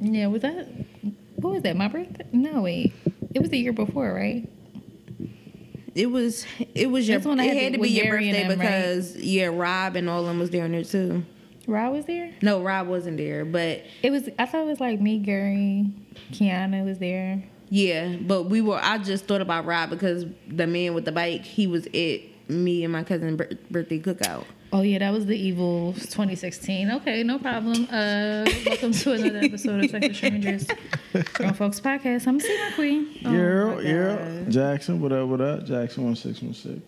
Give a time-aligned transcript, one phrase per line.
[0.00, 0.68] Yeah, was that
[1.36, 1.76] what was that?
[1.76, 2.26] My birthday?
[2.32, 2.92] No, wait.
[3.34, 4.48] It was the year before, right?
[5.94, 8.28] It was it was your That's when I it had had to be your Gary
[8.28, 8.66] and birthday them, right?
[8.84, 11.24] because yeah, Rob and all them was there there too.
[11.66, 12.32] Rob was there.
[12.40, 14.28] No, Rob wasn't there, but It was.
[14.38, 15.90] I thought it was like me, Gary,
[16.32, 17.42] Kiana was there.
[17.68, 18.78] yeah, but we were.
[18.80, 22.84] I just thought about Rob because the man with the bike, he was at me
[22.84, 23.36] and my cousin
[23.70, 24.44] birthday cookout.
[24.70, 26.90] Oh yeah, that was the evil 2016.
[26.90, 27.84] Okay, no problem.
[27.90, 30.66] Uh, welcome to another episode of Sexy Strangers,
[31.32, 32.26] Grown Folks Podcast.
[32.26, 33.08] I'm Seymour Queen.
[33.24, 34.44] Oh yeah, my yeah.
[34.48, 35.64] Jackson, what up, what up?
[35.64, 36.80] Jackson one six one six.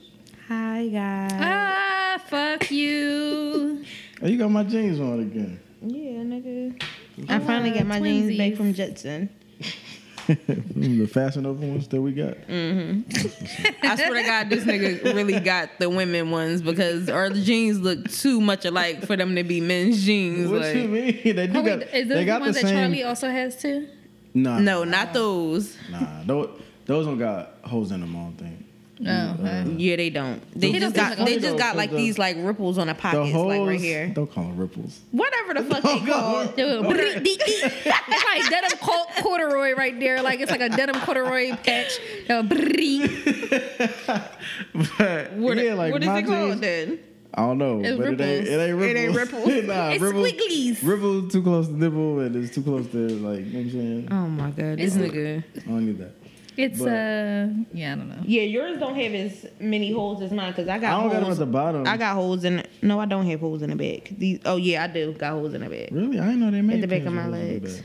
[0.49, 1.31] Hi guys.
[1.35, 3.83] Ah, fuck you.
[4.23, 5.59] Oh, you got my jeans on again.
[5.81, 6.83] Yeah, nigga.
[7.31, 9.31] I finally got my jeans back from Jetson.
[10.37, 10.99] Mm-hmm.
[11.01, 12.35] the fashion over ones that we got.
[12.49, 13.87] Mm-hmm.
[13.87, 18.11] I swear to God, this nigga really got the women ones because our jeans look
[18.11, 20.51] too much alike for them to be men's jeans.
[20.51, 21.21] What like, you mean?
[21.37, 21.79] They do Oh, got.
[21.81, 22.75] wait, is they the got the ones that same.
[22.77, 23.89] Charlie also has too?
[24.35, 25.77] Nah, No, not those.
[25.91, 28.15] Nah, those, those don't got holes in them.
[28.17, 28.60] I don't think.
[29.03, 29.35] No.
[29.41, 29.65] okay.
[29.79, 30.43] Yeah, they don't.
[30.59, 33.33] They just got they like just got like these like ripples on the The pockets,
[33.33, 34.09] holes, like right here.
[34.09, 35.01] Don't call them ripples.
[35.11, 36.47] Whatever the fuck they call.
[36.47, 37.39] Dee.
[38.13, 38.79] It's like denim
[39.23, 40.23] corduroy right there.
[40.23, 41.99] Like it's like a denim corduroy patch.
[42.29, 42.43] Uh.
[44.73, 46.99] But What, yeah, like what is it called jeans, then?
[47.33, 49.17] I don't know, It's but it ain't, it ain't ripples.
[49.17, 49.49] ripples.
[49.49, 49.67] It ain't ripples.
[49.69, 50.83] nah, It's ripples, squigglies.
[50.83, 53.47] ripples too close to nipple, and it's too close to like.
[53.47, 54.09] You know what I'm saying?
[54.11, 55.45] Oh my god, this nigga.
[55.57, 56.13] I don't need that.
[56.63, 58.23] It's But- uh yeah, I don't know.
[58.25, 60.93] Yeah, yours don't have as many holes as mine because I got.
[60.99, 61.87] I don't got them at the bottom.
[61.87, 62.63] I got holes in.
[62.83, 64.11] No, I don't have holes in the back.
[64.19, 64.41] These.
[64.45, 65.89] Oh yeah, I do got holes in the back.
[65.91, 67.61] Really, I didn't know they made the back pants of my with holes in the
[67.61, 67.77] legs.
[67.77, 67.85] back.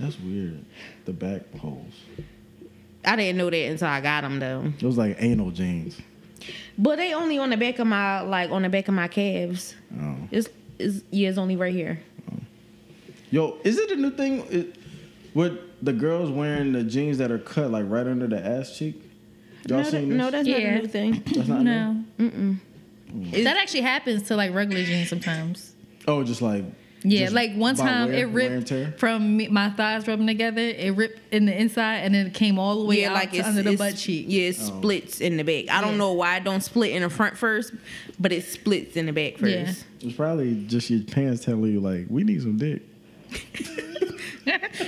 [0.00, 0.64] That's weird.
[1.06, 1.94] The back holes.
[3.04, 4.72] I didn't know that until I got them though.
[4.78, 5.98] It was like anal jeans.
[6.78, 9.74] But they only on the back of my like on the back of my calves.
[10.00, 10.16] Oh.
[10.30, 12.00] It's, it's yeah, it's only right here.
[13.30, 14.72] Yo, is it a new thing?
[15.38, 18.76] It, with the girls wearing the jeans that are cut like right under the ass
[18.76, 19.00] cheek?
[19.68, 20.16] Y'all No, seen that- this?
[20.18, 21.22] no, that's not a new thing.
[21.34, 21.64] That's not new?
[21.64, 22.04] No.
[22.18, 22.32] It's-
[23.14, 23.44] mm.
[23.44, 25.74] That actually happens to like regular jeans sometimes.
[26.06, 26.64] Oh, just like
[27.02, 30.60] Yeah, just like one time wear- it ripped from me, my thighs rubbing together.
[30.60, 33.30] It ripped in the inside and then it came all the way yeah, out like
[33.32, 34.26] to it's under the it's- butt cheek.
[34.28, 34.48] Yeah, Oh.
[34.48, 35.70] it splits in the back.
[35.70, 35.98] I don't Yeah.
[35.98, 37.72] know why it don't split in the front first,
[38.18, 39.52] but it splits in the back first.
[39.54, 39.72] Yeah.
[40.08, 42.82] It's probably just your pants telling you like we need some dick.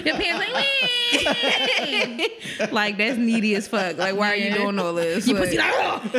[0.04, 0.46] Your pants
[2.60, 3.98] like, like that's needy as fuck.
[3.98, 5.26] Like why are you doing all this?
[5.26, 6.10] Your Like, pussy like,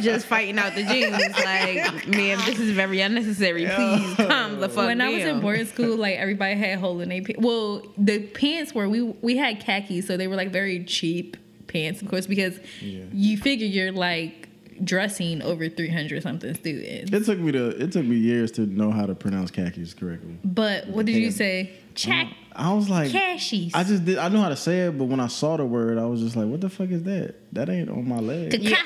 [0.00, 1.12] just fighting out the jeans.
[1.12, 3.66] Like, ma'am, this is very unnecessary.
[3.66, 5.08] Please calm the fuck when down.
[5.08, 7.42] I was in boarding school, like everybody had hole in their pants.
[7.42, 12.02] Well, the pants were we we had khakis, so they were like very cheap pants,
[12.02, 13.04] of course, because Yeah.
[13.12, 14.48] you figure you're like
[14.84, 17.12] dressing over three hundred something students.
[17.12, 20.38] It took me to it took me years to know how to pronounce khakis correctly.
[20.44, 21.72] But what did you say?
[21.94, 23.74] Check I was like khakis.
[23.74, 25.98] I just did I know how to say it, but when I saw the word,
[25.98, 27.34] I was just like, what the fuck is that?
[27.52, 28.50] That ain't on my leg.
[28.52, 28.82] Kaka.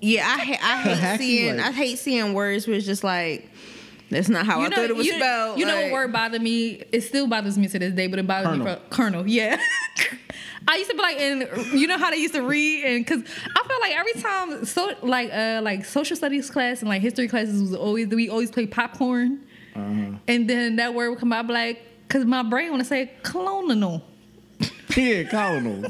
[0.00, 3.48] Yeah, I ha- I hate seeing like- I hate seeing words where it's just like
[4.14, 5.58] that's not how I know, thought it was you, spelled.
[5.58, 6.82] You know what word bothered me?
[6.92, 8.64] It still bothers me to this day, but it bothers Colonel.
[8.66, 9.26] me for Colonel.
[9.28, 9.58] Yeah.
[10.68, 11.46] I used to be like, and
[11.78, 14.92] you know how they used to read, and because I felt like every time, so
[15.02, 18.66] like, uh, like social studies class and like history classes was always we always play
[18.66, 19.40] popcorn,
[19.76, 20.16] Uh-huh.
[20.26, 23.12] and then that word would come out I'd like, because my brain want to say
[23.22, 24.02] colonial.
[24.96, 25.84] Yeah, colonel.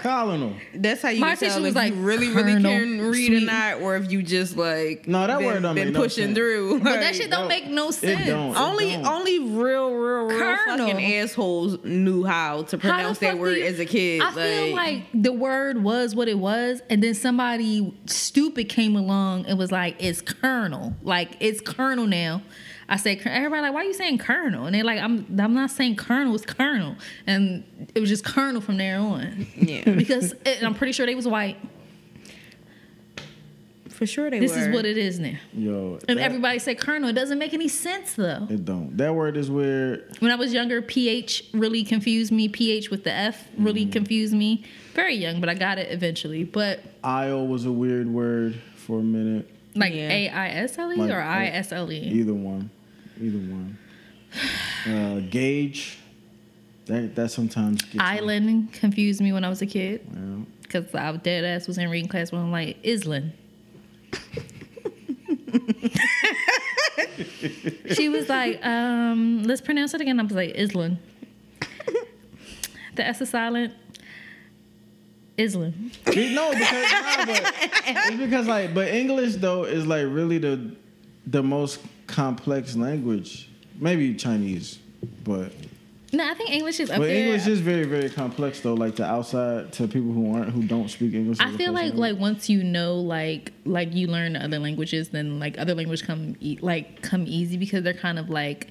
[0.00, 0.52] colonel.
[0.74, 3.00] That's how you My can tell teacher was if like, you really, really Colonel, can
[3.00, 3.46] read or sweet.
[3.46, 6.24] not, or if you just like No, that been, word don't been make no pushing
[6.26, 6.36] sense.
[6.38, 6.80] through.
[6.80, 8.26] But that shit don't no, make no it sense.
[8.26, 8.56] don't.
[8.56, 9.06] only don't.
[9.06, 10.86] only real, real, real Colonel.
[10.88, 13.86] fucking assholes knew how to How the pronounce that fuck word do you- as a
[13.86, 14.22] kid.
[14.22, 19.46] I feel like the word was what it was, and then somebody stupid came along
[19.46, 22.42] and was like, "It's Colonel, like it's Colonel now."
[22.90, 24.64] I said, everybody like, why are you saying Colonel?
[24.66, 27.62] And they're like, I'm I'm not saying Colonel, it's Colonel, and
[27.94, 29.46] it was just Colonel from there on.
[29.56, 29.84] Yeah.
[29.96, 31.58] because it, I'm pretty sure they was white.
[33.90, 34.46] for sure they were.
[34.46, 34.68] This were.
[34.68, 35.34] is what it is now.
[35.52, 35.98] Yo.
[36.08, 37.08] And that- everybody said Colonel.
[37.10, 38.46] It doesn't make any sense though.
[38.48, 38.96] It don't.
[38.96, 40.16] That word is weird.
[40.20, 42.48] When I was younger, PH really confused me.
[42.48, 43.92] PH with the F really Mm-hmm.
[43.92, 44.64] confused me.
[44.94, 46.44] Very young, but I got it eventually.
[46.44, 49.48] But Aisle was a weird word for a minute.
[49.74, 50.08] Like Yeah.
[50.10, 51.98] A I S L E Like, or I S L E?
[51.98, 52.70] Either one.
[53.20, 53.78] Either one.
[54.86, 55.98] Uh, gauge.
[56.86, 58.00] That that sometimes gets me.
[58.00, 60.44] Island confused me when I was a kid Yeah.
[60.62, 63.32] because I was dead ass was in reading class when I'm like Island.
[67.92, 70.20] she was like, um, let's pronounce it again.
[70.20, 70.98] I was like, Island.
[72.94, 73.74] The S is silent.
[75.38, 75.92] Island.
[76.06, 77.54] No, because nah, but
[77.86, 80.74] it's because like, but English though is like really the
[81.26, 83.48] the most complex language.
[83.78, 84.78] maybe Chinese,
[85.22, 85.52] but
[86.12, 87.24] No, I think English is up but there.
[87.26, 88.74] English is very very complex though.
[88.74, 91.38] Like the outside to people who aren't who don't speak English.
[91.40, 92.00] I feel like language.
[92.14, 96.34] like once you know like like you learn other languages, then like other languages come
[96.40, 98.66] e- like come easy because they're kind of like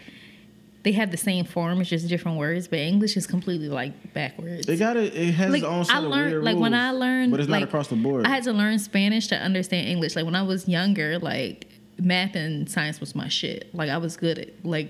[0.84, 2.68] they have the same form, it's just different words.
[2.68, 4.68] But English is completely like backwards.
[4.68, 5.14] it got it.
[5.14, 7.40] It has like its own set I of learned weird like when I learned but
[7.40, 8.26] it's like, not across the board.
[8.26, 10.16] I had to learn Spanish to understand English.
[10.16, 11.68] Like when I was younger, like
[12.00, 13.74] math and science was my shit.
[13.74, 14.90] Like I was good at like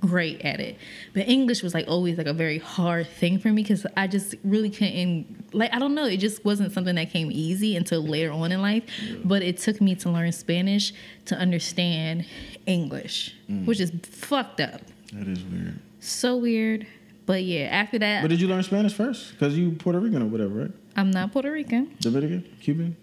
[0.00, 0.76] great at it.
[1.14, 4.34] But English was like always like a very hard thing for me because I just
[4.44, 8.30] really couldn't like I don't know, it just wasn't something that came easy until later
[8.32, 8.84] on in life.
[9.24, 10.92] But it took me to learn Spanish
[11.26, 12.26] to understand
[12.66, 13.64] English, Mm.
[13.66, 14.80] which is fucked up.
[15.12, 15.78] that is weird.
[16.00, 16.86] So weird.
[17.26, 19.32] But yeah, after that But did you learn Spanish first?
[19.32, 20.70] Because you Puerto Rican or whatever, right?
[20.96, 22.96] I'm not Puerto Rican, Dominican, Cuban,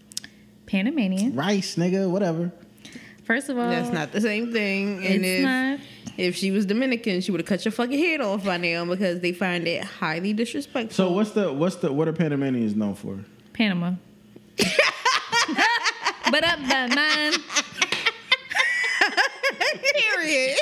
[0.68, 1.36] Panamanian.
[1.36, 2.52] rice, nigga, whatever.
[3.24, 5.06] First of all, That's not the same thing.
[5.06, 5.80] And it's if not.
[6.18, 9.20] if she was Dominican, she would have cut your fucking head off by now because
[9.20, 10.94] they find it highly disrespectful.
[10.94, 13.20] So what's the what's the what are Panamanians known for?
[13.54, 13.94] Panama.
[14.58, 17.34] but up the nine.
[19.96, 20.58] Period.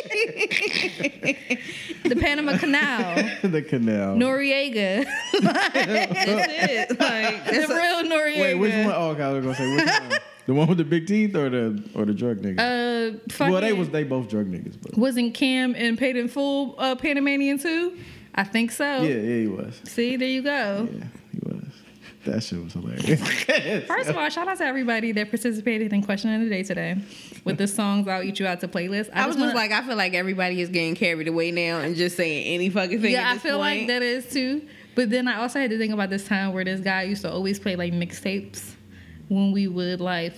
[2.04, 3.16] The Panama Canal.
[3.44, 4.16] the canal.
[4.16, 5.06] Noriega.
[5.42, 7.00] That's it.
[7.00, 8.40] Like the that's a- real Noriega.
[8.42, 8.94] Wait, which one?
[8.96, 10.20] Oh, okay, I was gonna say which one?
[10.46, 12.60] The one with the big teeth or the or the drug nigga?
[12.60, 16.96] Uh, well, they was they both drug niggas, but wasn't Cam and Peyton Full uh,
[16.96, 17.98] Panamanian too?
[18.34, 19.02] I think so.
[19.04, 19.80] yeah, yeah, he was.
[19.84, 20.88] See, there you go.
[20.92, 21.04] Yeah, he was.
[22.26, 23.22] That shit was hilarious.
[23.88, 26.98] First of all, shout out to everybody that participated in Question of the Day today
[27.46, 29.10] with the songs I'll Eat You Out to playlist.
[29.14, 31.96] I was just wanna- like, I feel like everybody is getting carried away now and
[31.96, 33.12] just saying any fucking thing.
[33.14, 34.68] yeah, at I this feel like that is too.
[34.96, 37.32] But then I also had to think about this time where this guy used to
[37.32, 38.74] always play like mixtapes
[39.30, 40.34] when we would like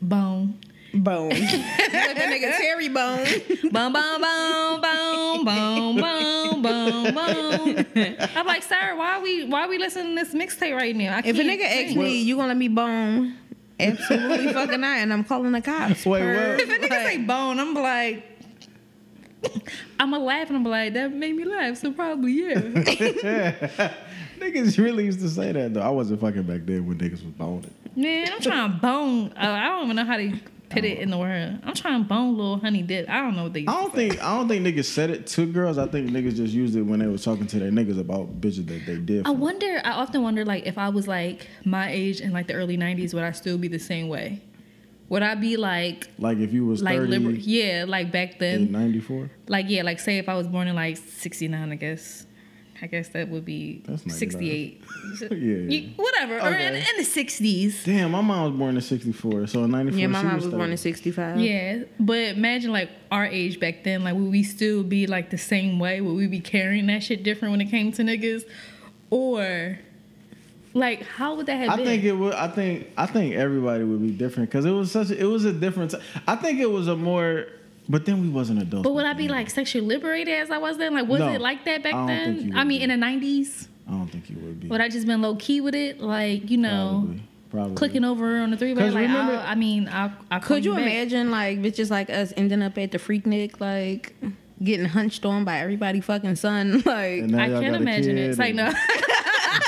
[0.00, 0.58] bone.
[0.94, 1.30] Bone.
[1.88, 3.24] Like the nigga Terry Bone.
[3.72, 8.16] Boom, boom, boom, boom, boom, boom, boom, boom.
[8.36, 11.16] I'm like, sir, why we why we listening to this mixtape right now?
[11.16, 13.36] I If a can't nigga asks me, you gonna let me bone?
[13.80, 16.04] Absolutely fucking not, and I'm calling the cops.
[16.06, 16.60] Wait, Per- what?
[16.60, 18.24] if a nigga say bone, I'm like.
[20.00, 22.54] I'ma laugh and I'm like, that made me laugh, so probably yeah.
[24.40, 25.80] niggas really used to say that though.
[25.80, 27.72] I wasn't fucking back then when niggas was boning.
[27.94, 29.32] Man, I'm trying to bone.
[29.36, 30.32] Uh, I don't even know how to
[30.70, 31.60] put it in the word.
[31.64, 33.08] I'm trying to bone little honey dip.
[33.08, 33.60] I don't know what they.
[33.66, 35.78] I don't think I don't think niggas said it to girls.
[35.78, 38.66] I think niggas just used it when they was talking to their niggas about bitches
[38.66, 39.26] that they did.
[39.26, 39.80] I wonder.
[39.84, 43.14] I often wonder, like, if I was like my age in like the early '90s,
[43.14, 44.42] would I still be the same way?
[45.08, 47.34] Would I be like, Like if you was like thirty liberal?
[47.34, 48.70] Yeah, like back then.
[48.70, 49.30] ninety four.
[49.46, 52.26] Like, yeah, like say if I was born in like '69, I guess.
[52.80, 54.82] I guess that would be 68.
[55.20, 55.36] Yeah.
[55.36, 57.84] You- whatever, or in, in the 60s.
[57.84, 60.00] Damn, my mom was born in sixty four, so in ninety four.
[60.00, 60.56] Yeah, my she mom was 30.
[60.56, 61.40] born in '65.
[61.40, 64.04] Yeah, but imagine like our age back then.
[64.04, 66.00] Like, would we still be like the same way?
[66.00, 68.44] Would we be carrying that shit different when it came to niggas,
[69.10, 69.78] or
[70.74, 71.86] like how would that have I been?
[71.86, 72.34] think it would.
[72.34, 72.88] I think.
[72.96, 75.10] I think everybody would be different because it was such.
[75.10, 75.92] A, it was a different.
[75.92, 77.46] ti- I think it was a more.
[77.88, 78.84] But then we wasn't adults.
[78.84, 79.36] but would I be then.
[79.36, 80.92] like sexually liberated as I was then?
[80.94, 82.52] Like, was No, it like that back I then?
[82.54, 82.82] I mean, be.
[82.84, 84.68] in the nineties, I don't think you would be.
[84.68, 86.00] would I just been low key with it?
[86.00, 87.22] Like, you know, Probably.
[87.50, 87.76] Probably.
[87.76, 88.82] clicking over on the three way.
[88.82, 90.82] 'Cause Like, remember- I'll, I mean, I'll, I'll Could you back.
[90.82, 94.14] imagine like bitches like us ending up at the Freaknik, like
[94.62, 96.82] getting hunched on by everybody fucking son?
[96.84, 98.28] Like I can't imagine it.
[98.30, 98.70] It's like and- no.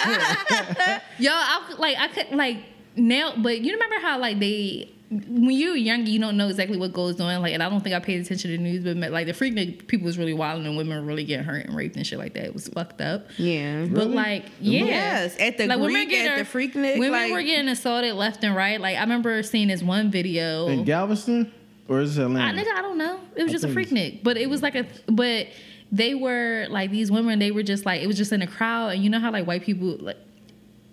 [1.18, 2.58] Yo, I could- like I could like
[2.96, 6.92] now, but you remember how like they when you're younger, you don't know exactly what
[6.92, 7.42] goes on.
[7.42, 9.88] Like, and I don't think I paid attention to the news, but like the freak
[9.88, 12.34] people was really wild and women were really getting hurt and raped and shit like
[12.34, 12.44] that.
[12.44, 13.26] It was fucked up.
[13.36, 13.86] yeah.
[13.86, 14.14] But Really?
[14.14, 17.68] like, yeah, Yes, at the women Greek, getting- at the Freaknik, women like- were getting
[17.68, 18.80] assaulted left and right.
[18.80, 20.68] Like I remember seeing this one video.
[20.68, 21.50] in Galveston
[21.88, 23.18] or is it I, nigga, I don't know.
[23.34, 25.48] It was I just a think Freaknik, but it was like a but
[25.90, 27.40] they were like these women.
[27.40, 29.44] They were just like it was just in a crowd, and you know how like
[29.44, 30.18] white people like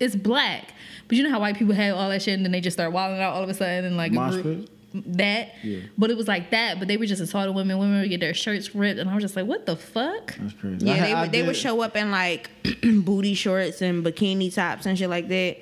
[0.00, 0.74] it's black,
[1.08, 2.92] but you know how white people have all that shit, and then they just start
[2.92, 5.50] wilding out all of a sudden, and like a group- that.
[5.62, 5.80] Yeah.
[5.98, 7.76] But it was like that, but they were just assaulting women.
[7.78, 10.34] Women would get their shirts ripped, and I was just like, what the fuck?
[10.38, 10.86] That's crazy.
[10.86, 12.50] Yeah, I- they I would they would show up in like
[12.82, 15.58] booty shorts and bikini tops and shit like that.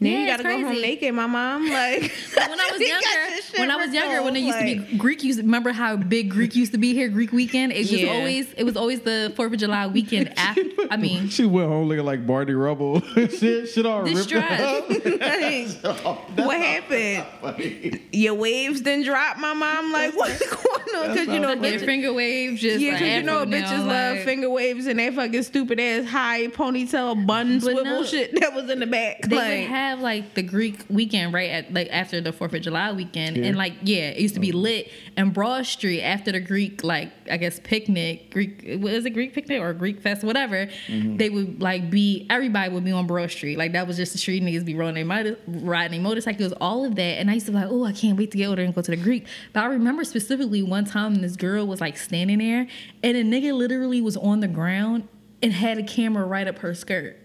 [0.00, 1.68] Then Yeah, you gotta go home naked, my mom.
[1.74, 2.12] Like
[2.48, 5.22] when I was younger, when I was younger, when it off, used to be Greek,
[5.24, 7.72] used to, remember how big Greek used to be here, Greek weekend.
[7.72, 8.12] It was Yeah.
[8.12, 10.32] always it was always the Fourth of July weekend.
[10.38, 13.00] After, I mean, she went home looking like Barney Rubble.
[13.00, 14.62] shit, shit all ripped Distressed.
[14.62, 14.88] up.
[14.90, 18.00] Like, what happened?
[18.12, 19.92] Your waves didn't drop, my mom.
[19.92, 21.08] Like what's going on?
[21.14, 23.56] Because you know, their bitches, finger waves just yeah, like because you know, afro now,
[23.66, 28.04] bitches love like- finger waves and that fucking stupid ass high ponytail bun swivel no.
[28.04, 29.22] shit that was in the back.
[29.22, 32.62] They like, would have like the Greek weekend right at like after the Fourth of
[32.62, 33.46] July weekend, Here?
[33.46, 34.58] and like yeah, it used to be mm-hmm.
[34.58, 34.90] lit.
[35.16, 39.60] And Broad Street after the Greek like I guess picnic, Greek was it Greek picnic
[39.60, 40.66] or Greek fest, whatever.
[40.88, 41.16] Mm-hmm.
[41.16, 43.58] They would like be everybody would be on Broad Street.
[43.58, 46.84] Like that was just the street niggas be rolling their motor, riding their motorcycles, all
[46.84, 47.18] of that.
[47.18, 48.82] And I used to be like, oh, I can't wait to get older and go
[48.82, 49.26] to the Greek.
[49.52, 52.66] But I remember specifically one time this girl was like standing there,
[53.02, 55.08] and a nigga literally was on the ground
[55.42, 57.18] and had a camera right up her skirt.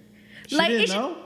[0.48, 1.18] She didn't it's- know.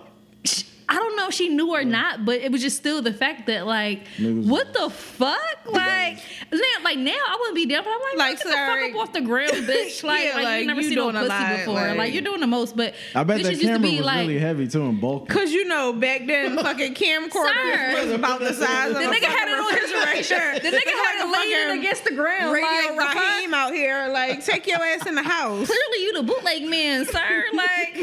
[0.94, 3.48] I don't know if she knew or not, but it was just still the fact
[3.48, 5.40] that like, Niggas- what the fuck?
[5.66, 6.20] Like,
[6.52, 8.94] now, like now I wouldn't be down, but I'm like, Like, like, get the fuck
[9.02, 10.04] up off the ground, bitch.
[10.04, 11.74] Like, Yeah, like, like, you never you seen no a pussy lot, before.
[11.74, 13.98] like- Like, you're doing the most, but I bet bitches that used to camera be
[13.98, 15.26] was like, really heavy too and bulky.
[15.34, 19.24] Cause you know back then fucking camcorder was about the size of the a nigga
[19.26, 19.92] had it fucking on his
[20.30, 20.60] refrigerator.
[20.60, 22.54] The nigga had it laying fucking against the ground.
[22.54, 23.20] Radio like, the?
[23.20, 25.66] Raheem out here, like take your ass in the house.
[25.68, 27.44] Clearly, you the bootleg man, sir.
[27.54, 27.96] Like,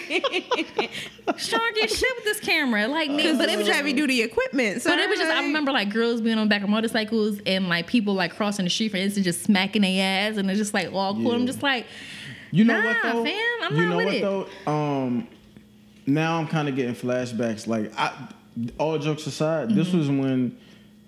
[1.38, 2.79] trying to get shit with this camera.
[2.88, 4.82] Like, nigga, But it was heavy duty equipment.
[4.82, 7.68] So But it was just I remember like girls being on back of motorcycles and
[7.68, 10.74] like people like crossing the street for instance just smacking their ass and it's just
[10.74, 11.32] like all cool.
[11.32, 11.86] I'm just like
[12.50, 13.24] You know Nah, what though?
[13.24, 14.22] fam, I'm you not know with what it.
[14.66, 14.72] though?
[14.72, 15.28] Um,
[16.06, 17.66] now I'm kind of getting flashbacks.
[17.66, 18.12] Like, I,
[18.78, 19.98] all jokes aside, this Mm-hmm.
[19.98, 20.58] was when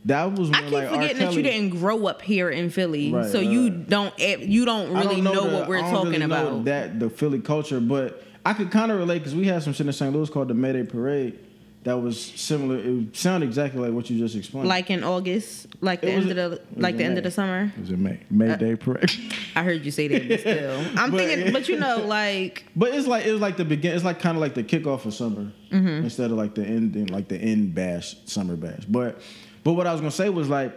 [0.05, 3.13] that was when I keep like forgetting that you didn't grow up here in Philly,
[3.13, 5.83] Right, so right, you don't eh, you don't really don't know, the- what we're I
[5.83, 6.65] don't talking really know about.
[6.65, 9.87] That the Philly culture, but I could kind of relate because we had some shit
[9.87, 10.13] in St.
[10.13, 11.39] Louis called the Mayday Parade
[11.85, 12.77] that was similar.
[12.79, 14.69] It sounded exactly like what you just explained.
[14.69, 17.25] Like in August, like the It was- end of the like the in end of
[17.25, 17.73] the summer.
[17.77, 19.11] it was in May Mayday Parade.
[19.57, 21.53] I heard you say that, but still, I'm But- thinking.
[21.53, 23.95] But you know, like But it's like it was like the begin.
[23.95, 26.05] It's like kind of like the kickoff of summer Mm-hmm.
[26.05, 28.85] instead of like the end, like the end bash, summer bash.
[28.89, 29.21] But
[29.65, 30.73] but what I was gonna say was like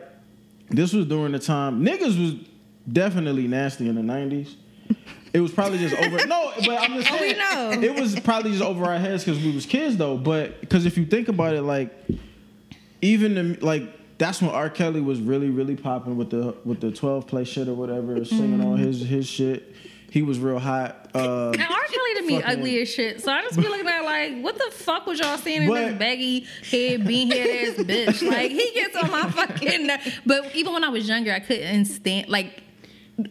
[0.70, 2.36] this was during the time niggas was
[2.92, 4.56] definitely nasty in the nineties.
[5.36, 6.26] It was probably just over.
[6.26, 7.38] No, but I'm just Oh, we saying.
[7.38, 7.72] know.
[7.88, 10.18] It was probably just over our heads because we was kids though.
[10.18, 11.92] But because if you think about it, like
[13.02, 13.84] even the, like
[14.18, 14.70] that's when R.
[14.70, 18.64] Kelly was really really popping with the with the 12 play shit or whatever, singing
[18.64, 19.74] all his his shit.
[20.10, 21.10] He was real hot.
[21.14, 21.68] Uh, and R.
[21.68, 23.22] Kelly to me ugly as shit.
[23.22, 25.90] So I just be looking at like, what the fuck was y'all seeing in But-
[25.90, 28.26] this baggy head, bean head ass bitch?
[28.26, 29.90] Like he gets on my fucking
[30.26, 32.64] But even when I was younger, I couldn't stand like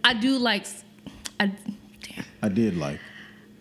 [0.05, 0.67] I do like
[1.41, 1.51] I.
[2.45, 3.14] I did like.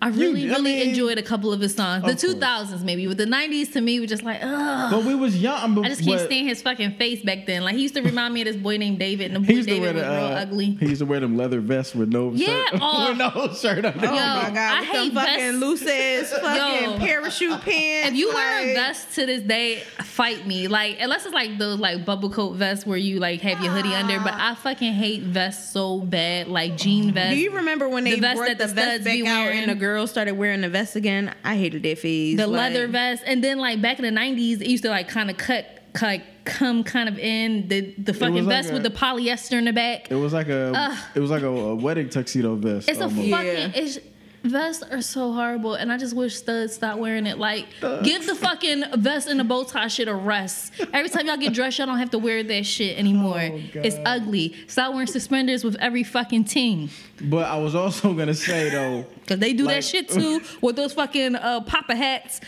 [0.04, 2.04] I really, I really mean- enjoyed a couple of his songs.
[2.04, 4.92] The two thousands maybe, but the nineties to me were just like, ugh.
[4.92, 5.76] But we was young.
[5.76, 7.64] But, I just can't but stand his fucking face back then.
[7.64, 9.58] Like he used to remind me of this boy named David, and the He boy
[9.58, 10.66] used to David the, was real uh, ugly.
[10.80, 12.68] He used to wear them leather vests with no Yeah, shirt.
[12.82, 13.10] oh.
[13.10, 14.08] with no shirt under.
[14.08, 15.60] oh my god, I hate them fucking vests.
[15.62, 16.98] loose ass fucking Yo.
[17.00, 18.10] parachute pants.
[18.10, 20.68] If you wear a vest to this day, fight me.
[20.68, 23.94] Like unless it's like those like bubble coat vests where you like have your hoodie
[23.96, 24.20] under.
[24.20, 27.34] But I fucking hate vests so bad, like jean vests.
[27.36, 29.52] Do you remember when The they vest brought that the, the vest studs back out
[29.52, 31.34] in and the girls started wearing the vest again?
[31.44, 32.38] I hated that phase.
[32.38, 35.08] the like- leather vest, and then like back in the nineties, it used to like
[35.08, 35.66] kind of cut,
[36.02, 39.54] like come kind of in the the fucking was like vest a- with the polyester
[39.58, 40.12] in the back.
[40.12, 40.74] It was like a.
[40.76, 40.98] Ugh.
[41.16, 42.90] It was like a, a wedding tuxedo vest.
[42.90, 43.30] It's a fucking.
[43.30, 43.72] Yeah.
[43.76, 44.00] It's,
[44.44, 47.38] vests are so horrible, and I just wish studs stop wearing it.
[47.38, 47.66] Like,
[48.04, 50.74] give the fucking vest and the bow tie shit a rest.
[50.94, 53.40] Every time y'all get dressed, y'all don't have to wear that shit anymore.
[53.42, 54.56] Oh, it's ugly.
[54.68, 56.90] Stop wearing suspenders with every fucking team.
[57.22, 60.76] But I was also gonna say though, Cause they do Like- that shit too with
[60.76, 62.42] those fucking uh, papa hats.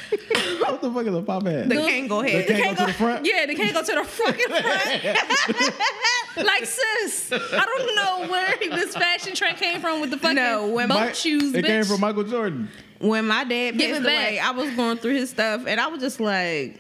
[0.60, 1.70] what the fuck is a pop hat?
[1.70, 2.48] The Kango They head.
[2.48, 3.26] can't go to the front.
[3.26, 5.76] Yeah, they can't go to the fucking front.
[6.46, 10.68] like sis, I don't know where this fashion trend came from with the fucking No,
[10.68, 11.54] when boat my- shoes.
[11.54, 11.68] It bitch.
[11.68, 12.70] came from Michael Jordan.
[13.00, 14.28] when my dad Give passed it back.
[14.30, 16.80] away, I was going through his stuff and I was just like,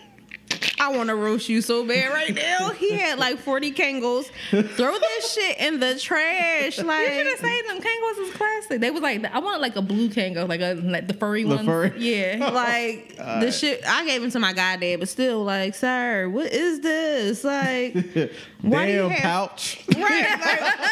[0.80, 2.70] I want to roast you so bad right now.
[2.72, 4.26] He had like 40 Kangos.
[4.52, 6.78] Throw this shit in the trash.
[6.78, 8.82] Like you should have saved them Kangos is classic.
[8.82, 11.56] They was like, I wanted like a blue Kango, like a like the furry The
[11.56, 11.66] one.
[11.66, 11.94] furry?
[11.98, 12.50] Yeah.
[12.54, 13.82] like the shit.
[13.88, 17.44] I gave him to my goddad, but still, like, sir, what is this?
[17.44, 17.94] Like,
[18.62, 19.84] Why do you have- pouch.
[19.96, 20.40] right?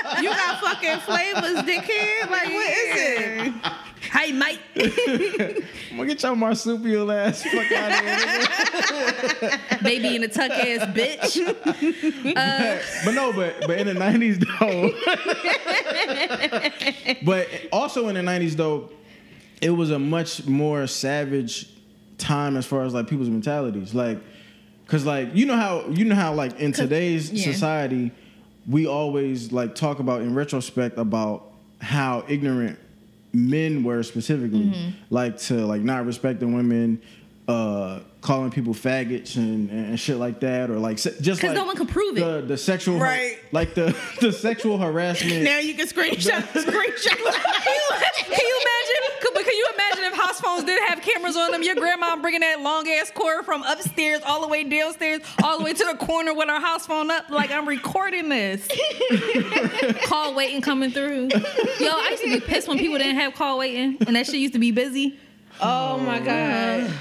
[0.06, 2.30] Like, you got fucking flavors, dickhead.
[2.32, 3.54] Like, what is it?
[4.12, 4.60] Hey, mate.
[4.76, 8.00] I'm gonna get your marsupial ass fuck out of
[9.42, 9.60] here.
[9.84, 11.38] Baby in a tuck ass bitch.
[13.06, 14.92] but no, but but in the nineties though.
[17.26, 18.90] but also in the nineties though,
[19.62, 21.70] it was a much more savage
[22.18, 23.94] time as far as like people's mentalities.
[23.94, 24.20] Like,
[24.88, 27.52] cause like you know how you know how like in today's yeah.
[27.52, 28.12] society,
[28.68, 32.80] we always like talk about in retrospect about how ignorant
[33.34, 34.90] men were specifically, Mm-hmm.
[35.10, 37.02] like to like not respecting women.
[37.48, 41.58] Uh, calling people faggots and, and shit like that, or like se- just 'Cause like
[41.58, 42.22] no one could prove it.
[42.22, 43.38] the, the sexual Right.
[43.52, 45.44] like the the sexual harassment.
[45.44, 47.18] Now you can screenshot, screenshot.
[47.18, 47.90] Can you,
[48.26, 49.20] can you imagine?
[49.22, 51.62] Could, but can you imagine if house phones didn't have cameras cameras on them.
[51.64, 55.64] Your grandma bringing that long ass cord from upstairs all the way downstairs, all the
[55.64, 57.30] way to the corner with her house phone up.
[57.30, 58.68] Like I'm recording this.
[60.06, 61.30] call waiting coming through.
[61.80, 64.36] Yo, I used to be pissed when people didn't have call waiting, and that shit
[64.36, 65.18] used to be busy.
[65.62, 66.92] Oh my god.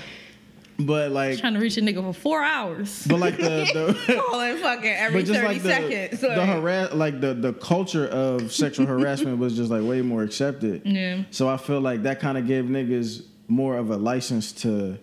[0.87, 3.07] But like, Trying to reach a nigga for four hours.
[3.09, 3.43] but like the,
[4.07, 6.21] the Calling fucking every but just 30 like the seconds.
[6.21, 10.23] the like- harass like the the culture of sexual harassment was just like way more
[10.23, 10.83] accepted.
[10.85, 11.23] Yeah.
[11.31, 14.99] So I feel like that kind of gave niggas more of a license to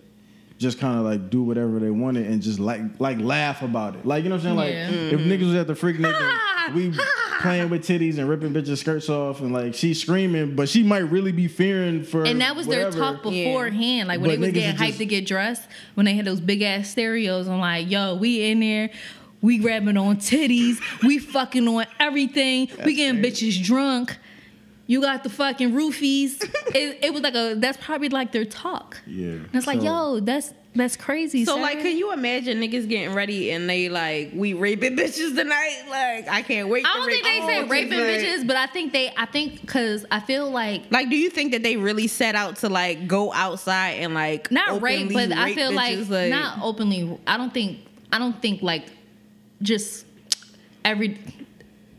[0.60, 4.04] just kind of like do whatever they wanted and just like like laugh about it.
[4.04, 4.56] Like you know what I'm saying?
[4.56, 4.90] Like Yeah.
[4.90, 5.30] if mm-hmm.
[5.30, 6.92] niggas was at the Freaknik, we
[7.40, 10.98] playing with titties and ripping bitches skirts off and like she's screaming, but she might
[10.98, 12.90] really be fearing for And that was whatever.
[12.90, 14.08] their talk beforehand.
[14.08, 15.62] Like when But they was getting hyped just- to get dressed,
[15.94, 18.90] when they had those big ass stereos and like, yo, we in there,
[19.40, 24.14] we grabbing on titties, we fucking on everything, we getting bitches drunk.
[24.90, 26.42] You got the fucking roofies.
[26.74, 29.00] it, it was like a that's probably like their talk.
[29.06, 29.34] Yeah.
[29.34, 31.44] And it's like, yo, that's that's crazy.
[31.44, 31.62] So sir.
[31.62, 35.84] like, can you imagine niggas getting ready and they like, we raping bitches tonight?
[35.88, 36.84] Like, I can't wait.
[36.84, 39.12] I don't rape think they all say bitches, raping like- bitches, but I think they
[39.16, 42.56] I think cause I feel like Like, do you think that they really set out
[42.56, 46.30] to like go outside and like not rape, openly but I rape feel like, bitches,
[46.30, 47.16] not openly.
[47.28, 47.78] I don't think.
[48.12, 48.86] I don't think like
[49.62, 50.04] just
[50.84, 51.16] every.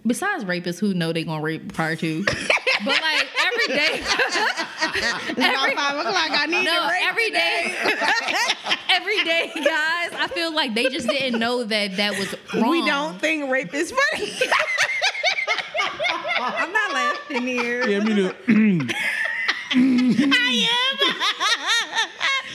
[0.05, 2.25] Besides rapists who know they gonna rape prior to,
[2.85, 4.03] but like every day,
[4.83, 6.31] It's about five o'clock.
[6.31, 7.75] I need no, to rape every day,
[8.89, 10.11] every day, guys.
[10.19, 12.69] I feel like they just didn't know that that was wrong.
[12.69, 14.31] We don't think rape is funny.
[16.37, 17.87] I'm not laughing here.
[17.87, 18.87] Yeah, me too.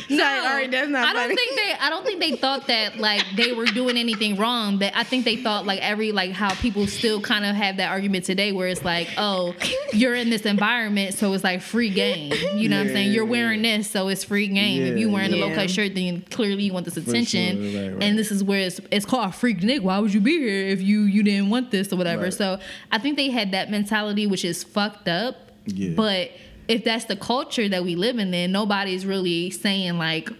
[0.09, 1.35] No, all right, that's not I don't funny.
[1.37, 1.75] think they.
[1.81, 4.79] I don't think they thought that like they were doing anything wrong.
[4.79, 7.91] That I think they thought like every like how people still kind of have that
[7.91, 9.55] argument today, where it's like, oh,
[9.93, 12.33] you're in this environment, so it's like free game.
[12.55, 13.13] You know what I'm saying?
[13.13, 14.83] You're wearing this, so it's free game.
[14.83, 17.73] if you're wearing a low cut shirt, then clearly you want this attention.
[17.73, 18.03] sure, right, right.
[18.03, 19.81] And this is where it's it's called Freaknik.
[19.83, 22.25] Why would you be here if you you didn't want this or whatever?
[22.25, 22.35] Right.
[22.35, 22.59] So
[22.93, 25.37] I think they had that mentality, which is fucked up.
[25.67, 25.95] Yeah.
[25.97, 26.31] But
[26.69, 30.31] if that's the culture that we live in, then nobody's really saying like.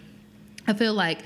[0.69, 1.21] I feel like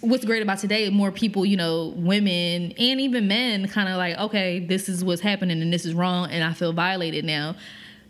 [0.00, 4.16] what's great about today, more people, you know, women and even men kind of like,
[4.16, 7.56] okay, this is what's happening and this is wrong and I feel violated now.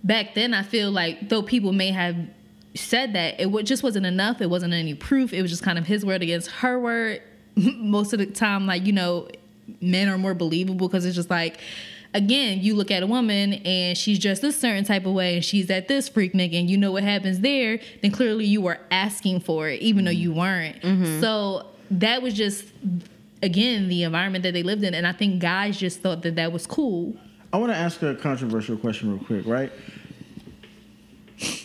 [0.04, 2.16] Back then, I feel like though people may have
[2.74, 4.40] said that, it just wasn't enough.
[4.40, 5.32] It wasn't any proof.
[5.32, 7.22] It was just kind of his word against her word.
[7.56, 9.28] Most of the time, like, you know,
[9.80, 11.60] men are more believable because it's just like,
[12.14, 15.44] again, you look at a woman and she's just a certain type of way and
[15.44, 19.40] she's at this Freaknik and you know what happens there, then clearly you were asking
[19.40, 20.38] for it even though you mm-hmm.
[20.38, 20.82] weren't.
[20.82, 21.20] Mm-hmm.
[21.20, 22.64] So that was just,
[23.42, 24.94] again, the environment that they lived in.
[24.94, 27.16] And I think guys just thought that that was cool.
[27.52, 29.72] I want to ask a controversial question real quick, right?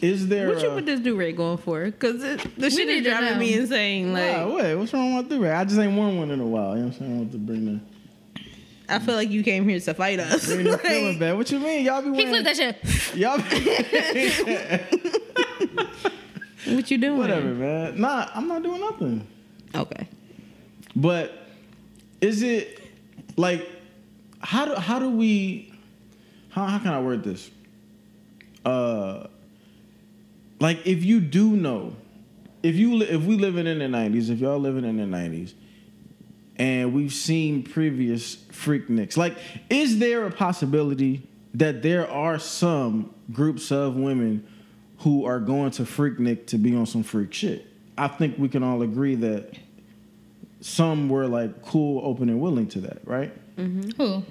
[0.01, 1.85] Is there What you a- with this do rag going for?
[1.85, 2.19] Because
[2.57, 4.11] the shit is driving me insane.
[4.11, 5.53] Like, Nah, wait, what's wrong with the right?
[5.53, 6.75] I just ain't worn one in a while.
[6.75, 7.13] You know what I'm saying?
[7.13, 7.79] I want to bring the
[8.89, 10.45] I feel like you came here to fight us.
[10.47, 11.35] bring the Like, feeling back.
[11.35, 11.85] What you mean?
[11.85, 13.15] Y'all be He wearing flipped that shit.
[13.15, 13.37] y'all
[16.75, 17.17] what you doing?
[17.17, 17.99] whatever, man.
[17.99, 19.27] Nah, I'm not doing nothing.
[19.75, 20.07] Okay.
[20.95, 21.47] But
[22.21, 22.79] is it
[23.35, 23.67] like
[24.39, 25.73] how do how do we
[26.49, 27.49] how how can I word this?
[28.65, 29.27] Uh
[30.59, 31.95] like if you do know
[32.63, 35.53] if you li- if we living in the 90s, if y'all living in the 90s
[36.59, 39.37] and we've seen previous Freakniks, like
[39.69, 41.21] is there a possibility
[41.53, 44.45] that there are some groups of women
[44.99, 47.65] who are going to Freaknik to be on some freak shit?
[47.97, 49.53] I think we can all agree that
[50.61, 53.31] some were like cool, open, and willing to that, right?
[53.55, 54.23] Who?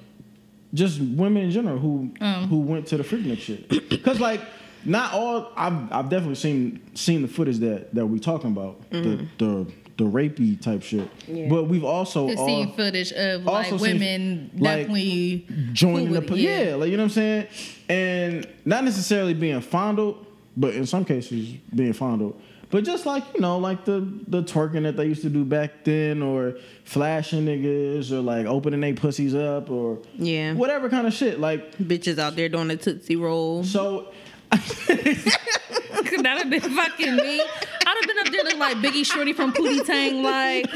[0.75, 2.49] Just women in general who Um.
[2.49, 3.69] who went to the freaknik shit.
[3.89, 4.41] Because like
[4.85, 9.27] not all, I've I've definitely seen seen the footage that that we're talking about the
[9.39, 11.09] the the rapey type shit.
[11.27, 11.49] Yeah.
[11.49, 16.21] But we've also all seen footage of like also seen, women like, definitely joining the
[16.21, 16.75] with po- it, yeah.
[16.75, 17.47] like you know what I'm saying,
[17.89, 22.41] and not necessarily being fondled, but in some cases being fondled.
[22.69, 25.85] But just like you know, like the the twerking that they used to do back
[25.85, 30.53] then, or flashing niggas, or like opening their pussies up, or Yeah.
[30.55, 31.39] whatever kind of shit.
[31.39, 33.63] Like Bitches out there doing the Tootsie Roll.
[33.63, 34.09] so,
[34.53, 37.41] Could that have been fucking me?
[37.41, 40.23] I'd have been up there looking like Biggie Shorty from Pootie Tang.
[40.23, 40.69] Like,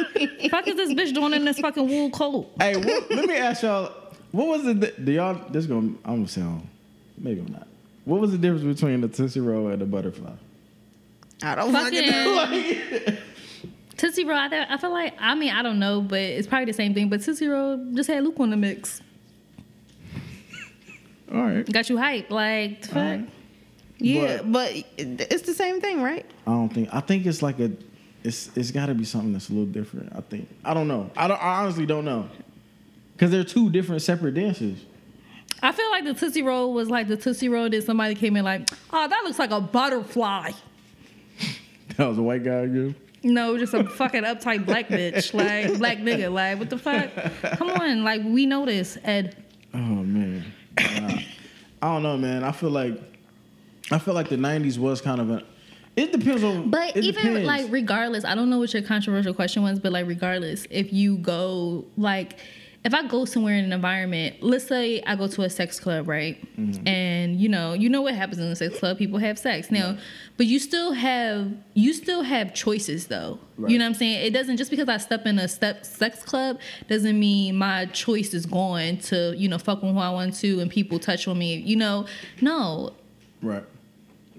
[0.50, 2.50] fuck is this bitch doing in this fucking wool coat?
[2.59, 3.92] hey, what, let me ask y'all,
[4.33, 4.80] what was it?
[4.80, 5.35] That, do y'all?
[5.50, 6.68] This gonna I'm gonna sound
[7.18, 7.66] maybe I'm not.
[8.04, 10.33] What was the difference between the tootsie roll and the butterfly?
[11.42, 12.37] I don't fucking know.
[12.37, 13.18] Fucking
[14.00, 16.64] Tootsie Roll, I, th- I feel like, I mean, I don't know, but it's probably
[16.64, 17.11] the same thing.
[17.11, 19.02] But Tootsie Roll just had Luke on the mix.
[21.30, 21.70] All right.
[21.70, 22.30] Got you hype.
[22.30, 23.20] Like, fuck?
[24.01, 24.31] Alright.
[24.31, 26.25] Yeah, but, it's the same thing, right?
[26.47, 26.89] I don't think.
[26.93, 27.71] I think it's like a.
[28.23, 30.13] It's it's got to be something that's a little different.
[30.15, 30.49] I think.
[30.65, 31.11] I don't know.
[31.17, 31.43] I don't.
[31.43, 32.29] I honestly don't know.
[33.13, 34.79] Because they're two different separate dances.
[35.63, 38.45] I feel like the Tootsie Roll was like the Tootsie Roll that somebody came in
[38.45, 40.53] like, oh, that looks like a butterfly.
[41.97, 42.95] That was a white guy again.
[43.23, 47.11] No, just a fucking uptight black bitch, like black nigga, like what the fuck?
[47.59, 49.37] Come on, like we know this, Ed.
[49.75, 50.51] Oh man.
[50.79, 51.19] Nah.
[51.83, 52.43] I don't know, man.
[52.43, 52.99] I feel like
[53.90, 55.44] I feel like the '90s was kind of a.
[55.96, 56.70] It depends on.
[56.70, 57.46] But even depends.
[57.46, 61.16] like regardless, I don't know what your controversial question was, but like regardless, if you
[61.16, 62.38] go like
[62.83, 66.09] if I go somewhere in an environment, let's say I go to a sex club,
[66.09, 66.40] right?
[66.59, 66.88] Mm-hmm.
[66.88, 69.70] And you know, you know what happens in a sex club, people have sex.
[69.70, 69.98] Now,
[70.38, 73.38] but you still have you still have choices though.
[73.59, 73.70] Right.
[73.70, 74.24] You know what I'm saying?
[74.24, 78.33] It doesn't just because I step in a step sex club doesn't mean my choice
[78.33, 81.38] is going to, you know, fuck with who I want to and people touch on
[81.38, 81.57] me.
[81.57, 82.07] You know,
[82.40, 82.94] no,
[83.42, 83.64] right.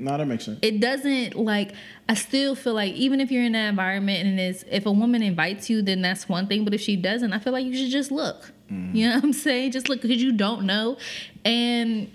[0.02, 0.60] No, that makes sense.
[0.62, 1.74] it doesn't like
[2.10, 5.22] I still feel like even if you're in that environment and it's if a woman
[5.24, 6.64] invites you, then that's one thing.
[6.66, 8.52] But if she doesn't, I feel like you should just look.
[8.72, 8.96] Mm-hmm.
[8.96, 9.72] You know what I'm saying?
[9.72, 10.98] Just look because you don't know.
[11.46, 12.10] And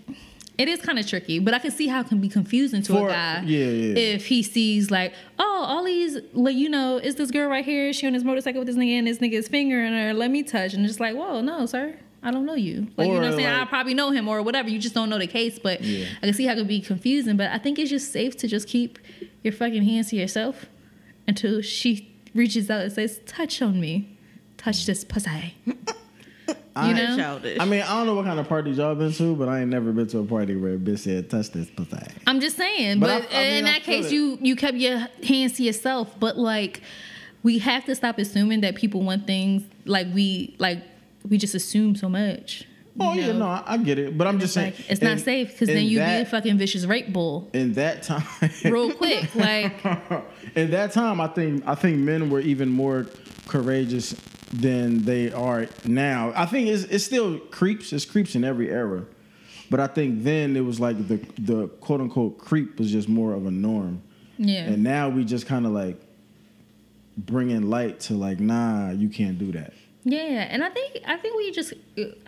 [0.58, 2.92] it is kind of tricky, but I can see how it can be confusing to
[2.94, 3.42] For- a guy.
[3.44, 4.14] yeah, yeah.
[4.14, 7.92] If he sees like, oh, all these, like, you know, is this girl right here?
[7.92, 10.14] She on his motorcycle with this nigga and this nigga's finger in her.
[10.14, 11.96] Let me touch, and just like, whoa, no, sir.
[12.22, 12.88] I don't know you.
[12.96, 13.46] Like, you know what I'm saying?
[13.46, 14.68] I probably know him or whatever.
[14.68, 15.58] You just don't know the case.
[15.58, 16.06] But Yeah.
[16.22, 17.36] I can see how it could be confusing.
[17.36, 18.98] But I think it's just safe to just keep
[19.44, 20.66] your fucking hands to yourself
[21.28, 24.18] until she reaches out and says, touch on me.
[24.56, 25.54] Touch this pussy.
[26.74, 27.16] I- You know?
[27.16, 27.58] Childish.
[27.60, 29.70] I mean, I don't know what kind of parties y'all been to, but I ain't
[29.70, 33.00] never been to a party where a bitch said, "Touch this pussy." I'm just saying,
[33.00, 34.12] But but, I- I mean, in I that case, it.
[34.12, 36.18] you you kept your hands to yourself.
[36.20, 36.82] But like,
[37.42, 40.82] we have to stop assuming that people want things like we like.
[41.28, 42.64] We just assume so much.
[42.98, 45.20] Oh you yeah, no, I, I get it, but I'm just saying Like, it's not
[45.20, 48.26] safe because then you be a fucking vicious rape bull in that time.
[48.64, 49.34] real quick.
[49.34, 49.84] Like,
[50.54, 53.06] in that time, I think I think men were even more
[53.48, 54.12] courageous
[54.52, 56.32] than they are now.
[56.34, 57.92] I think it's it's still creeps.
[57.92, 59.04] It's creeps in every era,
[59.70, 63.34] but I think then it was like the the quote unquote creep was just more
[63.34, 64.02] of a norm,
[64.38, 66.00] yeah, and now we just kind of like
[67.18, 69.72] bringing light to like, nah, you can't do that.
[70.08, 70.46] Yeah.
[70.48, 71.74] And I think I think we just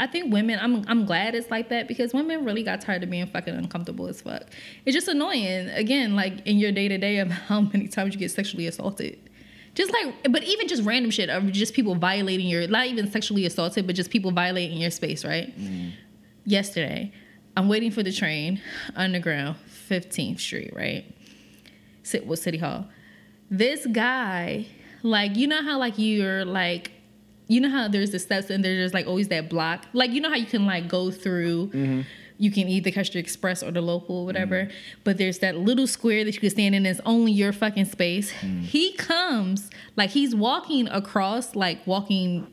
[0.01, 0.59] I think women.
[0.61, 4.09] I'm I'm glad it's like that because women really got tired of being fucking uncomfortable
[4.09, 4.43] as fuck.
[4.85, 5.69] It's just annoying.
[5.69, 9.17] Again, like in your day to day of how many times you get sexually assaulted.
[9.77, 13.47] Just like, but even just random shit of just people violating your, not even sexually
[13.47, 15.57] assaulted, but just people violating your space, right?
[15.57, 15.91] Mm-hmm.
[16.47, 17.13] Yesterday,
[17.57, 18.61] I'm waiting for the train,
[18.97, 19.55] underground,
[19.89, 21.05] 15th Street, right?
[22.03, 22.89] Sit with City Hall.
[23.53, 24.67] This guy,
[25.05, 26.91] like, you know how like you're like,
[27.49, 30.29] you know how there's the steps and there's like always that block, like you know
[30.29, 31.69] how you can like go through.
[31.69, 32.03] Mm-hmm.
[32.41, 34.67] You can either catch the express or the local, or whatever.
[34.67, 35.01] Mm-hmm.
[35.03, 36.87] But there's that little square that you can stand in.
[36.87, 38.33] It's only your fucking space.
[38.35, 38.63] Mm.
[38.63, 42.47] He comes like he's walking across, like walking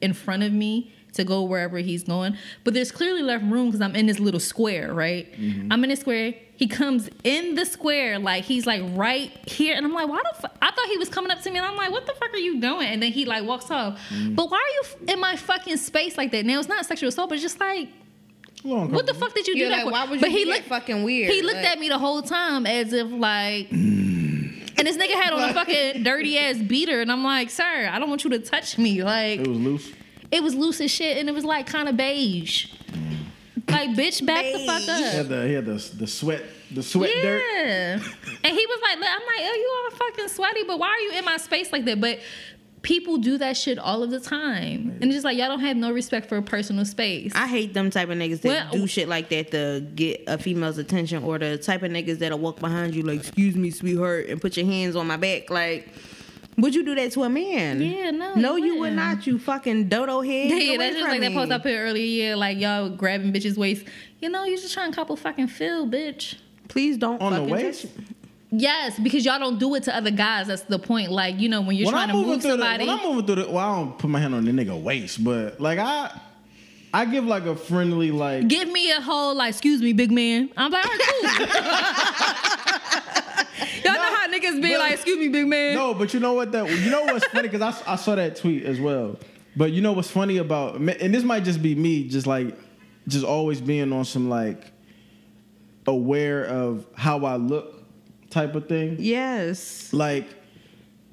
[0.00, 2.36] in front of me to go wherever he's going.
[2.64, 5.30] But there's clearly left room because I'm in this little square, right?
[5.32, 5.72] Mm-hmm.
[5.72, 6.34] I'm in this square.
[6.56, 10.40] He comes in the square, like he's like right here, and I'm like, why the
[10.40, 10.56] fuck?
[10.62, 12.36] I thought he was coming up to me, and I'm like, what the fuck are
[12.38, 12.86] you doing?
[12.86, 13.98] And then he like walks off.
[14.10, 14.36] Mm.
[14.36, 16.44] But why are you f- in my fucking space like that?
[16.46, 17.88] Now it's not sexual assault, but it's just like.
[18.64, 19.90] What the fuck did you do You're that like, for?
[19.90, 21.32] why would you but he looked fucking weird?
[21.32, 24.78] He looked Like- at me the whole time as if like, mm.
[24.78, 27.98] and this nigga had on a fucking dirty ass beater, and I'm like, sir, I
[27.98, 29.02] don't want you to touch me.
[29.02, 29.92] Like, It was loose.
[30.32, 32.66] It was loose as shit, and it was like kind of beige.
[33.68, 34.98] Like, bitch, back the fuck up.
[34.98, 35.12] He up.
[35.12, 36.42] had the he had the the sweat
[36.72, 37.42] the sweat dirt.
[37.54, 37.94] Yeah.
[38.44, 40.98] And he was like, look, I'm like, oh, you all fucking sweaty, but why are
[41.00, 42.00] you in my space like that?
[42.00, 42.18] But
[42.82, 44.96] people do that shit all of the time.
[45.00, 47.32] And it's just like, y'all don't have no respect for personal space.
[47.34, 50.36] I hate them type of niggas that Well- do shit like that to get a
[50.38, 54.26] female's attention, or the type of niggas that'll walk behind you like, "Excuse me, sweetheart,"
[54.28, 55.48] and put your hands on my back.
[55.50, 55.88] Like,
[56.58, 57.80] would you do that to a man?
[57.80, 59.26] Yeah, no, no, you you would wouldn't.
[59.26, 60.50] You fucking dodo head.
[60.50, 62.28] Yeah, Get that's just from like that post I put earlier.
[62.28, 63.86] Yeah, like y'all grabbing bitches' waist.
[64.20, 66.36] You know, you just trying to couple fucking feel, bitch.
[66.68, 67.82] Please don't On the waist?
[67.82, 67.90] touch-
[68.54, 70.46] Yes, because y'all don't do it to other guys.
[70.48, 71.10] That's the point.
[71.10, 72.84] Like, you know, when you're when trying I'm to move through somebody.
[72.84, 74.78] the, when I'm moving through the, well, I don't put my hand on the nigga
[74.78, 76.10] waist, but like I,
[76.92, 78.48] I give like a friendly like.
[78.48, 80.50] Give me a whole like, excuse me, big man.
[80.54, 81.46] I'm like, all right, cool.
[83.84, 84.01] Y'all know how
[84.42, 85.74] niggas be but- like, excuse me, big man.
[85.74, 88.36] No, but you know what that you know what's funny because I, I saw that
[88.36, 89.18] tweet as well.
[89.56, 92.58] But you know what's funny about and this might just be me, just like
[93.08, 94.72] just always being on some like
[95.86, 97.82] aware of how I look
[98.30, 98.96] type of thing.
[98.98, 99.92] Yes.
[99.92, 100.26] Like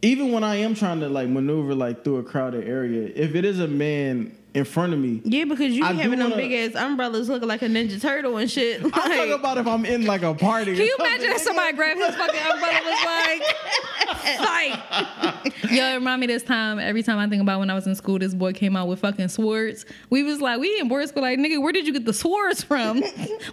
[0.01, 3.43] even when I am trying to like maneuver like through a crowded area, if it
[3.45, 5.21] is a man in front of me.
[5.23, 8.37] Yeah, because you I having them wanna- big ass umbrellas looking like a Ninja Turtle
[8.37, 8.83] and shit.
[8.83, 10.75] I'm talking Like, about if I'm in like a party.
[10.75, 15.53] Can you imagine if somebody grabbed his fucking umbrella and was like, fight?
[15.71, 16.79] Yo, remind me this time.
[16.79, 18.99] Every time I think about when I was in school, this boy came out with
[19.01, 19.85] fucking swords.
[20.09, 22.63] We was like, we in board school, like, nigga, where did you get the swords
[22.63, 23.03] from?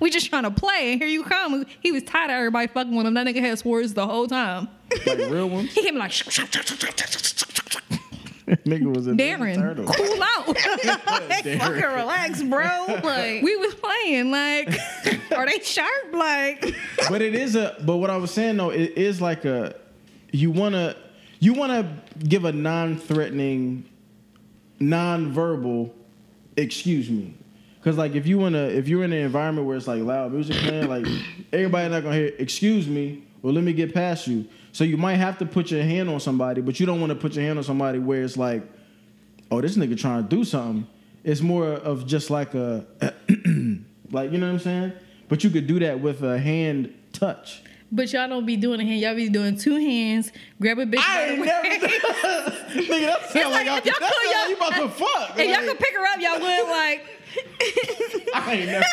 [0.01, 1.67] we just trying to play, and here you come.
[1.81, 3.15] He was tired of everybody fucking with him.
[3.15, 4.69] That nigga had swords the whole time.
[5.07, 5.73] like real ones?
[5.75, 6.13] He came like,
[8.65, 9.87] Nigga was a Ninja Darren, Turtle.
[9.87, 10.47] cool out.
[10.59, 12.85] fucking relax, bro.
[13.03, 14.79] Like, we was playing like,
[15.33, 16.13] are they sharp?
[16.13, 16.75] Like,
[17.09, 19.75] but it is a but what I was saying though, it is like a
[20.31, 20.95] you wanna
[21.41, 23.85] you wanna give a non-threatening,
[24.79, 25.93] non-verbal
[26.57, 27.35] excuse me.
[27.83, 30.57] Cause like if you wanna if you're in an environment where it's like loud music
[30.57, 31.07] playing, like
[31.53, 34.47] everybody not gonna hear excuse me, well let me get past you.
[34.77, 37.17] So you might have to put your hand on somebody, but you don't want to
[37.17, 38.63] put your hand on somebody where it's like,
[39.51, 40.87] oh, this nigga trying to do something.
[41.25, 42.85] It's more of just like a
[44.11, 44.93] like you know what I'm saying?
[45.31, 47.63] But you could do that with a hand touch.
[47.91, 49.01] but y'all don't be doing a hand.
[49.01, 50.31] Y'all be doing two hands.
[50.61, 50.97] Grab a bitch.
[50.97, 51.49] by the way.
[52.85, 55.39] Nigga, that sound like, I, if y'all that could, y'all- like you about to fuck.
[55.39, 57.07] If y'all could pick her up, y'all would like.
[58.35, 58.85] I ain't never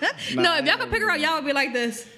[0.00, 0.36] done.
[0.36, 2.08] Nah, no, if y'all could pick her up, y'all would be like this.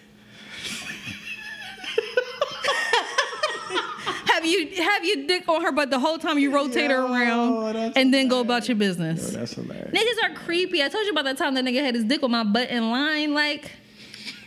[4.26, 7.52] have you have you dick on her, but the whole time you rotate her around
[7.52, 9.30] oh, that's and then go about your business.
[9.30, 9.90] done- That's hilarious.
[9.92, 10.82] Niggas are creepy.
[10.82, 12.90] I told you about that time that nigga had his dick on my butt in
[12.90, 13.34] line.
[13.34, 13.70] Like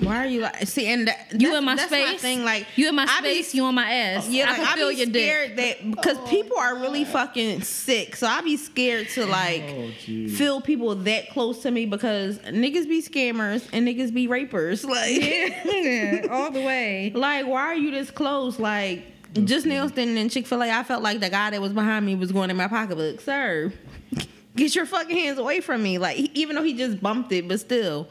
[0.01, 0.67] why are you like?
[0.67, 2.21] See, and that, you in my that's space.
[2.21, 2.43] thing.
[2.43, 3.55] Like, you in my I be space.
[3.55, 4.27] you on my ass.
[4.27, 5.13] Yeah, I like, can I feel be your dick.
[5.23, 9.91] scared that because people are really fucking sick, so I be scared to like Oh,
[10.29, 14.83] feel people that close to me because niggas be scammers and niggas be rapers.
[14.83, 17.11] Like, Yeah, all the way.
[17.13, 18.59] like why are you this close?
[18.59, 19.03] Like,
[19.45, 22.05] just now standing in Chick Fil A, I felt like the guy that was behind
[22.05, 23.71] me was going in my pocketbook, sir.
[24.55, 25.97] Get your fucking hands away from me!
[25.97, 28.09] Like, even though he just bumped it, but still.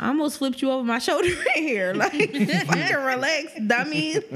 [0.00, 1.92] I almost flipped you over my shoulder right here.
[1.92, 2.12] Like,
[2.66, 4.14] fucking relax, dummy.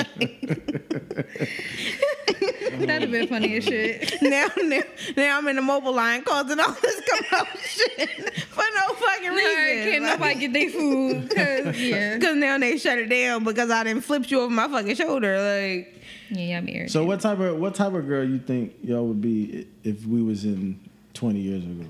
[2.73, 4.13] That'd have been funny as shit.
[4.23, 4.81] now, now,
[5.17, 8.17] now I'm in the mobile line causing all this commotion
[8.49, 9.55] for no fucking All reason.
[9.55, 11.31] right, can't nobody get their food.
[11.31, 14.67] Cause yeah, Because now they shut it down because I didn't flip you over my
[14.69, 15.37] fucking shoulder.
[15.37, 16.91] Like, yeah, I'm irritated.
[16.91, 20.23] So what type of what type of girl you think y'all would be if we
[20.23, 20.81] was in
[21.15, 21.87] 20 years ago?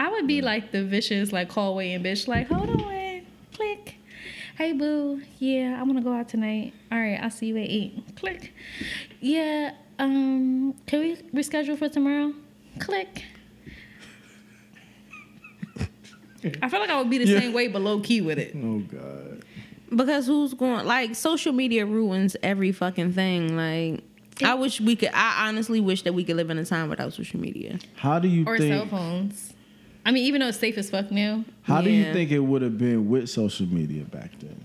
[0.00, 3.96] I would be like the vicious, like hallway and bitch, like, hold on, click.
[4.56, 6.72] Hey boo, yeah, I wanna go out tonight.
[6.90, 8.02] All right, I'll see you at eight.
[8.16, 8.54] Click.
[9.20, 12.32] Yeah, um, can we reschedule for tomorrow?
[12.78, 13.24] Click.
[16.62, 17.40] I feel like I would be the Yeah.
[17.40, 18.56] same way, but low key with it.
[18.56, 19.42] Oh God.
[19.94, 23.54] because who's going, like, social media ruins every fucking thing.
[23.56, 24.02] Like,
[24.42, 27.12] I wish we could, I honestly wish that we could live in a time without
[27.12, 27.78] social media.
[27.96, 29.52] How do you Or cell phones.
[30.04, 31.44] I mean, even though it's safe as fuck now.
[31.62, 34.56] How do you think it would have been with social media back then?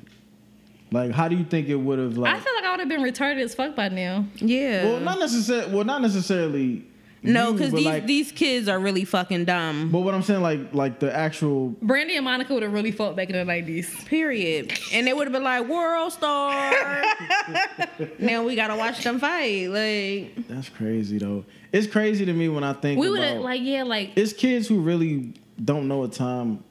[0.91, 2.35] Like, how do you think it would have like?
[2.35, 4.25] I feel like I would have been retarded as fuck by now.
[4.37, 4.85] Yeah.
[4.85, 5.73] Well, not necessarily.
[5.73, 6.85] Well, not necessarily.
[7.33, 9.89] No, because these, like, these kids are really fucking dumb.
[9.91, 11.69] But what I'm saying, like, like the actual.
[11.81, 14.05] Brandy and Monica would have really fought back in the 90s.
[14.05, 14.73] Period.
[14.93, 16.71] And they would have been like, world star.
[18.19, 19.69] now we gotta watch them fight.
[19.69, 21.45] Like, That's crazy though.
[21.71, 24.67] It's crazy to me when I think We would have, like, yeah, like, it's kids
[24.67, 25.33] who really
[25.63, 26.63] don't know a time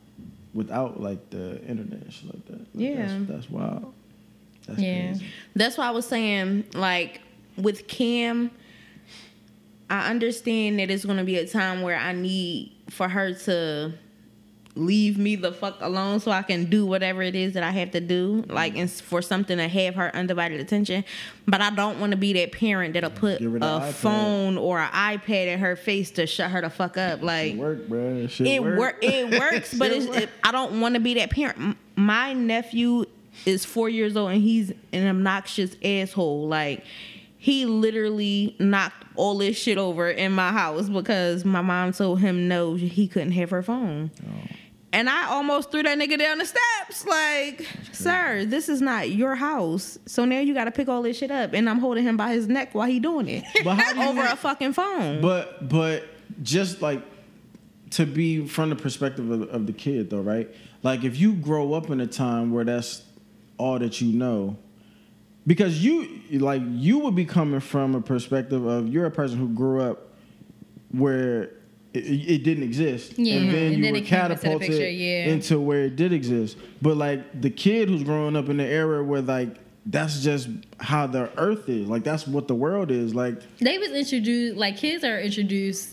[0.53, 2.59] without like the internet and shit like that.
[2.59, 2.95] Like, Yeah.
[3.07, 3.93] that's, that's wild.
[4.67, 5.09] That's Yeah.
[5.11, 5.27] crazy.
[5.57, 7.21] That's why I was saying, like,
[7.57, 8.51] with Cam,
[9.91, 13.93] I understand that it's gonna be a time where I need for her to
[14.77, 17.93] leave me the fuck alone so I can do whatever it is that I have
[17.93, 21.05] to do, like, and for something to have her undivided attention.
[21.47, 25.47] But I don't want to be that parent that'll put a phone or an iPad
[25.47, 27.23] in her face to shut her the fuck up.
[27.23, 28.27] Like, It work, bro.
[28.27, 28.79] Shit it work.
[28.79, 28.99] work.
[29.03, 31.77] It works, but it's, it, I don't want to be that parent.
[31.95, 33.05] My nephew
[33.47, 36.49] is four years old and he's an obnoxious asshole.
[36.49, 36.85] Like
[37.45, 42.49] he literally knocked all this shit over in my house because my mom told him
[42.49, 44.11] no, he couldn't have her phone.
[44.27, 44.49] Oh.
[44.95, 47.05] And I almost threw that nigga down the steps.
[47.05, 49.99] Like, sir, this is not your house.
[50.07, 52.33] So now you got to pick all this shit up, and I'm holding him by
[52.33, 55.21] his neck while he doing it But how do over a fucking phone.
[55.21, 56.07] But but
[56.43, 57.03] just like
[57.91, 60.49] to be from the perspective of, of the kid though, right?
[60.83, 63.03] Like if you grow up in a time where that's
[63.59, 64.57] all that you know,
[65.47, 69.49] because you like you would be coming from a perspective of you're a person who
[69.49, 70.09] grew up
[70.91, 71.51] where
[71.93, 74.69] it, it didn't exist, Yeah, and then and you then were it came into catapulted
[74.69, 75.27] picture, yeah.
[75.27, 76.57] into where it did exist.
[76.83, 80.49] But like the kid who's growing up in the era where like that's just
[80.81, 83.41] how the earth is, like that's what the world is, like.
[83.59, 85.91] they was introduced, like, kids are introduced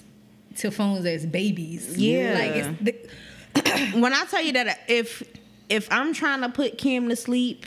[0.57, 1.97] to phones as babies.
[1.97, 2.33] Yeah.
[2.33, 3.09] like it's
[3.53, 5.23] the, when I tell you that if
[5.69, 7.65] if I'm trying to put Kim to sleep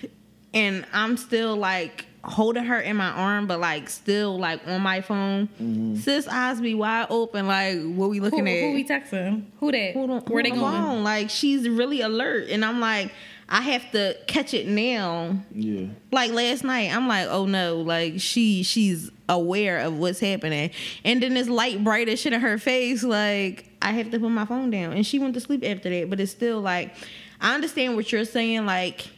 [0.54, 5.00] and I'm still like holding her in my arm, but like still like on my
[5.00, 5.96] phone, mm-hmm.
[5.96, 7.46] sis eyes be wide open.
[7.46, 8.60] Like what we who, looking at?
[8.60, 9.44] who we texting?
[9.60, 9.92] Who that?
[9.92, 10.74] Who don't- Where they who going?
[10.74, 11.04] alone?
[11.04, 13.12] Like she's really alert, and I'm like,
[13.48, 15.36] I have to catch it now.
[15.52, 15.88] Yeah.
[16.10, 20.70] Like last night, I'm like, oh no, like she she's aware of what's happening,
[21.04, 23.02] and then this light bright as shit in her face.
[23.02, 26.08] Like I have to put my phone down, and she went to sleep after that.
[26.08, 26.94] But it's still like,
[27.40, 28.64] I understand what you're saying.
[28.64, 29.08] Like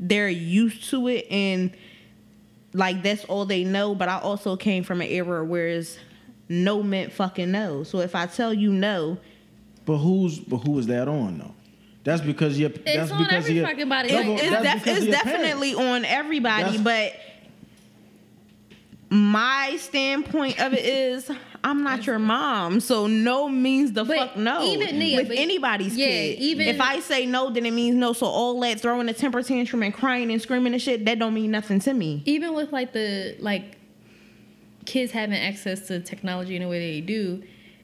[0.00, 1.70] they're used to it, and
[2.72, 3.94] like that's all they know.
[3.94, 5.98] But I also came from an era where it's
[6.48, 7.82] no meant fucking no.
[7.84, 9.18] So if I tell you no,
[9.84, 11.54] But who's but who is that on though?
[12.04, 12.70] That's because you're.
[12.70, 14.12] that's on because every you're, fucking body.
[14.12, 15.22] No, It- it's, def- it's of your parents.
[15.24, 17.12] definitely on everybody, That's- but
[19.10, 21.30] my standpoint of it is
[21.64, 24.62] I'm not your mom, so no means the But fuck no.
[24.64, 28.12] even- yeah, with anybody's yeah, kid, even- if I say no, then it means no.
[28.12, 31.34] So all that throwing a temper tantrum and crying and screaming and shit, that don't
[31.34, 32.22] mean nothing to me.
[32.26, 33.76] even with like the like
[34.86, 37.42] kids having access to technology in the way they do,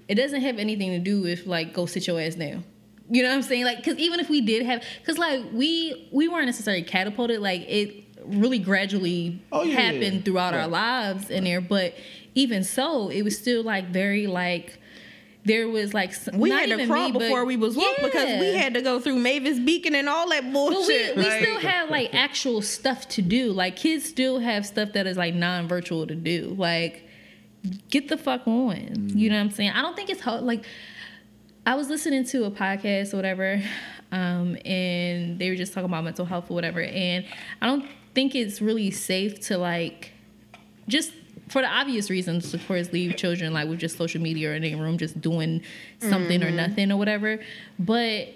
[0.08, 2.64] it doesn't have anything to do with like go sit your ass down.
[3.10, 3.64] You know what I'm saying?
[3.64, 7.40] Like, because even if we did have, because like we we weren't necessarily catapulted.
[7.40, 10.20] Like it really gradually Oh, yeah, happened yeah.
[10.22, 11.60] throughout our lives in there.
[11.60, 11.94] But
[12.34, 14.78] even so, it was still like very like
[15.44, 18.54] there was like We not had to crawl me, before we was woke because we
[18.54, 21.16] had to go through Mavis Beacon and all that But we, bullshit.
[21.16, 23.52] we still have like actual stuff to do.
[23.52, 26.54] Like kids still have stuff that is like non-virtual to do.
[26.58, 27.02] Like
[27.90, 29.10] get the fuck on.
[29.14, 29.70] You know what I'm saying?
[29.70, 30.42] I don't think it's hard.
[30.44, 30.64] Like
[31.66, 33.62] I was listening to a podcast or whatever,
[34.12, 36.80] um, and they were just talking about mental health or whatever.
[36.80, 37.24] And
[37.60, 40.12] I don't think it's really safe to like
[40.88, 41.12] just
[41.48, 44.64] for the obvious reasons, of course, leave children like with just social media or in
[44.64, 45.62] a room just doing
[45.98, 46.56] something or mm-hmm.
[46.56, 47.38] nothing or whatever.
[47.78, 48.28] But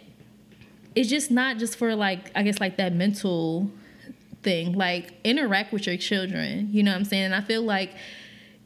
[0.95, 3.71] it's just not just for like I guess like that mental
[4.43, 4.73] thing.
[4.73, 6.69] Like interact with your children.
[6.71, 7.25] You know what I'm saying?
[7.25, 7.95] And I feel like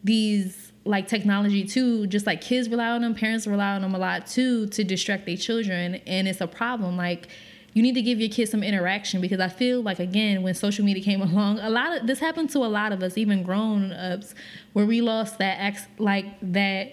[0.05, 3.99] these like technology too, just like kids rely on them, parents rely on them a
[3.99, 6.97] lot too to distract their children, and it's a problem.
[6.97, 7.29] Like
[7.75, 10.85] you need to give your kids some interaction because I feel like again when social
[10.85, 13.93] media came along, a lot of this happened to a lot of us, even grown
[13.93, 14.35] ups,
[14.73, 16.93] where we lost that ex like that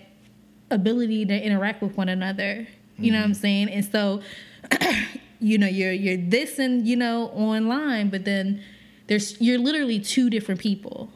[0.71, 2.67] ability to interact with one another.
[2.97, 3.69] You know what I'm saying?
[3.69, 4.21] And so,
[5.39, 8.61] you know, you're you're this and you know online, but then
[9.07, 11.09] there's you're literally two different people.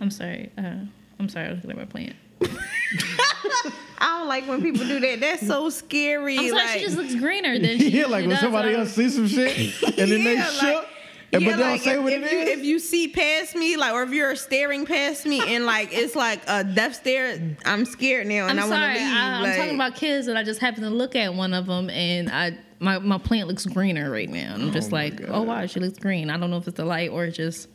[0.00, 0.50] I'm sorry.
[0.58, 0.86] Uh,
[1.18, 1.46] I'm sorry.
[1.46, 2.16] I was looking at my plant.
[4.02, 5.20] I don't like when people do that.
[5.20, 6.36] That's so scary.
[6.38, 6.60] I'm sorry.
[6.62, 9.28] like, she just looks greener than she yeah, like when does, somebody else sees some
[9.28, 10.88] shit and then they Yeah, shook, like-
[11.34, 12.48] and, yeah, but they don't like, say if, what if it you is.
[12.58, 16.14] if you see past me, like, or if you're staring past me and like it's
[16.14, 19.14] like a death stare, I'm scared now and I'm I want to leave.
[19.16, 21.64] I, I'm like, talking about kids that I just happened to look at one of
[21.64, 24.52] them, and I my my plant looks greener right now.
[24.52, 25.28] And I'm just Oh like, God.
[25.32, 26.28] oh wow, she looks green.
[26.28, 27.66] I don't know if it's the light or just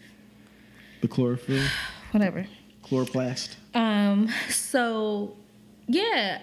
[1.01, 1.63] the chlorophyll,
[2.11, 2.45] whatever.
[2.85, 4.29] chloroplast, Um.
[4.49, 5.35] So,
[5.87, 6.41] yeah.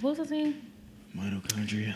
[0.00, 0.54] What was I saying?
[1.16, 1.94] mitochondria.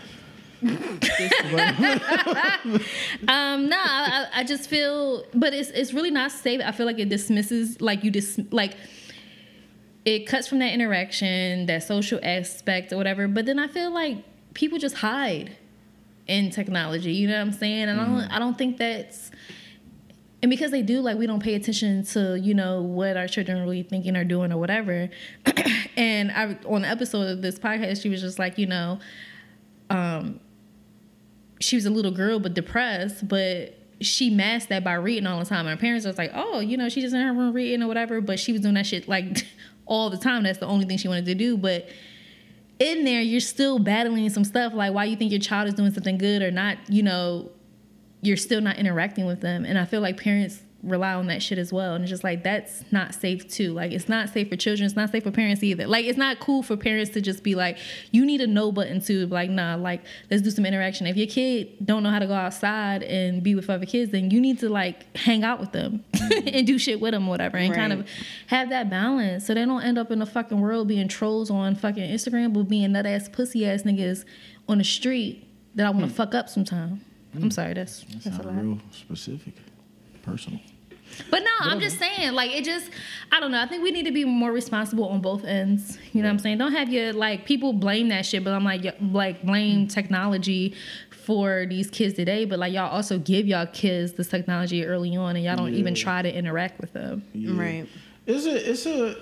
[3.28, 3.68] Um.
[3.68, 6.60] No, I, I just feel, but it's it's really not safe.
[6.64, 8.76] I feel like it dismisses, like you dis, like
[10.04, 13.28] it cuts from that interaction, that social aspect or whatever.
[13.28, 15.56] But then I feel like people just hide
[16.26, 17.12] in technology.
[17.12, 17.88] You know what I'm saying?
[17.88, 19.30] And I don't I don't think that's
[20.42, 23.58] and because they do like we don't pay attention to you know what our children
[23.58, 25.08] are really thinking or doing or whatever.
[25.94, 28.98] And i on the episode of this podcast she was just like you know
[29.90, 30.40] um
[31.60, 35.44] she was a little girl but depressed but she masked that by reading all the
[35.44, 35.66] time.
[35.66, 37.88] And her parents was like oh you know she's just in her room reading or
[37.88, 39.46] whatever but she was doing that shit like
[39.86, 40.44] all the time.
[40.44, 41.56] That's the only thing she wanted to do.
[41.58, 41.88] But
[42.78, 45.92] in there you're still battling some stuff like why you think your child is doing
[45.92, 47.48] something good or not you know
[48.22, 49.64] you're still not interacting with them.
[49.64, 51.94] And I feel like parents rely on that shit as well.
[51.94, 53.72] And it's just like that's not safe too.
[53.72, 54.84] Like it's not safe for children.
[54.86, 55.86] It's not safe for parents either.
[55.86, 57.78] Like it's not cool for parents to just be like,
[58.10, 61.06] you need a no button to like, nah, like let's do some interaction.
[61.06, 64.30] If your kid don't know how to go outside and be with other kids, then
[64.30, 66.04] you need to like hang out with them
[66.46, 68.08] and do shit with them, whatever, and kind of
[68.48, 71.76] have that balance so they don't end up in the fucking world being trolls on
[71.76, 74.24] fucking Instagram, but being nut ass pussy ass niggas
[74.68, 76.14] on the street that I want to hmm.
[76.14, 77.04] fuck up sometime.
[77.34, 77.52] I'm mm.
[77.52, 78.64] sorry, that's that's, That's a not lot.
[78.64, 79.54] real specific,
[80.22, 80.60] personal.
[81.30, 82.90] But no, I'm just saying, like, it just,
[83.30, 83.60] I don't know.
[83.60, 85.98] I think we need to be more responsible on both ends.
[86.12, 86.56] You know what I'm saying?
[86.56, 90.74] Don't have your, like, people blame that shit, but I'm like, y- like, blame technology
[91.10, 95.36] for these kids today, but like, y'all also give y'all kids this technology early on
[95.36, 97.24] and y'all don't even try to interact with them.
[97.32, 97.60] Yeah.
[97.60, 97.88] Right.
[98.26, 99.16] It's a it's a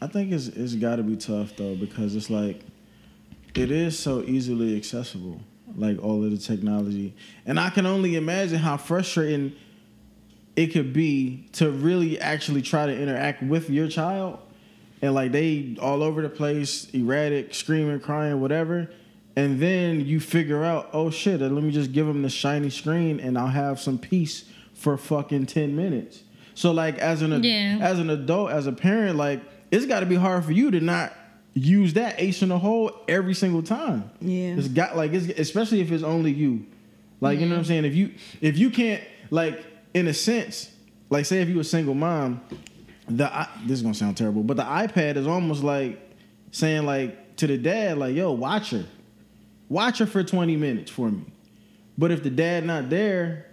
[0.00, 2.60] I think it's it's got to be tough though because it's like
[3.54, 5.40] it is so easily accessible,
[5.76, 7.14] like all of the technology,
[7.46, 9.52] and I can only imagine how frustrating
[10.56, 14.38] it could be to really actually try to interact with your child,
[15.02, 18.90] and like they all over the place, erratic, screaming, crying, whatever.
[19.36, 22.70] And then you figure out, oh shit, uh, let me just give them the shiny
[22.70, 24.44] screen and I'll have some peace
[24.74, 26.22] for fucking 10 minutes.
[26.54, 27.78] So like as an Yeah.
[27.80, 29.40] as an adult, as a parent, like
[29.72, 31.12] it's got to be hard for you to not
[31.54, 34.10] use that ace in the hole every single time.
[34.20, 34.56] Yeah.
[34.56, 36.66] it's got like it's especially if it's only you.
[37.20, 37.84] Like you know what I'm saying.
[37.84, 40.70] If you if you can't like in a sense,
[41.10, 42.40] like say if you a single mom,
[43.08, 46.00] the this is gonna sound terrible, but the iPad is almost like
[46.50, 48.84] saying like to the dad like, yo, watch her,
[49.68, 51.24] watch her for 20 minutes for me.
[51.96, 53.46] But if the dad not there,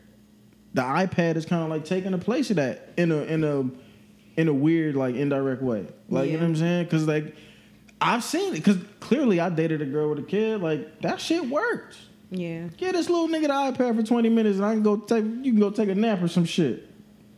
[0.74, 3.70] the iPad is kind of like taking the place of that in a in a
[4.40, 5.86] in a weird like indirect way.
[6.10, 6.84] Like you know what I'm saying?
[6.86, 7.36] Because like
[8.02, 8.58] I've seen it.
[8.58, 10.62] Because clearly I dated a girl with a kid.
[10.62, 11.98] Like that shit worked.
[12.32, 12.68] Yeah.
[12.78, 13.44] Get this little nigga
[13.76, 15.96] the iPad for 20 minutes and I can go take you can go take a
[15.96, 16.88] nap or some shit.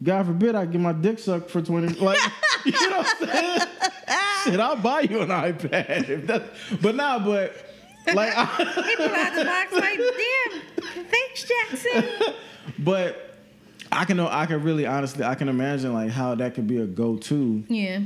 [0.04, 2.20] God forbid I get my dick sucked for 20 like
[2.66, 3.62] you know what I'm saying?
[4.44, 6.10] shit, I'll buy you an iPad.
[6.10, 6.44] If that,
[6.82, 7.56] but nah, but
[8.14, 8.46] like I,
[8.86, 12.34] People out the box like, damn, thanks, Jackson.
[12.80, 13.36] but
[13.92, 16.78] I can know I can really honestly I can imagine like how that could be
[16.78, 18.02] a go to Yeah.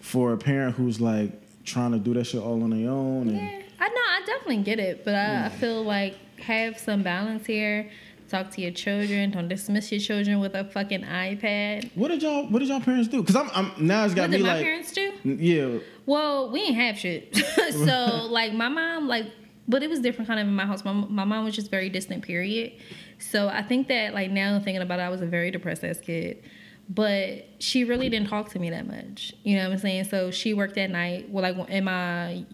[0.00, 1.32] for a parent who's like
[1.66, 3.94] trying to do that shit all on their own and Yeah, I know.
[3.94, 7.90] I definitely get it, but I, I feel like have some balance here.
[8.28, 9.30] Talk to your children.
[9.30, 11.90] Don't dismiss your children with a fucking iPad.
[11.94, 13.22] what did y'all what did y'all parents do?
[13.22, 15.12] Cause I'm, I'm now it's got What me did my like parents do?
[15.24, 17.36] yeah Well, we ain't have shit.
[17.70, 19.26] so like my mom, like,
[19.68, 20.84] but it was different kind of in my house.
[20.84, 22.24] My, my mom was just very distant.
[22.24, 22.72] Period.
[23.18, 25.98] So I think that like now thinking about it, I was a very depressed ass
[26.00, 26.42] kid.
[26.88, 29.34] But she really didn't talk to me that much.
[29.42, 30.04] You know what I'm saying?
[30.04, 31.28] So she worked at night.
[31.28, 32.44] Well, like in my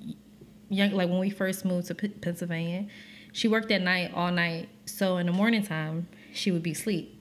[0.70, 2.86] young, like when we first moved to P- Pennsylvania,
[3.32, 4.68] she worked at night all night.
[4.86, 7.18] So in the morning time, she would be asleep.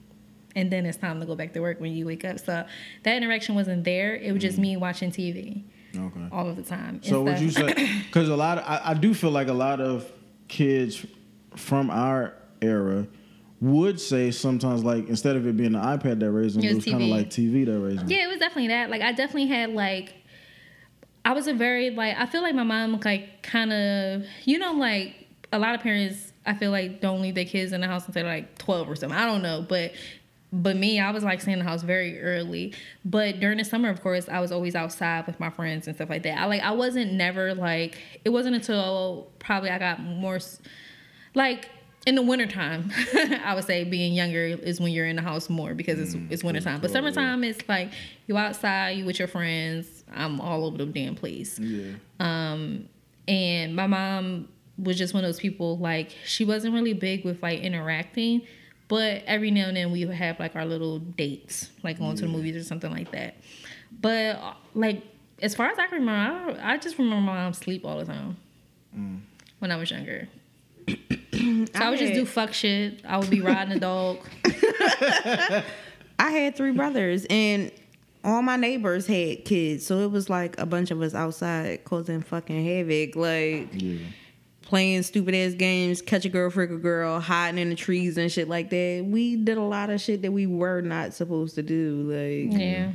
[0.54, 2.38] And then it's time to go back to work when you wake up.
[2.38, 2.66] So
[3.02, 4.14] that interaction wasn't there.
[4.14, 4.62] It was just mm.
[4.62, 5.64] me watching TV
[5.96, 6.28] okay.
[6.30, 7.02] all of the time.
[7.02, 8.02] So would you say?
[8.04, 10.10] Because a lot, of, I, I do feel like a lot of
[10.48, 11.04] kids
[11.56, 13.06] from our era
[13.62, 16.84] would say sometimes like instead of it being the iPad that raised them, It was
[16.84, 18.08] was kind of like TV that raised them.
[18.08, 18.90] Yeah, it was definitely that.
[18.90, 20.14] Like I definitely had like
[21.24, 24.72] I was a very like I feel like my mom like kind of you know
[24.72, 28.04] like a lot of parents I feel like don't leave their kids in the house
[28.04, 29.16] until they're like 12 or something.
[29.16, 29.92] I don't know, but
[30.52, 32.74] but me, I was like staying in the house very early.
[33.04, 36.10] But during the summer, of course, I was always outside with my friends and stuff
[36.10, 36.36] like that.
[36.36, 40.40] I like I wasn't never like it wasn't until probably I got more
[41.36, 41.68] like
[42.06, 42.90] in the wintertime,
[43.44, 46.42] I would say being younger is when you're in the house more because it's it's
[46.42, 46.80] wintertime.
[46.80, 47.10] But cold, yeah.
[47.12, 47.92] summertime it's like
[48.26, 50.04] you outside, you with your friends.
[50.12, 51.58] I'm all over the damn place.
[51.58, 51.92] Yeah.
[52.18, 52.88] Um,
[53.28, 54.48] and my mom
[54.78, 58.42] was just one of those people like she wasn't really big with like interacting,
[58.88, 62.22] but every now and then we would have like our little dates, like going to
[62.22, 63.36] the movies or something like that.
[64.00, 64.42] But
[64.74, 65.04] like
[65.40, 68.06] as far as I can remember, I, I just remember my mom sleep all the
[68.06, 68.36] time
[69.60, 70.28] when I was younger.
[70.88, 73.00] So I, would just do fuck shit.
[73.06, 74.18] I would be riding a dog.
[76.18, 77.70] I had three brothers and
[78.24, 82.22] all my neighbors had kids, so it was like a bunch of us outside causing
[82.22, 83.98] fucking havoc, like Yeah.
[84.62, 88.30] playing stupid ass games, catch a girl, frick a girl, hiding in the trees and
[88.30, 89.04] shit like that.
[89.08, 92.02] We did a lot of shit that we were not supposed to do,
[92.48, 92.92] like Yeah.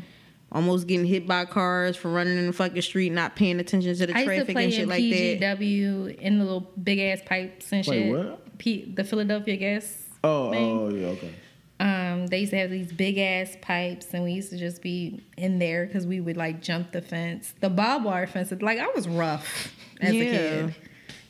[0.51, 4.05] Almost getting hit by cars for running in the fucking street, not paying attention to
[4.07, 5.03] the I used to traffic play and in shit like
[5.39, 5.59] that.
[5.59, 8.15] PGW in the little big ass pipes and Wait, shit.
[8.15, 8.57] what?
[8.57, 10.03] P- the Philadelphia gas.
[10.23, 10.79] Oh, thing.
[10.79, 11.33] oh, yeah, okay.
[11.79, 15.23] Um, they used to have these big ass pipes, and we used to just be
[15.37, 18.51] in there because we would like jump the fence, the barbed wire fence.
[18.59, 19.71] Like I was rough
[20.01, 20.75] as a kid,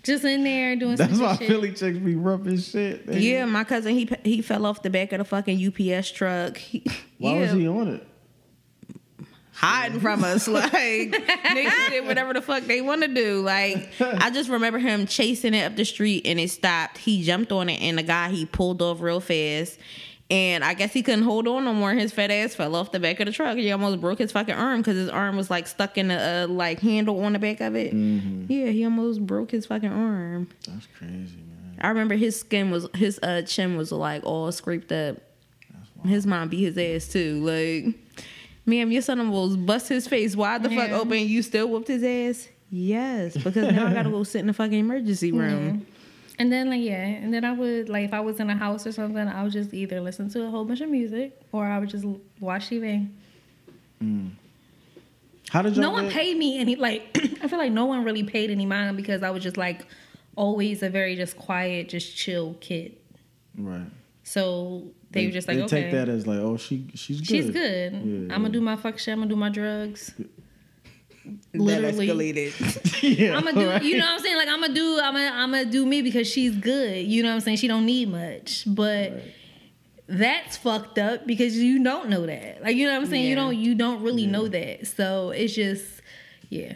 [0.03, 0.95] just in there doing.
[0.95, 1.49] That's why shit.
[1.49, 3.07] Philly chicks be rough as shit.
[3.07, 3.21] nigga.
[3.21, 6.55] Yeah, my cousin he he fell off the back of the fucking UPS truck.
[6.55, 6.81] He,
[7.17, 7.39] Why yeah.
[7.41, 8.07] was he on it?
[9.57, 10.47] Hiding from us.
[10.57, 13.41] Like niggas did whatever the fuck they want to do.
[13.41, 16.97] Like I just remember him chasing it up the street and it stopped.
[16.97, 19.77] He jumped on it and the guy he pulled off real fast.
[20.29, 21.93] And I guess he couldn't hold on no more.
[21.93, 23.57] His fat ass fell off the back of the truck.
[23.57, 26.47] He almost broke his fucking arm because his arm was like stuck in the uh,
[26.51, 27.93] like handle on the back of it.
[27.93, 30.49] Yeah, he almost broke his fucking arm.
[30.67, 31.77] That's crazy, man.
[31.79, 35.17] I remember his skin was his uh chin was like all scraped up.
[36.05, 37.43] His mom beat his ass too.
[37.43, 37.95] Like,
[38.67, 41.17] ma'am, your son almost bust his face wide the fuck open.
[41.19, 42.49] You still whooped his ass?
[42.69, 45.87] Yes, because now I gotta go sit in the fucking emergency room.
[46.37, 48.85] And then like yeah, and then I would like if I was in a house
[48.85, 51.79] or something, I would just either listen to a whole bunch of music or I
[51.79, 52.05] would just
[52.39, 53.09] watch TV.
[54.03, 54.31] Mm.
[55.49, 58.03] How did y'all no one get- paid me any like I feel like no one
[58.03, 59.87] really paid any mind because I was just like
[60.35, 62.97] always a very just quiet, just chill kid.
[63.57, 63.87] Right.
[64.27, 67.27] So they, were just like, they okay, take that as like, oh, she she's good.
[67.27, 67.93] she's good.
[67.93, 69.13] Yeah, I'm gonna do my fuck shit.
[69.13, 70.11] I'm gonna do my drugs.
[70.15, 70.29] That
[71.53, 72.07] Literally.
[72.09, 73.01] escalated.
[73.19, 73.81] yeah, I'm gonna do, right.
[73.81, 74.35] you know what I'm saying?
[74.35, 77.05] Like I'm gonna do, I'm gonna, I'm gonna do me because she's good.
[77.07, 77.55] You know what I'm saying?
[77.57, 79.33] She don't need much, but Right.
[80.07, 82.61] that's fucked up because you don't know that.
[82.61, 83.27] Like you know what I'm saying?
[83.27, 84.31] You don't, you don't really Yeah.
[84.31, 84.87] know that.
[84.87, 86.01] So it's just,
[86.49, 86.73] yeah,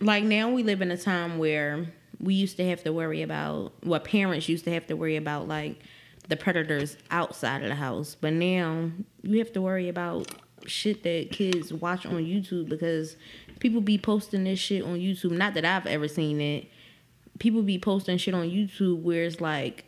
[0.00, 1.88] like now we live in a time where
[2.20, 5.46] we used to have to worry about what parents used to have to worry about
[5.46, 5.78] like
[6.28, 8.16] the predators outside of the house.
[8.20, 8.90] But now
[9.22, 10.28] you have to worry about
[10.66, 13.16] shit that kids watch on youtube because
[13.60, 15.30] people be posting this shit on youtube.
[15.30, 16.68] Not that i've ever seen it.
[17.38, 19.84] People be posting shit on youtube where it's like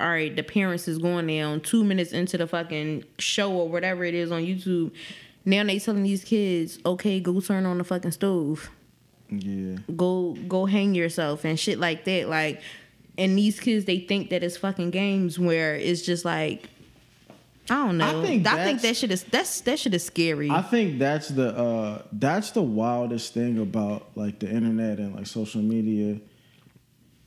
[0.00, 4.04] all right the parents is going down two minutes into the fucking show or whatever
[4.04, 4.92] it is on youtube.
[5.44, 8.70] Now they telling these kids okay go turn on the fucking stove.
[9.30, 9.78] Yeah.
[9.96, 12.28] go go hang yourself and shit like that.
[12.28, 12.60] Like
[13.18, 16.68] and these kids they think that it's fucking games where it's just like
[17.70, 18.20] I don't know.
[18.20, 20.50] I think I think that shit is that's that shit is scary.
[20.50, 25.26] I think that's the uh that's the wildest thing about like the internet and like
[25.26, 26.20] social media.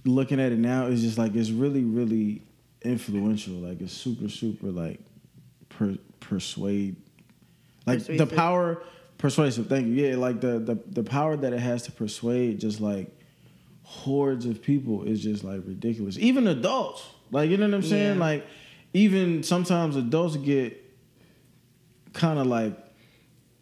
[0.04, 2.42] Looking at it now is just like it's really really
[2.84, 3.54] influential.
[3.54, 5.00] Like it's super super like
[5.70, 6.98] per, persuade.
[7.86, 8.84] Like the power
[9.18, 9.68] persuasive.
[9.68, 9.94] Thank you.
[9.94, 13.15] Yeah, like the the the power that it has to persuade just like
[13.86, 16.18] hordes of people is just like ridiculous.
[16.18, 17.06] Even adults.
[17.32, 18.16] Like you know what I'm saying?
[18.16, 18.26] Yeah.
[18.26, 18.46] Like
[18.94, 20.82] even sometimes adults get
[22.14, 22.78] kind of like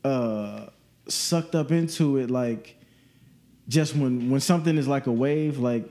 [0.05, 0.67] uh
[1.07, 2.75] sucked up into it like
[3.67, 5.89] just when when something is like a wave like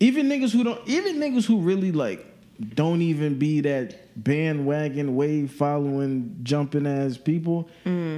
[0.00, 2.24] even niggas who don't even niggas who really like
[2.74, 7.68] don't even be that bandwagon wave following jumping ass people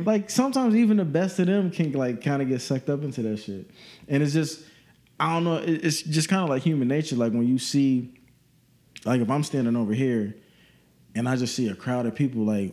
[0.05, 3.23] like sometimes even the best of them can like kind of get sucked up into
[3.23, 3.69] that shit
[4.09, 4.63] and it's just
[5.21, 8.13] i don't know it's just kind of like human nature like when you see
[9.05, 10.35] like if i'm standing over here
[11.15, 12.73] and I just see a crowd of people like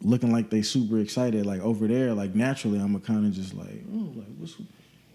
[0.00, 3.84] looking like they super excited, like over there, like naturally I'm kind of just like,
[3.92, 4.56] oh, like what's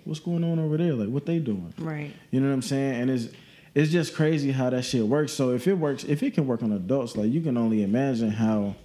[0.04, 0.94] what's going on over there?
[0.94, 1.74] Like what they doing?
[1.78, 2.14] right.
[2.32, 3.02] You know what I'm saying?
[3.02, 3.28] And it's
[3.76, 5.32] it's just crazy how that shit works.
[5.32, 8.32] So if it works, if it can work on adults, like you can only imagine
[8.32, 8.76] how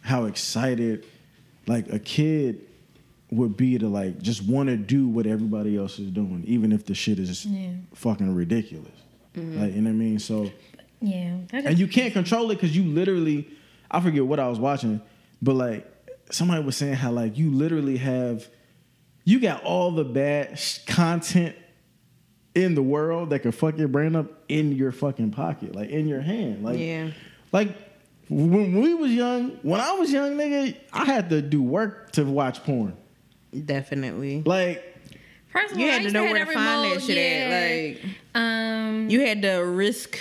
[0.00, 1.06] how excited
[1.66, 2.66] like a kid
[3.32, 6.84] would be to like just want to do what everybody else is doing, even if
[6.86, 7.70] the shit is Yeah.
[7.94, 8.92] fucking ridiculous.
[9.34, 9.60] Mm-hmm.
[9.60, 10.18] Like you know what I mean?
[10.18, 10.50] So
[11.00, 11.36] yeah.
[11.52, 13.48] I and you can't control it because you literally
[13.90, 15.00] i forget what i was watching
[15.42, 15.86] but like
[16.30, 18.46] somebody was saying how like you literally have
[19.24, 21.56] you got all the bad sh- content
[22.54, 26.06] in the world that could fuck your brain up in your fucking pocket like in
[26.06, 27.10] your hand like Yeah.
[27.50, 27.68] like
[28.30, 32.22] when we was young when i was young nigga i had to do work to
[32.24, 32.96] watch porn
[33.64, 34.42] Definitely.
[34.44, 34.82] like
[35.52, 37.16] First of You all, I had to know have where to find remote, that shit
[37.18, 37.22] yeah.
[37.50, 38.04] at.
[38.04, 40.18] Like um, you had to risk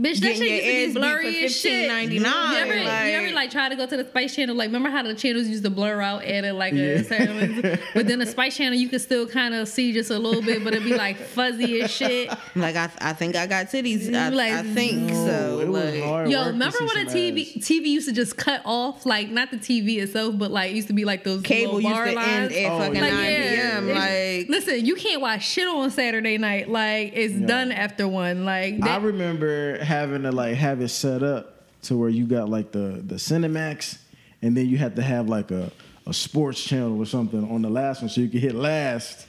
[0.00, 1.90] Bitch, that shit your used to be blurry as shit.
[1.90, 2.24] $15.99, You
[2.56, 4.56] ever, you like- ever like try to go to the Spice Channel?
[4.56, 6.82] Like, remember how the channels used to blur out at it like Yeah.
[6.84, 10.18] a certain, but then the Spice Channel you could still kind of see just a
[10.18, 12.30] little bit, but it'd be like fuzzy as shit.
[12.56, 14.12] like I I think I got titties.
[14.14, 15.70] I, Like, I think no, so.
[15.70, 17.68] like, Yo, remember when the TV ass.
[17.68, 19.04] TV used to just cut off?
[19.04, 21.90] Like, not the TV itself, but like it used to be like those Cable little
[21.90, 22.52] used bar to lines.
[22.54, 23.00] end at Oh, fucking yeah.
[23.02, 23.40] Like, 9 yeah,
[23.70, 23.88] p.m.
[23.90, 26.70] it's- Like listen, you can't watch shit on Saturday night.
[26.70, 27.46] Like, it's Yeah.
[27.46, 28.46] done after one.
[28.46, 32.72] Like, I remember having to like have it set up to where you got like
[32.72, 33.98] the the Cinemax,
[34.42, 35.70] and then you had to have like a
[36.06, 39.26] a sports channel or something on the last one, so you could hit last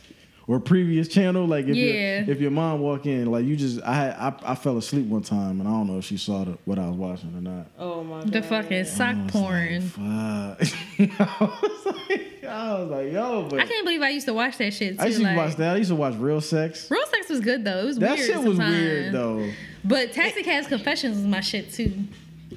[0.48, 1.46] or previous channel.
[1.46, 2.22] Like if Yeah.
[2.22, 5.22] your, if your mom walk in, like you just I I, I fell asleep one
[5.24, 7.68] time, and I don't know if she saw the, what I was watching or not.
[7.80, 8.32] oh my god.
[8.34, 9.92] the fucking sock porn.
[9.98, 10.68] Like,
[11.12, 12.20] Fuck.
[12.54, 14.74] I was like, I was yo, but I can't believe I used to watch that
[14.74, 15.04] shit too.
[15.04, 15.76] I used to like, watch that.
[15.76, 16.90] I used to watch Real Sex.
[16.92, 17.80] Real sex was good though.
[17.80, 18.28] It was That weird.
[18.28, 18.72] shit was sometimes.
[18.76, 19.50] weird though.
[19.84, 21.92] But Taxicab Confessions was my shit too.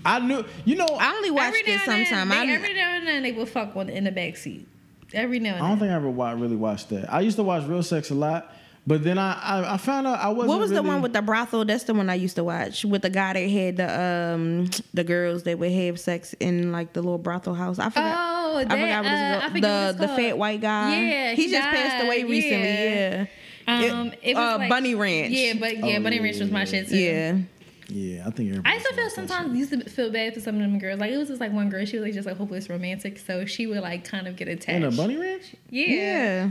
[0.04, 2.28] I knew, you know, I only watched every it now and then, sometime.
[2.28, 4.68] they, I every now and then they would fuck one in the back seat.
[5.14, 5.88] Every now and I don't then.
[5.88, 7.12] think I ever wa- really watched that.
[7.12, 8.52] I used to watch Real Sex a lot,
[8.86, 10.48] but then I I, I found out I wasn't.
[10.48, 11.64] what was the one with the brothel?
[11.64, 15.04] That's the one I used to watch with the guy that had the um the
[15.04, 17.78] girls that would have sex in like the little brothel house.
[17.78, 18.16] I forgot.
[18.18, 19.52] Oh, I that, forgot what uh, it's I called.
[19.52, 21.00] forget the the fat white guy.
[21.02, 22.66] Yeah, he he just passed away recently.
[22.68, 23.26] yeah.
[23.68, 25.32] Yeah, Um, It- it, was uh, like, Bunny Ranch.
[25.32, 26.96] Yeah, but yeah, Oh, Bunny yeah, Ranch was my shit too.
[26.96, 27.36] yeah.
[27.88, 28.68] Yeah, I think everybody.
[28.68, 30.78] I used to feel watched that sometimes used to feel bad for some of them
[30.78, 30.98] girls.
[31.00, 33.44] Like it was just like one girl, she was like just like hopeless romantic, so
[33.44, 34.68] she would like kind of get attached.
[34.76, 35.54] In a bunny ranch.
[35.70, 35.86] Yeah.
[35.86, 36.48] Yeah.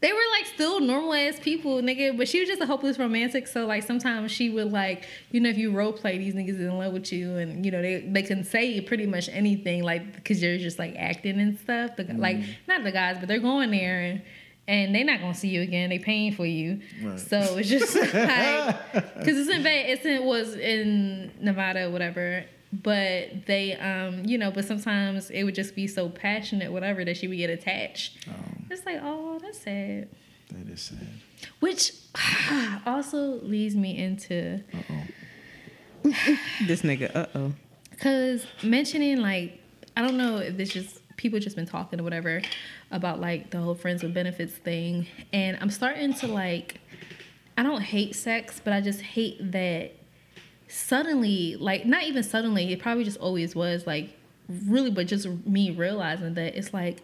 [0.00, 2.16] They were like still normal ass people, nigga.
[2.16, 3.46] But she was just a hopeless romantic.
[3.46, 6.76] So like sometimes she would like, you know, if you role play these niggas in
[6.76, 10.42] love with you, and you know they they can say pretty much anything, like because
[10.42, 11.96] you're just like acting and stuff.
[11.96, 12.20] The, mm-hmm.
[12.20, 12.38] Like
[12.68, 14.22] not the guys, but they're going there and.
[14.68, 15.90] And they're not gonna see you again.
[15.90, 17.20] They paying for you, Right.
[17.20, 19.98] so it's just like because it's in Vegas.
[19.98, 22.44] It's in was in Nevada, whatever.
[22.72, 27.16] But they, um, you know, but sometimes it would just be so passionate, whatever, that
[27.16, 28.18] she would get attached.
[28.70, 30.08] It's like, oh, that's sad.
[30.50, 31.08] That is sad.
[31.60, 31.92] Which
[32.86, 34.62] also leads me into
[36.66, 37.52] This nigga, uh oh.
[37.90, 39.60] because mentioning like
[39.96, 42.42] I don't know if this just people just been talking or whatever
[42.90, 46.80] about like the whole friends with benefits thing, and I'm starting to like
[47.58, 49.94] I don't hate sex, but I just hate that
[50.68, 54.10] suddenly, like not even suddenly, it probably just always was like
[54.48, 57.02] really, but just me realizing that it's like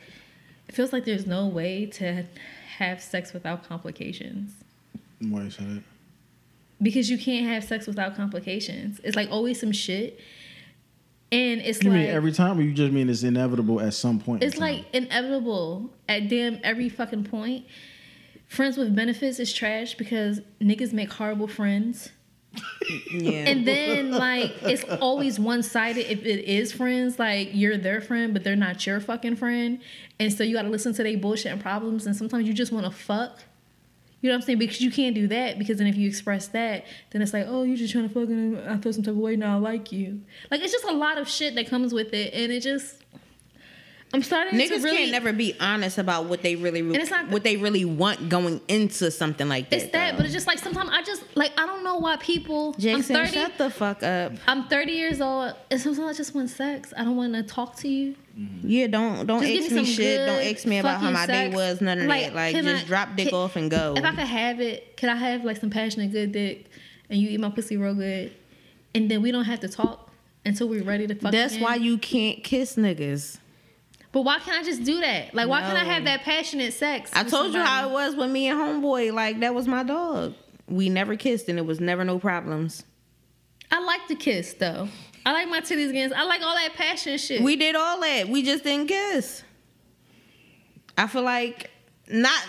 [0.68, 2.24] it feels like there's no way to
[2.78, 4.52] have sex without complications.
[5.20, 5.82] Why you say that?
[6.80, 9.00] because you can't have sex without complications.
[9.04, 10.18] It's like always some shit,
[11.30, 14.18] and it's You like mean every time, or you just mean it's inevitable at some
[14.18, 14.42] point?
[14.42, 14.76] it's time?
[14.78, 17.66] like inevitable at damn every fucking point.
[18.48, 22.10] Friends with benefits is trash because niggas make horrible friends.
[23.10, 23.44] Yeah.
[23.46, 28.32] And then like it's always one sided if it is friends, like you're their friend,
[28.32, 29.80] but they're not your fucking friend.
[30.18, 32.90] And so you gotta listen to their bullshit and problems and sometimes you just wanna
[32.90, 33.38] fuck.
[34.20, 34.58] You know what I'm saying?
[34.58, 37.64] Because you can't do that because then if you express that, then it's like, oh,
[37.64, 39.90] you're just trying to fuck and I feel some type of way now I like
[39.90, 40.20] you.
[40.50, 43.02] Like it's just a lot of shit that comes with it and it just
[44.14, 47.30] I'm starting to Niggas really can't never be honest about what they really it's not-
[47.30, 49.76] what they really want going into something like that.
[49.82, 50.16] it's that, though.
[50.18, 53.26] but it's just like sometimes I just like I don't know why people Jackson, I'm
[53.26, 54.32] 30 shut the fuck up.
[54.46, 56.92] I'm 30 years old and sometimes I just want sex.
[56.96, 58.14] I don't want to talk to you.
[58.38, 58.68] Mm-hmm.
[58.68, 60.26] Yeah, don't don't Just give ask me me some shit.
[60.26, 61.80] Don't ask me about how fucking my day was.
[61.80, 62.34] None of Like, that.
[62.34, 63.94] Like just I- drop dick can- off and go.
[63.96, 66.66] If I could have it, could I have like some passionate good dick
[67.08, 68.32] and you eat my pussy real good
[68.94, 70.10] and then we don't have to talk
[70.44, 71.64] until we're ready to fuck That's again?
[71.64, 73.38] why you can't kiss niggas.
[74.12, 75.34] But why can't I just do that?
[75.34, 77.10] Like why can't I have that passionate sex?
[77.14, 79.12] I with told you how it was with me and homeboy.
[79.12, 80.34] Like that was my dog.
[80.68, 82.84] We never kissed and it was never no problems.
[83.70, 84.88] I like to kiss though.
[85.24, 86.14] I like my titties against.
[86.14, 87.42] I like all that passion shit.
[87.42, 88.28] We did all that.
[88.28, 89.42] We just didn't kiss.
[90.98, 91.70] I feel like
[92.08, 92.42] not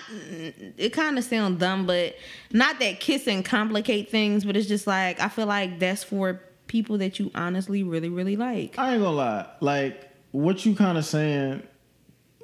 [0.78, 2.16] it kind of sounds dumb, but
[2.52, 6.98] not that kissing complicate things, but it's just like I feel like that's for people
[6.98, 8.78] that you honestly really really like.
[8.78, 9.46] I ain't gonna lie.
[9.62, 11.64] Like what you kind of saying,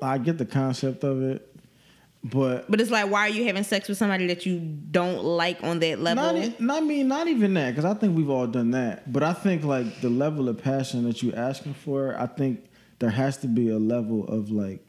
[0.02, 1.46] I get the concept of it,
[2.24, 5.62] but But it's like why are you having sex with somebody that you don't like
[5.64, 6.24] on that level?
[6.40, 9.12] not, not I mean not even that because I think we've all done that.
[9.12, 12.66] But I think like the level of passion that you're asking for, I think
[13.00, 14.86] there has to be a level of like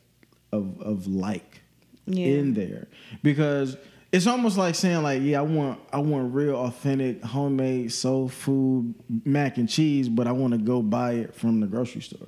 [0.52, 1.60] of of like
[2.06, 2.26] Yeah.
[2.26, 2.88] in there
[3.22, 3.76] because
[4.12, 8.94] it's almost like saying like yeah I want I want real authentic homemade soul food
[9.24, 12.26] mac and cheese, but I want to go buy it from the grocery store.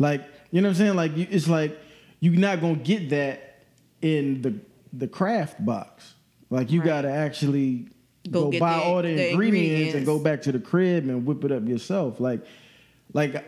[0.00, 0.96] Like you know what I'm saying?
[0.96, 1.78] Like you, it's like
[2.18, 3.62] you're not gonna get that
[4.02, 4.54] in the
[4.92, 6.14] the craft box.
[6.48, 6.86] Like you Right.
[6.86, 7.86] gotta actually
[8.30, 9.94] Go go, buy the- all the, the ingredients, ingredients.
[9.96, 12.18] and go back to the crib and whip it up yourself.
[12.18, 12.40] Like
[13.12, 13.44] like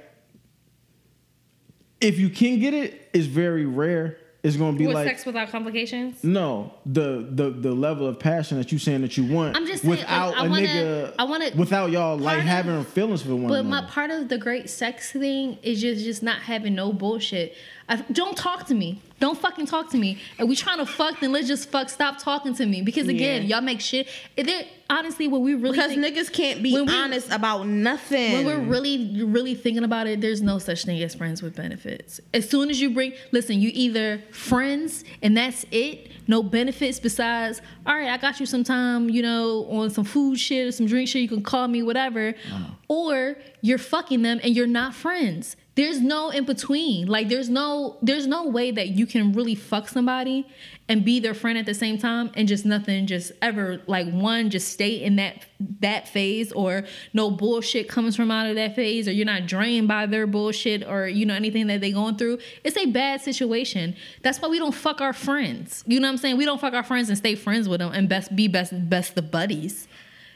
[2.00, 4.18] if you can get it, it's very rare.
[4.44, 6.24] It's gonna be with like sex without complications.
[6.24, 9.82] no, the the the level of passion that you saying that you want I'm just
[9.82, 13.22] saying, like, without I a wanna- nigga I wanna- without y'all like of- having feelings
[13.22, 13.68] for one But another.
[13.68, 17.54] my part of the great sex thing is just just not having no bullshit.
[17.88, 19.00] I, don't talk to me.
[19.22, 20.18] Don't fucking talk to me.
[20.36, 21.88] And we trying to fuck, then let's just fuck.
[21.88, 23.58] Stop talking to me because again, Yeah.
[23.58, 24.08] y'all make shit.
[24.36, 28.32] And then honestly, when we really because think, niggas can't be we- honest about nothing.
[28.32, 32.20] when we're really really thinking about it, there's no such thing as friends with benefits.
[32.34, 37.60] As soon as you bring, listen, you either friends and that's it, no benefits besides.
[37.86, 40.86] All right, I got you some time, you know, on some food shit or some
[40.86, 41.22] drink shit.
[41.22, 42.64] You can call me whatever, uh-huh.
[42.88, 45.54] or you're fucking them and you're not friends.
[45.74, 47.06] There's no in between.
[47.06, 50.46] Like there's no there's no way that you can really fuck somebody
[50.88, 54.50] and be their friend at the same time and just nothing just ever like one
[54.50, 55.46] just stay in that
[55.80, 59.88] that phase or no bullshit comes from out of that phase or you're not drained
[59.88, 62.38] by their bullshit or you know anything that they going through.
[62.64, 63.96] It's a bad situation.
[64.22, 65.84] That's why we don't fuck our friends.
[65.86, 66.36] You know what I'm saying?
[66.36, 69.14] We don't fuck our friends and stay friends with them and best be best best
[69.14, 69.88] the buddies.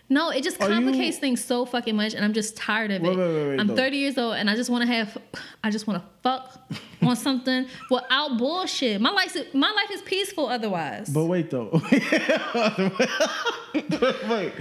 [0.08, 3.02] No, it just Are you- complicates things so fucking much, and I'm just tired of
[3.02, 3.08] it.
[3.08, 3.74] Wait, wait, wait, wait, I'm though.
[3.74, 5.18] 30 years old, and I just want to have,
[5.64, 6.60] I just want to fuck
[7.02, 9.00] on something without bullshit.
[9.00, 11.08] My life, is, my life is peaceful otherwise.
[11.08, 11.80] But wait though.
[13.72, 14.52] But wait.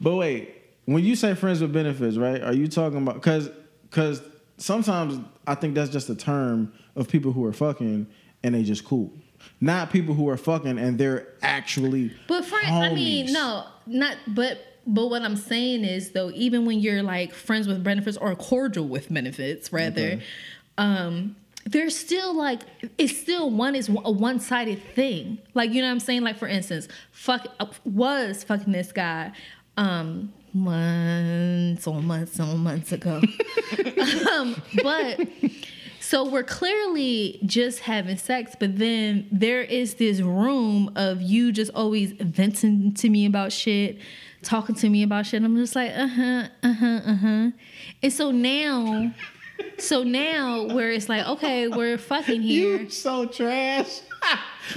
[0.00, 0.54] But wait.
[0.84, 2.42] When you say friends with benefits, right?
[2.42, 3.50] Are you talking about cuz
[3.90, 4.22] cuz
[4.58, 8.06] sometimes I think that's just a term of people who are fucking
[8.42, 9.12] and they just cool.
[9.60, 12.12] not people who are fucking and they're actually.
[12.28, 14.66] But friend, I mean, no, not but.
[14.86, 18.86] But what I'm saying is though, even when you're like friends with benefits or cordial
[18.88, 20.22] with benefits, rather, Okay.
[20.78, 22.62] um, there's still like
[22.98, 25.38] it's still one is a one sided thing.
[25.54, 26.22] Like you know what I'm saying?
[26.22, 29.32] Like for instance, fuck uh, was fucking this guy
[29.76, 33.20] um months on months on months ago.
[34.32, 35.20] um, but
[36.00, 41.70] so we're clearly just having sex, but then there is this room of you just
[41.74, 43.98] always venting to me about shit,
[44.42, 45.42] talking to me about shit.
[45.42, 47.50] I'm just like, uh huh, uh huh, uh huh.
[48.02, 49.12] And so now,
[49.78, 52.78] so now where it's like, okay, we're fucking here.
[52.78, 54.00] You so trash.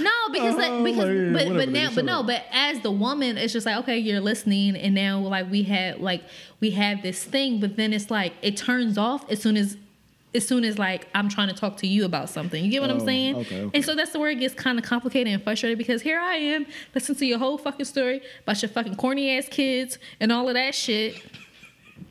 [0.00, 2.26] No, because like, Oh, because yeah, but but now but no, up.
[2.26, 6.00] but as the woman, it's just like okay, you're listening, and now like we have
[6.00, 6.22] like
[6.60, 9.76] we have this thing, but then it's like it turns off as soon as
[10.34, 12.64] as soon as like I'm trying to talk to you about something.
[12.64, 13.36] You get what I'm Oh, saying?
[13.36, 13.70] okay, okay.
[13.76, 16.34] And so that's the where it gets kind of complicated and frustrated because here I
[16.36, 20.48] am listening to your whole fucking story about your fucking corny ass kids and all
[20.48, 21.22] of that shit.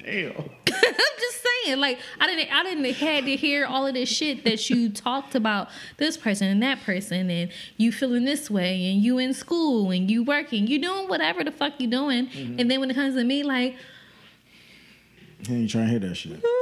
[0.04, 0.32] Damn.
[0.76, 4.44] I'm just saying, like I didn't, I didn't had to hear all of this shit
[4.46, 9.02] that you talked about this person and that person, and you feeling this way, and
[9.04, 12.60] you in school, and you working, you doing whatever the fuck you doing, Mm-hmm.
[12.60, 13.76] and then when it comes to me, like,
[15.48, 16.44] He ain't trying to hear that shit.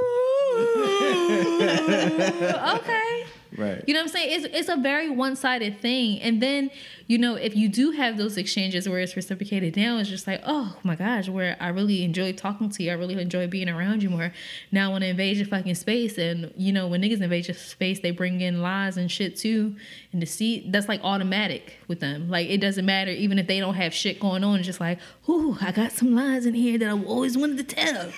[2.76, 3.26] okay.
[3.58, 3.84] Right.
[3.86, 4.46] You know what I'm saying?
[4.46, 6.22] It's it's a very one sided thing.
[6.22, 6.72] And then,
[7.08, 10.42] you know, if you do have those exchanges where it's reciprocated now, it's just like,
[10.46, 12.92] oh my gosh, where I really enjoy talking to you.
[12.92, 14.32] I really enjoy being around you more.
[14.72, 16.18] Now I want to invade your fucking space.
[16.18, 19.76] And, you know, when niggas invade your space, they bring in lies and shit too.
[20.14, 22.30] And deceit, that's like automatic with them.
[22.30, 24.60] Like it doesn't matter, even if they don't have shit going on.
[24.60, 27.76] It's just like, ooh, I got some lies in here that I always wanted to
[27.76, 28.12] tell.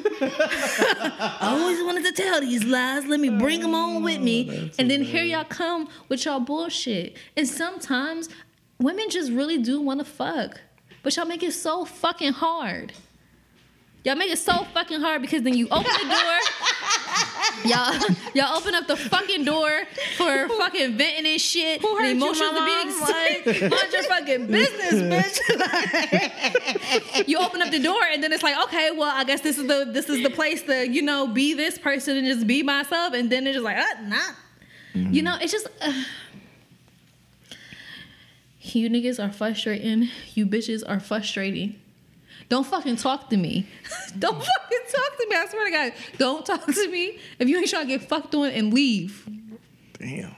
[0.00, 3.04] I always wanted to tell these lies.
[3.06, 4.48] Let me bring them on with me.
[4.50, 7.16] Oh, and then here y'all come with y'all bullshit.
[7.36, 8.28] And sometimes
[8.78, 10.60] women just really do want to fuck.
[11.02, 12.92] But y'all make it so fucking hard.
[14.04, 16.38] Y'all make it so fucking hard because then you open the door.
[17.64, 17.94] y'all,
[18.34, 19.70] y'all open up the fucking door
[20.16, 21.80] for fucking venting and shit.
[21.80, 22.90] Who and hurt you, emotions to be mama?
[22.90, 23.70] excited.
[23.70, 25.38] Mind your fucking business, bitch.
[27.28, 29.66] you open up the door and then it's like, okay, well, I guess this is
[29.66, 33.14] the this is the place to you know be this person and just be myself.
[33.14, 34.18] And then it's just like, uh, nah.
[34.94, 35.68] You know, it's just.
[35.80, 35.92] Uh,
[38.60, 40.08] you niggas are frustrating.
[40.34, 41.80] You bitches are frustrating.
[42.52, 43.66] Don't fucking talk to me.
[44.18, 45.36] Don't fucking talk to me.
[45.36, 45.92] I swear to God.
[46.18, 47.18] Don't talk to me.
[47.38, 49.26] If you ain't trying to get fucked on and leave.
[49.98, 50.36] Damn.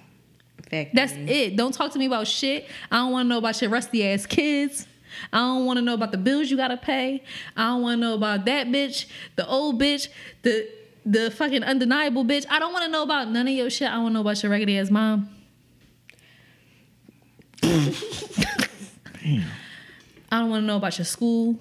[0.93, 1.57] That's it.
[1.57, 2.69] Don't talk to me about shit.
[2.89, 4.87] I don't want to know about your rusty ass kids.
[5.33, 7.25] I don't want to know about the bills you gotta pay.
[7.57, 10.07] I don't want to know about that bitch, the old bitch,
[10.43, 10.69] the
[11.05, 12.47] the fucking undeniable bitch.
[12.49, 13.89] I don't want to know about none of your shit.
[13.89, 15.31] I want to know about your raggedy ass mom.
[17.61, 17.93] Damn.
[20.35, 21.61] I don't want to know about your school,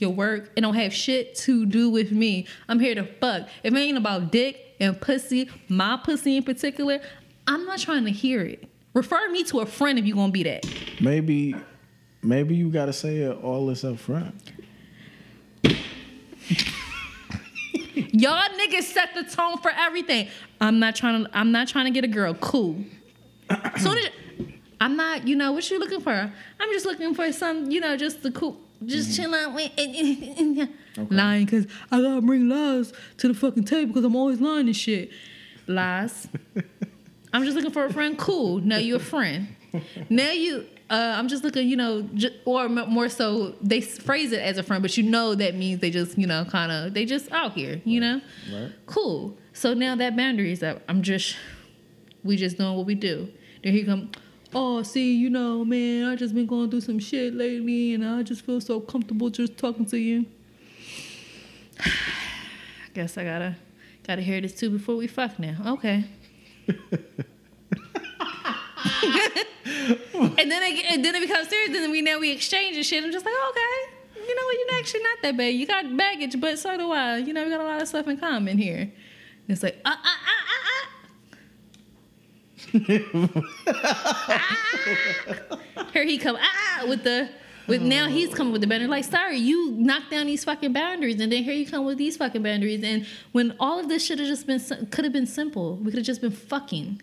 [0.00, 0.50] your work.
[0.56, 2.46] It don't have shit to do with me.
[2.68, 3.48] I'm here to fuck.
[3.62, 7.00] If it ain't about dick and pussy, my pussy in particular,
[7.46, 8.68] I'm not trying to hear it.
[8.94, 10.64] Refer me to a friend if you gonna be that.
[11.00, 11.54] Maybe,
[12.22, 14.34] maybe you gotta say it all this up front.
[17.94, 20.28] Y'all niggas set the tone for everything.
[20.60, 21.30] I'm not trying to.
[21.36, 22.34] I'm not trying to get a girl.
[22.34, 22.84] Cool.
[23.78, 24.10] Soon as
[24.80, 25.26] I'm not.
[25.26, 26.12] You know what you looking for?
[26.12, 27.70] I'm just looking for some.
[27.70, 28.60] You know, just the cool.
[28.84, 29.22] Just mm-hmm.
[29.22, 29.54] chill out.
[29.54, 29.86] with- eh,
[30.58, 30.66] eh,
[30.96, 34.66] eh, Lying because I gotta bring lies to the fucking table because I'm always lying
[34.66, 35.10] and shit.
[35.66, 36.28] Lies.
[37.32, 38.16] I'm just looking for a friend.
[38.18, 38.58] Cool.
[38.60, 39.48] Now you're a friend.
[40.08, 40.66] Now you.
[40.90, 44.40] Uh, I'm just looking, you know, ju- or m- more so, they s- phrase it
[44.40, 47.06] as a friend, but you know that means they just, you know, kind of, they
[47.06, 48.20] just out here, you know.
[48.52, 48.70] Right.
[48.84, 49.34] Cool.
[49.54, 50.82] So now that boundary is up.
[50.86, 51.36] I'm just,
[52.22, 53.28] we just doing what we do.
[53.64, 54.10] Then he come,
[54.54, 58.22] oh, see, you know, man, I just been going through some shit lately, and I
[58.22, 60.26] just feel so comfortable just talking to you.
[61.80, 61.90] I
[62.94, 63.56] guess I gotta,
[64.06, 65.56] gotta hear this too before we fuck now.
[65.66, 66.04] Okay.
[70.38, 71.68] and then it, and then it becomes serious.
[71.68, 73.02] And Then we now we exchange and shit.
[73.02, 74.56] I'm just like, okay, you know what?
[74.58, 75.54] You're actually not that bad.
[75.54, 77.18] You got baggage, but so do I.
[77.18, 78.80] You know, we got a lot of stuff in common here.
[78.80, 78.92] And
[79.48, 80.93] it's like, ah, ah, ah, ah, ah.
[85.92, 87.28] Here he come, ah, with the.
[87.68, 88.88] With now he's coming with the boundary.
[88.88, 92.16] Like, sorry, you knocked down these fucking boundaries, and then here you come with these
[92.16, 92.82] fucking boundaries.
[92.84, 94.60] And when all of this should have just been
[94.90, 97.00] could have been simple, we could have just been fucking.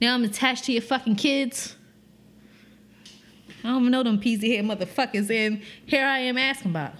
[0.00, 1.74] Now I'm attached to your fucking kids.
[3.64, 6.92] I don't even know them peasy head motherfuckers, and here I am asking about.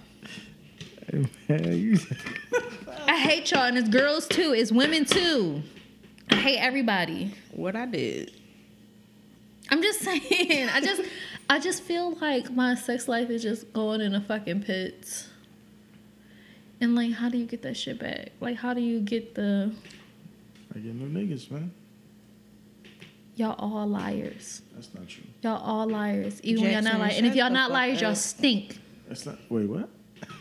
[3.06, 4.52] I hate y'all, and it's girls too.
[4.52, 5.62] It's women too.
[6.30, 7.34] I hate everybody.
[7.52, 8.32] What I did.
[9.70, 10.68] I'm just saying.
[10.68, 11.02] I just,
[11.48, 15.28] I just feel like my sex life is just going in a fucking pits.
[16.80, 18.30] And like, how do you get that shit back?
[18.40, 19.72] Like, how do you get the
[20.74, 21.72] I get no niggas, man.
[23.34, 24.62] y'all all liars?
[24.74, 25.24] That's not true.
[25.42, 26.40] Y'all all liars.
[26.44, 27.16] Even when y'all not Jackson, liars.
[27.18, 28.78] And if y'all not fuck liars, y'all stink.
[29.08, 29.38] That's not.
[29.48, 29.88] Wait, what?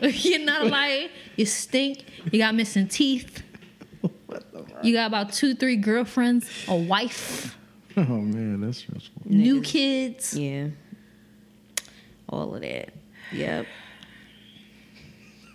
[0.00, 1.08] You're not a liar.
[1.36, 2.04] You stink.
[2.30, 3.42] You got missing teeth.
[4.78, 4.84] What the?
[4.84, 4.84] Fuck?
[4.86, 7.56] You got about two, three girlfriends, a wife,
[7.96, 9.22] Oh man, that's stressful.
[9.24, 9.64] new Niggas.
[9.64, 10.34] kids.
[10.36, 10.68] Yeah.
[12.28, 12.90] All of that.
[13.32, 13.66] Yep.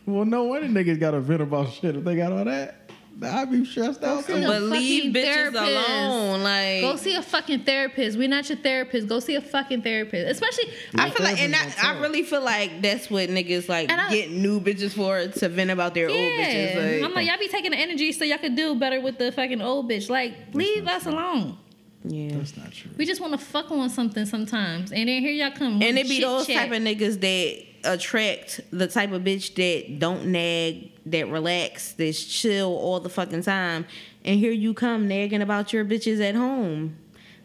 [0.05, 2.82] Well, no wonder niggas got to vent about shit if they got all that.
[3.22, 4.26] I'd be stressed out.
[4.26, 4.43] see too.
[4.43, 5.64] a But leave bitches therapist.
[5.64, 6.43] alone.
[6.43, 8.18] Like Go see a fucking therapist.
[8.18, 9.07] We're not your therapist.
[9.07, 10.30] Go see a fucking therapist.
[10.32, 14.09] Especially, I feel like, and I, I really feel like that's what niggas like I-
[14.11, 16.76] get new bitches for to vent about their old bitches.
[17.01, 19.32] Like, I'm like, y'all be taking the energy so y'all could do better with the
[19.32, 20.09] fucking old bitch.
[20.09, 21.57] Like, leave us alone.
[22.03, 22.36] yeah.
[22.38, 22.91] That's not true.
[22.97, 25.82] We just want to fuck on something sometimes, and then here y'all come.
[25.82, 26.70] And it be those chat.
[26.70, 32.23] type of niggas that attract the type of bitch that don't nag, that relax, that's
[32.23, 33.86] chill all the fucking time.
[34.25, 36.97] And here you come nagging about your bitches at home.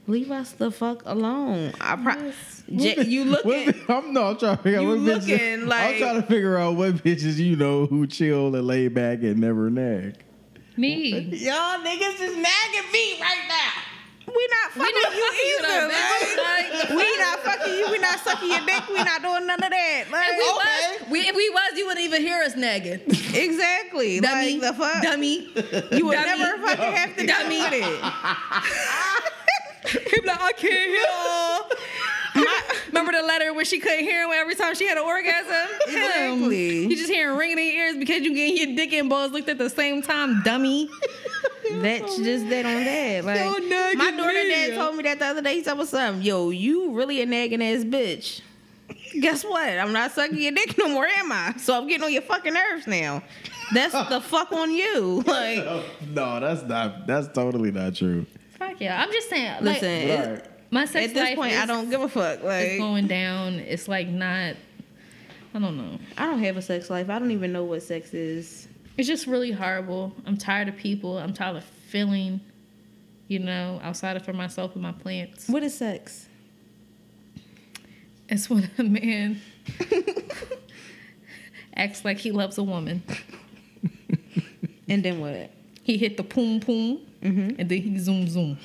[0.07, 1.72] Leave us the fuck alone.
[1.80, 2.32] I pro-
[2.74, 3.74] J- you What looking.
[3.89, 5.28] I'm no, I'm trying to figure out what bitches.
[5.28, 9.18] looking I'm trying to figure out what bitches you know who chill and lay back
[9.22, 10.16] and never nag.
[10.76, 11.11] me.
[11.11, 13.82] Y'all niggas is nagging me right now.
[14.39, 15.89] We not fucking not you fucking you either.
[15.89, 17.86] though, like, we not fucking you.
[17.91, 18.89] We not sucking your dick.
[18.89, 20.05] We not doing none of that.
[20.12, 23.01] Like, If we was, we, if we was, you wouldn't even hear us nagging.
[23.34, 24.20] exactly.
[24.20, 25.03] Dummy, Like the fuck.
[25.03, 25.49] dummy.
[25.97, 26.39] You would Dummy.
[26.39, 27.57] never fucking have to Dummy.
[27.57, 28.12] deal with it.
[30.11, 30.91] People like, I can't
[32.34, 32.45] hear.
[32.89, 35.68] Remember the letter where she couldn't hear him every time she had an orgasm?
[35.89, 36.86] Exactly.
[36.86, 39.49] You just hearing ringing in your ears because you getting your dick and balls looked
[39.49, 40.89] at the same time, dummy.
[41.73, 43.25] That's just that on that.
[43.25, 44.49] Like Don't my daughter me.
[44.49, 45.55] dad told me that the other day.
[45.57, 46.23] He told me something.
[46.23, 48.41] Yo, you really a nagging ass bitch.
[49.21, 49.69] Guess what?
[49.69, 51.55] I'm not sucking your dick no more, am I?
[51.59, 53.23] So I'm getting on your fucking nerves now.
[53.73, 55.23] That's the fuck on you.
[55.27, 55.64] Like,
[56.11, 57.07] no, that's not.
[57.07, 58.25] That's totally not true.
[58.59, 59.03] Fuck yeah.
[59.03, 59.89] I'm just saying, like, listen.
[59.91, 60.45] it- Right.
[60.71, 62.43] my sex at this life point, is, I don't give a fuck.
[62.43, 63.55] Like, it's Like, going down.
[63.55, 64.57] It's like not,
[65.55, 65.99] I don't know.
[66.16, 67.09] I don't have a sex life.
[67.11, 68.69] I don't even know what sex is.
[68.99, 70.12] It's just really horrible.
[70.26, 71.18] I'm tired of people.
[71.18, 72.40] I'm tired of feeling,
[73.28, 75.49] you know, outside of for myself and my plants.
[75.49, 76.26] What is sex?
[78.28, 79.40] It's when a man
[81.74, 83.03] acts like he loves a woman.
[84.88, 85.51] And then what?
[85.82, 87.61] He hit the poom poom, Mm-hmm.
[87.61, 88.59] and then he zoom zoom.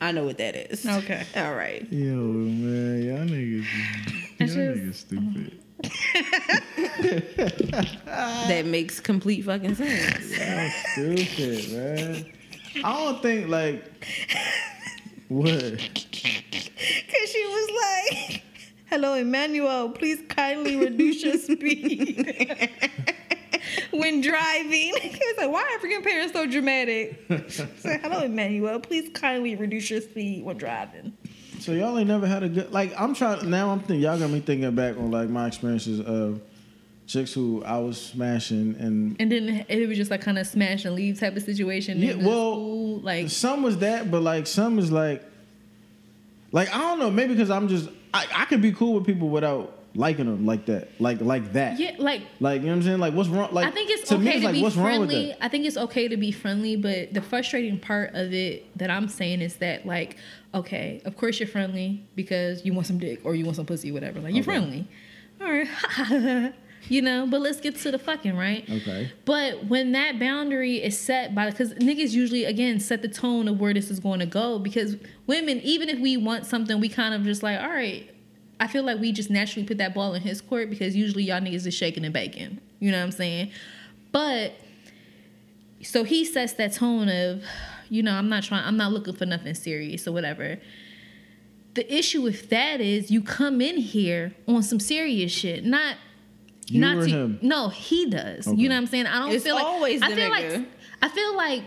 [0.00, 0.84] I know what that is.
[0.84, 1.24] Okay.
[1.36, 1.86] All right.
[1.90, 3.64] Yo, man, y'all niggas,
[4.38, 5.59] y'all just- niggas stupid.
[8.50, 10.38] That makes complete fucking sense.
[10.38, 12.32] Y'all stupid, man.
[12.84, 13.84] I don't think like
[15.28, 15.52] what.
[15.52, 17.70] Cause she was
[18.10, 18.42] like,
[18.86, 19.90] "Hello, Emmanuel.
[19.90, 22.70] Please kindly reduce your speed
[23.92, 27.18] when driving." He was like, "Why are African parents so dramatic?"
[27.78, 28.80] Say, "Hello, Emmanuel.
[28.80, 31.12] Please kindly reduce your speed when driving."
[31.60, 32.98] So y'all ain't never had a good like.
[32.98, 33.70] I'm trying now.
[33.70, 36.40] I'm thinking y'all got me thinking back on like my experiences of
[37.06, 40.84] chicks who I was smashing and And then it was just like kind of smash
[40.84, 41.98] and leave type of situation.
[41.98, 45.22] Yeah, well, school, like some was that, but like some is like,
[46.52, 49.28] like I don't know, maybe because I'm just I, I could be cool with people
[49.28, 51.78] without liking them like that, like like that.
[51.80, 52.98] yeah, like Like you know what I'm saying?
[53.00, 53.52] Like what's wrong?
[53.52, 55.34] Like I think it's to okay me, it's to like be what's wrong with friendly.
[55.40, 59.08] I think it's okay to be friendly, but the frustrating part of it that I'm
[59.08, 60.16] saying is that like,
[60.54, 63.92] okay, of course you're friendly because you want some dick or you want some pussy,
[63.92, 64.20] whatever.
[64.20, 64.50] Like you're Okay.
[64.52, 64.88] friendly,
[65.40, 66.52] all right,
[66.88, 67.26] you know.
[67.26, 68.68] But let's get to the fucking right.
[68.68, 69.10] Okay.
[69.24, 73.60] But when that boundary is set by, because niggas usually again set the tone of
[73.60, 74.58] where this is going to go.
[74.58, 74.96] Because
[75.26, 78.08] women, even if we want something, we kind of just like, all right.
[78.62, 81.40] I feel like we just naturally put that ball in his court because usually y'all
[81.40, 82.60] niggas is shaking and baking.
[82.78, 83.52] You know what I'm saying?
[84.12, 84.52] But
[85.82, 87.42] so he sets that tone of,
[87.90, 90.58] you know, I'm not trying, I'm not looking for nothing serious or whatever.
[91.74, 95.96] The issue with that is you come in here on some serious shit, not
[96.66, 97.38] You not or to, him?
[97.42, 98.48] No, he does.
[98.48, 98.56] Okay.
[98.56, 99.06] You know what I'm saying?
[99.06, 100.56] I don't It's feel like always I feel nigga.
[100.58, 100.68] like
[101.02, 101.62] I feel like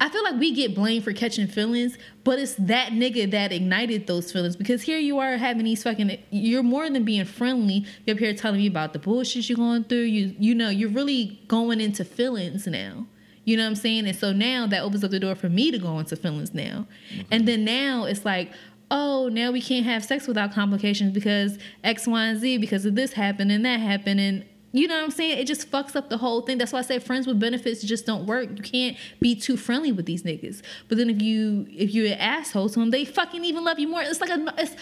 [0.00, 4.06] I feel like we get blamed for catching feelings, but it's that nigga that ignited
[4.06, 7.84] those feelings because here you are having these fucking you're more than being friendly.
[8.06, 10.02] You're up here telling me about the bullshit you're going through.
[10.02, 13.06] You you know, you're really going into feelings now.
[13.48, 14.06] You know what I'm saying?
[14.06, 16.86] And so now that opens up the door for me to go into feelings now.
[17.30, 18.52] And then now it's like,
[18.90, 22.94] oh, now we can't have sex without complications because X, Y, and Z because of
[22.94, 25.38] this happened and that happened and You know what I'm saying?
[25.38, 26.58] It just fucks up the whole thing.
[26.58, 28.50] That's why I say friends with benefits just don't work.
[28.54, 30.60] You can't be too friendly with these niggas.
[30.88, 33.88] But then if you if you're an asshole to them, they fucking even love you
[33.88, 34.02] more.
[34.02, 34.76] It's like a it's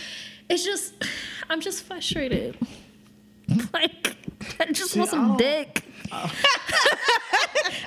[0.50, 0.92] it's just
[1.48, 2.58] I'm just frustrated.
[3.72, 4.16] Like
[4.58, 5.84] I just See, want some don't- dick.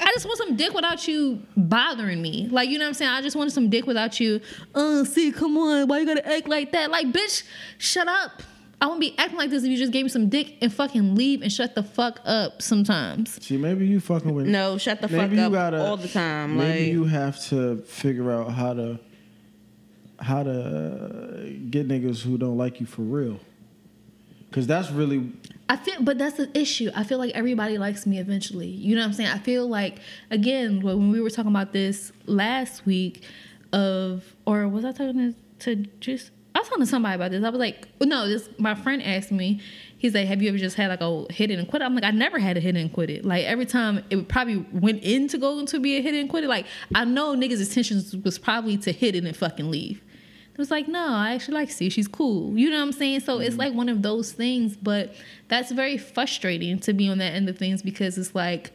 [0.09, 2.47] I just want some dick without you bothering me.
[2.49, 3.11] Like, you know what I'm saying?
[3.11, 4.41] I just want some dick without you.
[4.73, 5.87] Uh, see, come on.
[5.87, 6.89] Why you gotta act like that?
[6.89, 7.43] Like, bitch,
[7.77, 8.41] shut up.
[8.81, 11.13] I won't be acting like this if you just gave me some dick and fucking
[11.13, 13.37] leave and shut the fuck up sometimes.
[13.45, 16.07] See, maybe you fucking with No, shut the fuck maybe you up gotta all the
[16.07, 16.57] time.
[16.57, 18.99] Maybe like you have to figure out how to
[20.19, 23.39] how to get niggas who don't like you for real.
[24.51, 25.31] Cause that's really
[25.69, 26.89] I feel, but that's the issue.
[26.95, 28.67] I feel like everybody likes me eventually.
[28.67, 29.29] You know what I'm saying?
[29.29, 29.99] I feel like
[30.31, 33.23] again when we were talking about this last week,
[33.71, 37.43] of or was I talking to, to just I was talking to somebody about this.
[37.43, 39.61] I was like, no, this my friend asked me.
[39.97, 41.81] He's like, have you ever just had like a hit it and quit?
[41.81, 43.23] it?" I'm like, I never had a hit it and quit it.
[43.23, 46.29] Like every time it probably went in to go to be a hit it and
[46.29, 46.47] quit it.
[46.47, 50.01] Like I know niggas' intentions was probably to hit it and fucking leave.
[50.59, 51.93] It was like, no, I actually like Steve.
[51.93, 52.57] She's cool.
[52.57, 53.21] You know what I'm saying?
[53.21, 53.59] So it's mm-hmm.
[53.59, 55.15] like one of those things, but
[55.47, 58.71] that's very frustrating to be on that end of things because it's like,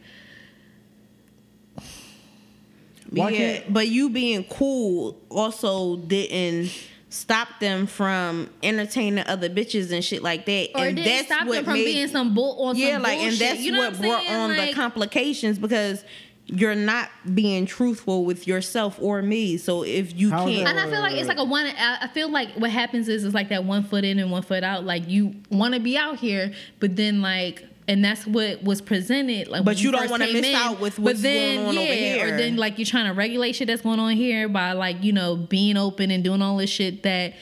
[3.11, 6.71] Why yeah, but you being cool also didn't
[7.09, 10.71] stop them from entertaining other bitches and shit like that.
[10.73, 13.59] or and didn't stop them from being some bull on yeah, some like and that's
[13.59, 14.35] you know what, what, brought saying?
[14.35, 16.03] on Like- the complications because
[16.47, 19.57] you're not being truthful with yourself or me.
[19.57, 21.65] So if you How is can't, And I feel like it's like a one.
[21.65, 24.43] I I feel like what happens is it's like that one foot in and one
[24.43, 24.83] foot out.
[24.85, 29.47] Like you want to be out here, but then like, and that's what was presented.
[29.47, 30.55] Like, But when you don't wanna miss in.
[30.55, 32.27] out with But what's then, going on over here.
[32.33, 35.13] Or then like you're trying to regulate shit that's going on here by like you
[35.13, 37.33] know being open and doing all this shit that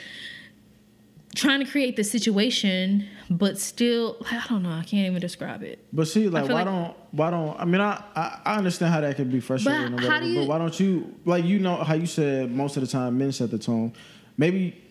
[1.36, 4.72] trying to create the situation, but still I don't know.
[4.72, 5.86] I can't even describe it.
[5.92, 7.60] But see, like, why like- don't, why don't?
[7.60, 10.48] I mean, I, I, I understand how that could be frustrating, But whatever, you- but
[10.48, 13.52] why don't you, like, you know, how you said most of the time men set
[13.52, 13.94] the tone.
[14.38, 14.82] Maybe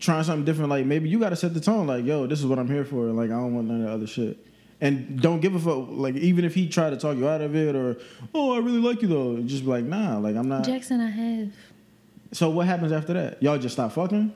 [0.00, 0.70] trying something different.
[0.70, 1.86] Like, maybe you got to set the tone.
[1.86, 3.04] Like, yo, this is what I'm here for.
[3.06, 4.38] Like, I don't want none of the other shit.
[4.80, 5.88] And don't give a fuck.
[5.90, 7.96] Like, even if he tried to talk you out of it, or
[8.32, 10.64] oh, I really like you though, just be like, nah, like I'm not.
[10.64, 11.52] Jackson, I have.
[12.32, 13.42] So what happens after that?
[13.42, 14.34] Y'all just stop fucking?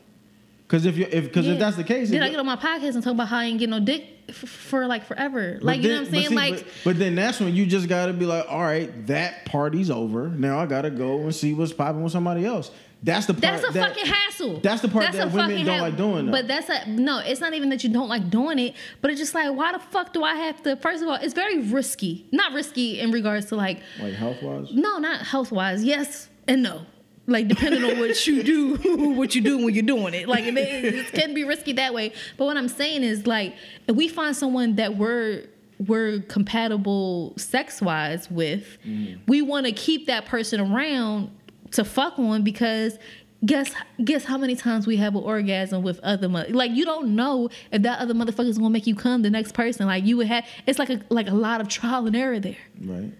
[0.73, 1.53] Because if you if because Yeah.
[1.53, 3.45] if that's the case, Then I get on my podcast and talk about how I
[3.45, 5.59] ain't get no dick f- for like forever.
[5.61, 6.23] Like you know what I'm saying?
[6.25, 9.07] but see, like but, but then that's when you just gotta be like, all right,
[9.09, 10.29] that party's over.
[10.31, 12.71] Now I gotta go and see what's popping with somebody else.
[13.03, 13.43] That's the part.
[13.43, 14.61] that's a that, fucking hassle.
[14.61, 16.33] that's the part that women don't like doing, though.
[16.33, 17.19] But that's a no.
[17.19, 19.79] It's not even that you don't like doing it, but it's just like, why the
[19.79, 20.77] fuck do I have to?
[20.77, 22.25] First of all, it's very risky.
[22.33, 24.69] Not risky in regards to like, Like health wise.
[24.73, 25.85] no, not health wise.
[25.85, 26.87] Yes and no.
[27.27, 28.77] Like depending on what you do,
[29.17, 30.29] what you do when you're doing it.
[30.29, 32.13] Like it, it can be risky that way.
[32.37, 33.55] But what I'm saying is like,
[33.87, 35.45] if we find someone that we're
[35.87, 39.19] we're compatible sex wise with, mm.
[39.27, 41.31] we want to keep that person around
[41.73, 42.99] to fuck on because
[43.45, 43.73] guess
[44.05, 47.49] guess how many times we have an orgasm with other mo- like you don't know
[47.73, 50.29] if that other motherfucker is gonna make you come the next person like you would
[50.29, 53.13] have it's like a like a lot of trial and error there Right.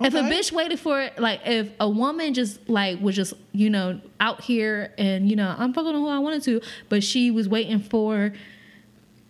[0.00, 3.70] If a bitch waited for it, like if a woman just like was just you
[3.70, 7.48] know out here and you know I'm fucking who I wanted to, but she was
[7.48, 8.32] waiting for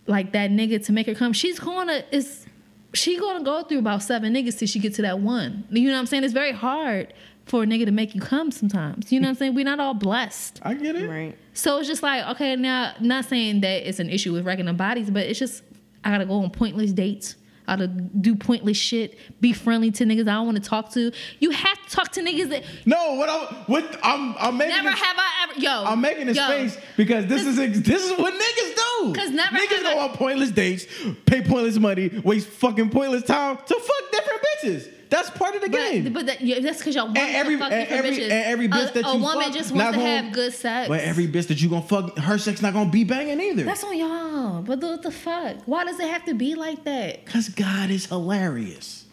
[0.06, 2.46] like that nigga to make her come, she's gonna is
[2.92, 5.64] she gonna go through about seven niggas till she get to that one.
[5.70, 6.24] You know what I'm saying?
[6.24, 7.14] It's very hard
[7.46, 9.10] for a nigga to make you come sometimes.
[9.12, 9.54] You know what I'm saying?
[9.54, 10.60] We're not all blessed.
[10.62, 11.08] I get it.
[11.08, 11.36] right?
[11.52, 15.10] So it's just like, okay, now not saying that it's an issue with regular bodies,
[15.10, 15.62] but it's just
[16.04, 17.36] I gotta go on pointless dates.
[17.70, 21.12] I gotta do pointless shit, be friendly to niggas I don't want to talk to.
[21.38, 24.90] You have to talk to niggas that No, what I'm what I'm I'm making never
[24.90, 25.84] this, have I ever yo.
[25.84, 29.14] I'm making this yo, face because this is this is what niggas do.
[29.14, 30.86] 'Cause never niggas go I- on pointless dates,
[31.26, 34.88] pay pointless money, waste fucking pointless time to fuck different bitches.
[35.10, 36.12] That's part of the game.
[36.12, 38.30] But, that, yeah, that's because y'all want And every- to fuck and different every- bitches.
[38.30, 40.88] and every bitch a, that a woman fuck just wants to gonna- have good sex.
[40.88, 43.64] but every bitch that you gonna fuck, her sex not gonna be banging either.
[43.64, 44.62] that's on y'all.
[44.62, 45.56] But what the fuck?
[45.66, 47.26] Why does it have to be like that?
[47.26, 49.04] Cause God is hilarious.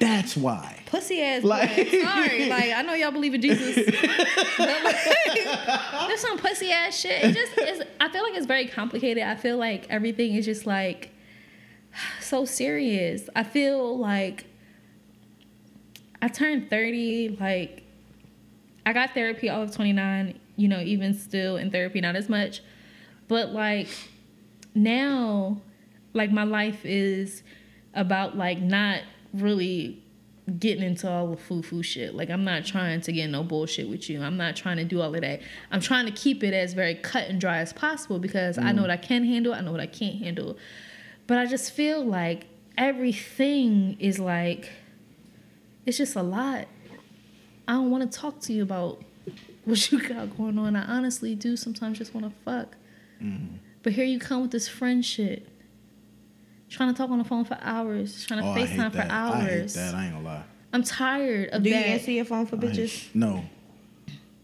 [0.00, 0.82] That's why.
[0.86, 1.44] Pussy ass.
[1.44, 3.84] Like- Sorry, like I know y'all believe in Jesus.
[4.56, 4.96] but like,
[6.08, 7.22] there's some pussy ass shit.
[7.22, 7.82] It just is.
[8.00, 9.24] I feel like it's very complicated.
[9.24, 11.10] I feel like everything is just like
[12.22, 13.28] so serious.
[13.36, 14.46] I feel like
[16.20, 17.38] I turned 30.
[17.40, 17.82] Like
[18.84, 20.38] I got therapy all of 29.
[20.56, 22.62] You know, even still in therapy, not as much.
[23.28, 23.88] But like
[24.74, 25.60] now,
[26.14, 27.42] like my life is
[27.94, 29.02] about like not
[29.32, 30.02] really
[30.58, 32.14] getting into all the foo foo shit.
[32.14, 34.22] Like I'm not trying to get no bullshit with you.
[34.22, 35.40] I'm not trying to do all of that.
[35.70, 38.78] I'm trying to keep it as very cut and dry as possible because I know
[38.78, 38.84] mm.
[38.84, 39.52] what I can handle.
[39.52, 40.56] I know what I can't handle.
[41.26, 42.46] But I just feel like
[42.78, 44.70] everything is like
[45.88, 46.66] it's just a lot.
[47.66, 49.02] I don't want to talk to you about
[49.64, 50.76] what you got going on.
[50.76, 52.76] I honestly do sometimes just want to fuck.
[53.22, 53.56] Mm-hmm.
[53.82, 55.48] But here you come with this friend shit.
[56.68, 58.96] Trying to talk on the phone for hours, trying to Oh, I hate FaceTime for
[58.98, 59.10] that.
[59.10, 59.74] I hate hours.
[59.74, 59.94] that.
[59.94, 60.44] I ain't gonna lie.
[60.74, 63.06] I'm tired of Do you answer your phone for I bitches?
[63.14, 63.42] no,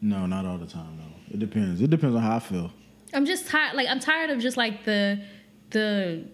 [0.00, 0.96] no, not all the time.
[0.96, 1.82] No, it depends.
[1.82, 2.72] It depends on how I feel.
[3.12, 3.76] I'm just tired.
[3.76, 5.20] Like I'm tired of just like the
[5.70, 6.24] the.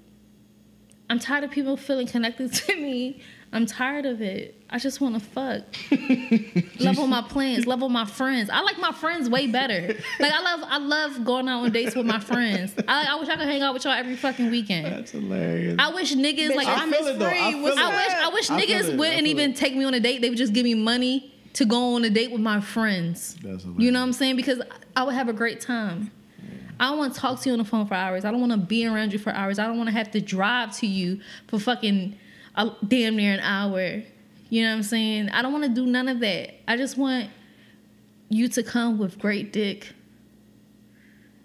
[1.08, 3.20] I'm tired of people feeling connected to me.
[3.52, 4.54] I'm tired of it.
[4.70, 5.64] I just want to fuck.
[6.80, 7.66] love on my plans.
[7.66, 8.48] Love on my friends.
[8.48, 9.96] I like my friends way better.
[10.20, 12.74] Like I love I love going out on dates with my friends.
[12.86, 14.86] I, I wish I could hang out with y'all every fucking weekend.
[14.86, 15.76] That's hilarious.
[15.78, 17.22] I wish niggas like I I'm feel Miss it.
[17.22, 17.52] I Free.
[17.52, 17.82] feel What's it.
[17.82, 18.98] I wish I wish I niggas it.
[18.98, 19.56] Wouldn't even it.
[19.56, 20.20] take me on a date.
[20.20, 23.34] They would just give me money to go on a date with my friends.
[23.42, 23.82] That's hilarious.
[23.82, 24.36] You know what I'm saying?
[24.36, 24.60] Because
[24.94, 26.10] I would have a great time.
[26.78, 28.24] I don't want to talk to you on the phone for hours.
[28.24, 29.58] I don't want to be around you for hours.
[29.58, 32.16] I don't want to have to drive to you for fucking
[32.54, 34.02] a, damn near an hour.
[34.48, 35.28] You know what I'm saying?
[35.30, 36.54] I don't want to do none of that.
[36.68, 37.30] I just want
[38.28, 39.92] you to come with great dick.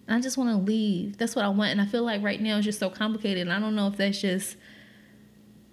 [0.08, 1.18] I just want to leave.
[1.18, 1.72] That's what I want.
[1.72, 3.42] And I feel like right now it's just so complicated.
[3.42, 4.56] And I don't know if that's just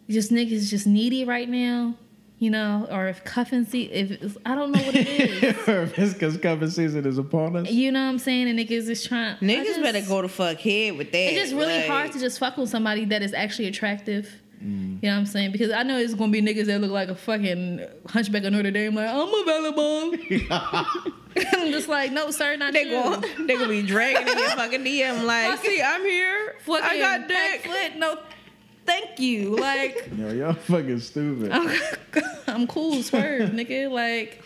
[0.09, 1.95] just niggas just needy right now,
[2.39, 5.69] you know, or if cuffing see if it's, I don't know what it is.
[5.97, 7.71] it's because cuffing season is upon us.
[7.71, 8.49] You know what I'm saying?
[8.49, 9.37] And niggas is trying.
[9.37, 11.19] Niggas just- better go to fuck head with that.
[11.19, 14.42] It's just really like- hard to just fuck with somebody that is actually attractive.
[14.63, 15.03] Mm.
[15.03, 15.53] You know what I'm saying?
[15.53, 18.71] Because I know it's gonna be niggas that look like a fucking hunchback of Notre
[18.71, 18.95] Dame.
[18.95, 20.15] Like I'm available.
[20.51, 21.13] I'm
[21.73, 22.91] just like, no, sir, not They you.
[22.91, 26.55] go, they gonna be dragging in your fucking DM like, see, I'm here.
[26.69, 27.73] I got back dick.
[27.73, 28.19] foot, no,
[28.87, 29.57] thank you.
[29.57, 31.51] Like, Yo, y'all fucking stupid.
[31.51, 31.77] I'm,
[32.47, 33.91] I'm cool, swerve, nigga.
[33.91, 34.43] Like,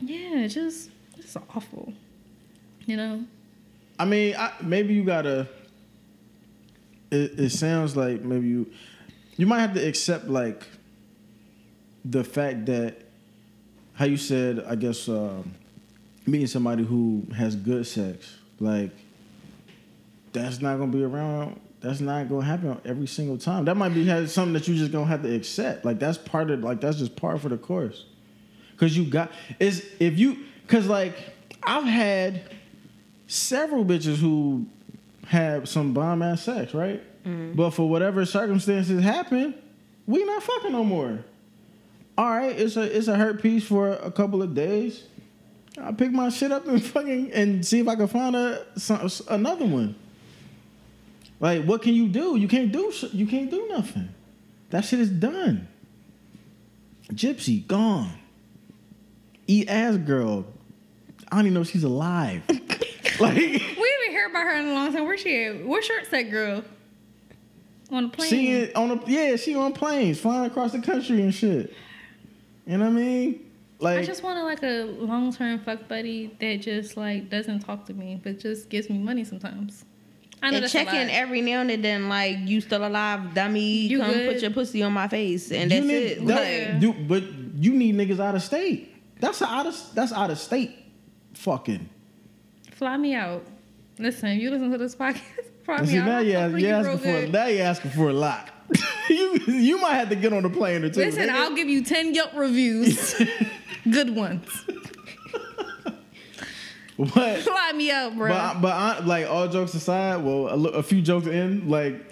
[0.00, 1.92] yeah, just it's awful.
[2.86, 3.24] You know?
[3.98, 5.48] I mean, I, maybe you gotta.
[7.12, 8.70] It, it sounds like maybe you,
[9.36, 10.66] you might have to accept like.
[12.04, 12.96] The fact that,
[13.94, 15.54] how you said, I guess, um,
[16.26, 18.90] meeting somebody who has good sex, like,
[20.32, 21.60] that's not gonna be around.
[21.80, 23.64] That's not gonna happen every single time.
[23.64, 25.84] That might be something that you just gonna have to accept.
[25.84, 28.04] Like that's part of like that's just par for the course.
[28.76, 30.38] Cause you got is if you
[30.68, 31.14] cause like
[31.62, 32.42] I've had
[33.26, 34.66] several bitches who
[35.32, 37.02] had some bomb ass sex, right?
[37.24, 37.54] Mm-hmm.
[37.54, 39.54] But for whatever circumstances happen,
[40.06, 41.24] we not fucking no more.
[42.18, 45.04] All right, it's a it's a hurt piece for a couple of days.
[45.80, 49.08] I pick my shit up and fucking and see if I can find a some,
[49.30, 49.94] another one.
[51.40, 52.36] Like, what can you do?
[52.36, 54.10] You can't do you can't do nothing.
[54.68, 55.66] That shit is done.
[57.10, 58.12] Gypsy gone.
[59.46, 60.44] Eat ass girl.
[61.30, 62.42] I don't even know if she's alive.
[63.20, 65.04] like We haven't heard about her in a long time.
[65.04, 65.64] Where's she at?
[65.66, 66.62] Where's Short Set Girl?
[67.90, 68.30] On the plane.
[68.30, 71.74] she in- on a yeah, she on planes flying across the country and shit.
[72.66, 73.50] You know what I mean?
[73.80, 77.84] Like I just wanted like a long term fuck buddy that just like doesn't talk
[77.86, 79.84] to me, but just gives me money sometimes.
[80.44, 83.86] I know And that's check in every now and then, like, you still alive, dummy.
[83.86, 84.32] You come good?
[84.32, 86.26] put your pussy on my face, and you that's need, it.
[86.26, 87.22] that- Like, you- but
[87.58, 88.92] you need niggas out of state.
[89.20, 90.72] That's a out of that's out of state.
[91.34, 91.88] Fucking.
[92.82, 93.46] Fly me out.
[94.00, 95.20] Listen, you listen to this podcast.
[95.64, 96.04] Fly me see out.
[96.06, 97.32] now I'll you ask, you asking for good.
[97.32, 98.50] now you asking for a lot.
[99.08, 100.98] you you might have to get on the plane or two.
[100.98, 101.30] Listen.
[101.30, 103.14] I'll give you ten Yelp reviews,
[103.88, 104.48] good ones.
[106.98, 108.30] But Fly me out, bro.
[108.30, 112.04] but but I, like all jokes aside, well, a, a few jokes in, like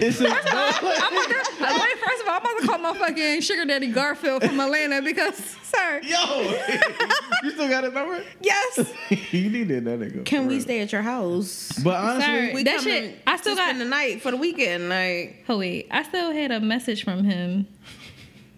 [0.00, 2.94] it's a, I'm about to, I'm- wait, first of all, I'm about to call my
[2.94, 6.16] fucking sugar daddy Garfield from Atlanta because, sir, yo.
[7.44, 8.22] you still got his number?
[8.40, 8.92] yes,
[9.32, 10.24] you needed that nigga.
[10.24, 10.62] can we real.
[10.62, 11.72] stay at your house?
[11.84, 12.54] But honestly, Sir.
[12.54, 14.88] We That shit- I still got- spend the night for the weekend.
[14.88, 17.66] Like, oh wait, I still had a message from him.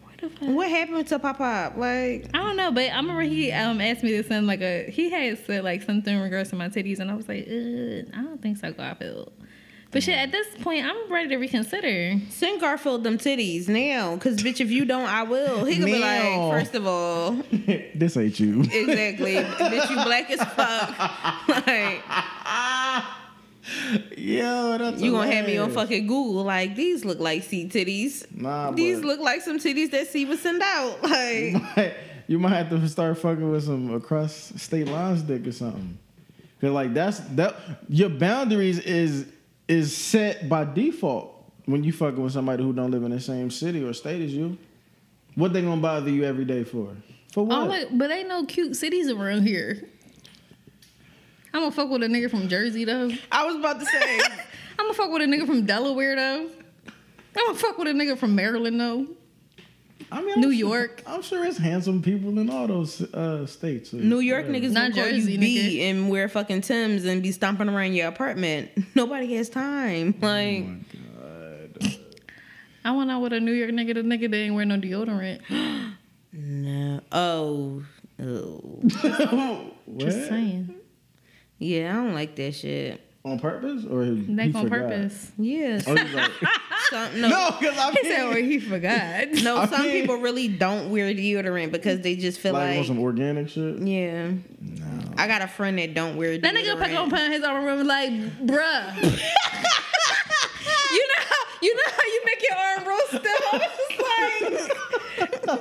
[0.03, 0.49] What the fuck?
[0.55, 1.77] what happened to Pop Pop?
[1.77, 4.89] Like, I don't know, but I remember he um asked me to send like a
[4.91, 8.23] he had said like something in regards to my titties, and I was like, I
[8.23, 9.33] don't think so, Garfield.
[9.93, 12.19] But shit, at this point, I'm ready to reconsider.
[12.31, 15.67] send Garfield them titties now, cause bitch, if you don't, I will.
[15.67, 17.33] He could be like, first of all,
[17.95, 18.63] this ain't you.
[18.63, 21.67] exactly, bitch, you black as fuck.
[21.67, 22.03] like,
[24.17, 25.75] Yo, that's you gonna have me on hilarious.
[25.75, 26.43] fucking Google?
[26.45, 28.25] Like, these look like C titties.
[28.35, 31.03] Nah, These but- look like some titties that C would send out.
[31.03, 31.95] Like, might-
[32.29, 35.99] you might have to start fucking with some across state lines dick or something.
[36.61, 37.57] Cause like that's that
[37.89, 39.27] your boundaries is
[39.69, 41.33] is set by default
[41.67, 44.35] when you fucking with somebody who don't live in the same city or state as
[44.35, 44.59] you.
[45.35, 46.95] What they gonna bother you every day for?
[47.33, 47.59] For what?
[47.59, 49.89] Oh, wait, but ain't no cute cities around here.
[51.55, 53.11] I'm gonna fuck with a nigga from Jersey though.
[53.31, 54.21] I was about to say,
[54.79, 56.51] I'm gonna fuck with a nigga from Delaware though.
[57.37, 59.07] I'm gonna fuck with a nigga from Maryland though.
[60.11, 61.03] I mean, I'm New sure- York.
[61.07, 63.93] I'm sure it's handsome people in all those uh, states.
[63.93, 64.53] New York Yeah.
[64.53, 67.95] niggas Not will call Jersey, you B and wear fucking Tims and be stomping around
[67.95, 68.71] your apartment.
[68.95, 70.15] Nobody has time.
[70.23, 70.77] Oh Like, my
[71.81, 71.97] god.
[72.85, 73.95] I went out with a New York nigga.
[73.95, 75.41] The nigga that ain't wear no deodorant.
[76.33, 77.01] no.
[77.13, 77.83] Oh.
[78.25, 79.73] Oh.
[79.87, 79.99] what?
[79.99, 80.75] Just saying.
[81.59, 83.01] Yeah, I don't like that shit.
[83.25, 84.89] On purpose or he Like on forgot?
[84.91, 85.31] purpose.
[85.39, 85.87] Yes.
[85.87, 86.31] Oh, like,
[86.91, 87.29] Some, no.
[87.29, 89.29] no, because I He said, mean, well, he forgot.
[89.45, 92.79] No, I some mean- people really don't wear deodorant because they just feel like, like,
[92.81, 93.79] on some organic shit.
[93.79, 94.33] yeah.
[94.61, 94.87] No.
[95.17, 96.43] I got a friend that don't wear deodorant.
[96.43, 96.77] That deodorant.
[96.79, 99.03] nigga pick on put his arm around like, bruh.
[100.93, 103.25] you know, how, you know how you make your arm roll stiff.
[103.53, 103.63] I was
[104.59, 104.92] just like,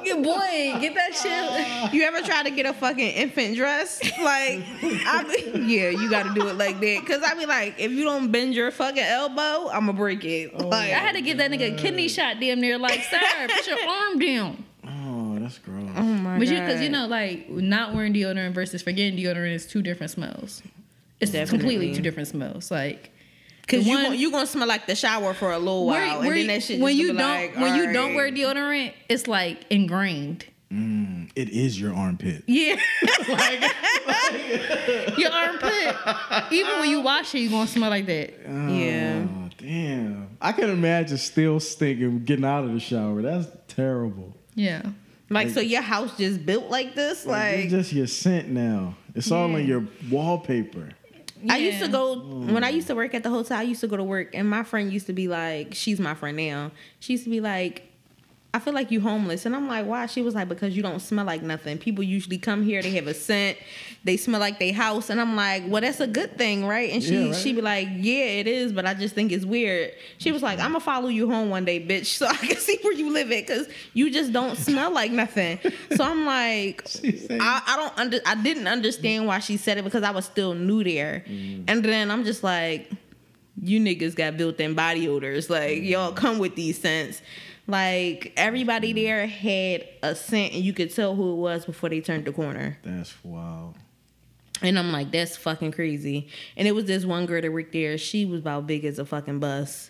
[0.04, 1.94] "Yeah, boy, get that shit.
[1.94, 4.02] You ever try to get a fucking infant dress?
[4.22, 5.24] Like, I
[5.54, 7.04] be, yeah, you got to do it like that.
[7.06, 10.52] Cause I be like, if you don't bend your fucking elbow, I'ma break it.
[10.56, 12.78] Oh like, I had to get that nigga a kidney shot damn near.
[12.78, 13.20] Like, sir,
[13.50, 14.64] put your arm down.
[14.88, 15.90] Oh, that's gross.
[15.96, 16.54] oh my But god.
[16.54, 20.62] you, because you know, like not wearing deodorant versus forgetting deodorant is two different smells.
[21.20, 21.60] It's Definitely.
[21.60, 22.72] completely two different smells.
[22.72, 23.12] Like,
[23.68, 26.28] Cause you one- gon- you gonna smell like the shower for a little while, where,
[26.32, 28.94] and then that shit when just you be don't like, when you don't wear deodorant,
[29.10, 30.46] it's like ingrained.
[30.72, 32.44] Mm, it is your armpit.
[32.48, 32.76] yeah,
[35.18, 35.96] Your armpit,
[36.52, 38.34] even when you wash it, you gonna smell like that.
[38.46, 39.26] Yeah.
[39.30, 40.38] Oh, damn.
[40.42, 43.22] I can imagine still stinking getting out of the shower.
[43.22, 44.36] That's terrible.
[44.56, 44.82] Yeah.
[45.30, 47.60] like so your house just built like this, Like, like.
[47.66, 48.96] it's just your scent now.
[49.16, 49.58] It's all Yeah.
[49.58, 50.90] in your wallpaper.
[51.49, 51.91] I used to Yeah.
[51.91, 52.76] go when I mm.
[52.76, 53.57] used to work at the hotel.
[53.57, 56.13] I used to go to work, and my friend used to be like, "She's my
[56.13, 57.90] friend now." She used to be like,
[58.53, 60.99] "I feel like you homeless," and I'm like, "Why?" She was like, "Because you don't
[60.99, 61.78] smell like nothing.
[61.78, 63.57] People usually come here, they have a scent,
[64.03, 67.02] they smell like they house," and I'm like, "Well, that's a good thing, right?" And
[67.02, 67.36] she Yeah, right.
[67.36, 70.60] she be like, "Yeah, it is, but I just think it's weird." She was like,
[70.60, 73.32] "I'm gonna follow you home one day, bitch, so I can see where you live
[73.32, 75.60] at, because you just don't smell like nothing."
[75.95, 76.84] So I'm like,
[77.30, 80.53] I, I don't under I didn't understand why she said it because I was still
[80.53, 81.23] new there.
[81.28, 81.64] Mm.
[81.68, 82.90] And then I'm just like,
[83.61, 85.49] you niggas got built in body odors.
[85.49, 85.88] Like Mm.
[85.90, 87.22] y'all come with these scents.
[87.68, 89.04] Like everybody mm-hmm.
[89.04, 92.32] there had a scent and you could tell who it was before they turned the
[92.32, 92.78] corner.
[92.84, 93.76] That's wild.
[94.62, 96.28] And I'm like, that's fucking crazy.
[96.56, 97.98] And it was this one girl that worked there.
[97.98, 99.90] She was about big as a fucking bus.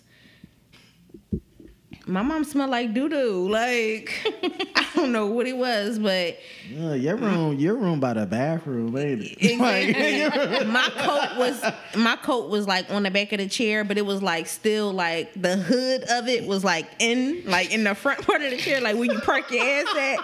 [2.07, 3.47] My mom smelled like doo doo.
[3.49, 4.11] Like
[4.75, 6.37] I don't know what it was, but
[6.69, 9.37] Yeah, your room, your room by the bathroom, baby.
[9.39, 9.51] it?
[9.51, 10.65] Exactly.
[10.71, 11.63] my coat was
[11.95, 14.91] my coat was like on the back of the chair, but it was like still
[14.91, 18.57] like the hood of it was like in like in the front part of the
[18.57, 20.19] chair, like where you park your ass at.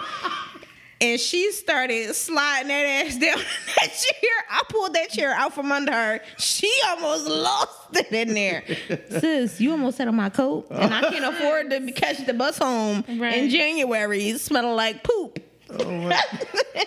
[1.00, 4.30] And she started sliding that ass down that chair.
[4.50, 6.20] I pulled that chair out from under her.
[6.38, 8.64] She almost lost it in there.
[9.20, 12.58] Sis, you almost sat on my coat, and I can't afford to catch the bus
[12.58, 13.36] home Right.
[13.38, 15.38] in January smelling like poop.
[15.70, 16.20] Oh, my-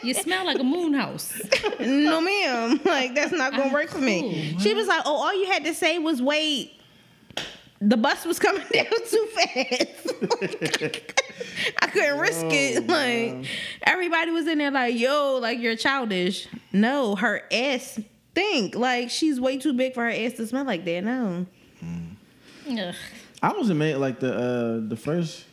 [0.03, 1.39] You smell like a moon house.
[1.79, 5.45] no ma'am like that's not gonna work for me she was like oh all you
[5.51, 6.71] had to say was wait
[7.81, 10.13] the bus was coming down too fast
[11.81, 13.45] i couldn't risk it like
[13.83, 17.99] everybody was in there like yo like you're childish no her ass
[18.31, 21.45] stink like she's way too big for her ass to smell like that no
[22.69, 22.95] Ugh.
[23.41, 23.97] I was amazed.
[23.97, 25.45] Like the uh, the first,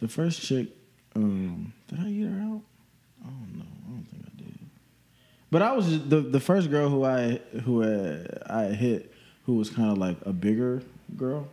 [0.00, 0.68] the first chick.
[1.16, 2.62] Um, did I eat her out?
[3.24, 3.64] I don't know.
[3.64, 4.58] I don't think I did.
[5.50, 9.12] But I was the the first girl who I who uh, I hit,
[9.46, 10.82] who was kind of like a bigger
[11.16, 11.48] girl.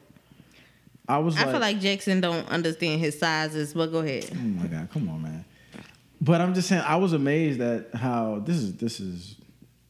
[1.07, 1.37] I was.
[1.37, 5.07] i feel like jackson don't understand his sizes but go ahead Oh my god, come
[5.07, 5.45] on, man.
[6.19, 9.35] But I'm just saying, I was amazed at how this is this is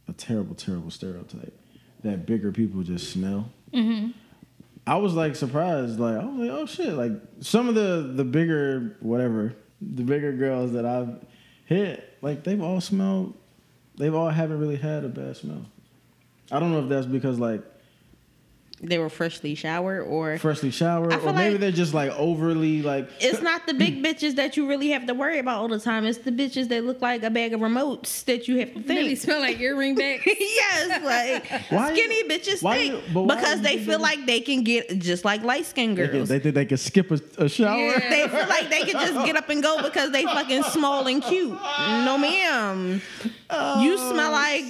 [0.07, 1.57] a terrible, terrible stereotype
[2.03, 3.49] that bigger people just smell.
[3.73, 4.11] Mm-hmm.
[4.87, 8.23] I was like surprised, like I was like, oh shit, like some of the the
[8.23, 11.17] bigger whatever, the bigger girls that I've
[11.65, 13.33] hit, like they've all smelled,
[13.97, 15.65] they've all haven't really had a bad smell.
[16.51, 17.63] I don't know if that's because like
[18.81, 23.09] they were freshly showered or freshly showered, or maybe like- they're just like overly like
[23.21, 26.05] it's not the big bitches that you really have to worry about all the time.
[26.05, 29.07] It's the bitches that look like a bag of remotes that you have to Really
[29.15, 29.19] think.
[29.19, 30.23] smell like earring backs.
[30.25, 34.25] yes, like Why you- skinny bitches why stink you- why because they feel they- like
[34.25, 36.27] they can get just like light skinned they, girls.
[36.29, 37.77] they think they can skip a, a shower.
[37.79, 38.09] Yeah.
[38.09, 41.23] They feel like they can just get up and go because they fucking small and
[41.23, 41.51] cute.
[41.53, 43.01] No, ma'am.
[43.49, 44.65] Oh, you smell like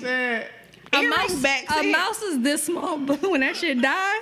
[1.00, 1.76] A mouse, backs.
[1.76, 4.18] a in- mouse is this small, but when that shit die,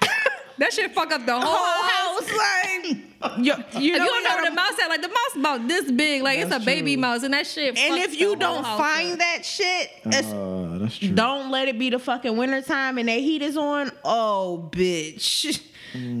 [0.58, 2.30] That shit fuck up the whole, whole house.
[2.30, 2.96] house, like
[3.38, 5.36] you, you know, you don't know got where a- the mouse at, like the mouse
[5.36, 7.02] about this big, like it's That's a baby true.
[7.02, 7.76] mouse, and that shit.
[7.76, 9.18] and if you the don't find up.
[9.18, 11.10] that shit, it's- Uh, that's true.
[11.10, 13.90] don't let it be the fucking wintertime and that heat is on.
[14.02, 15.60] Oh, bitch.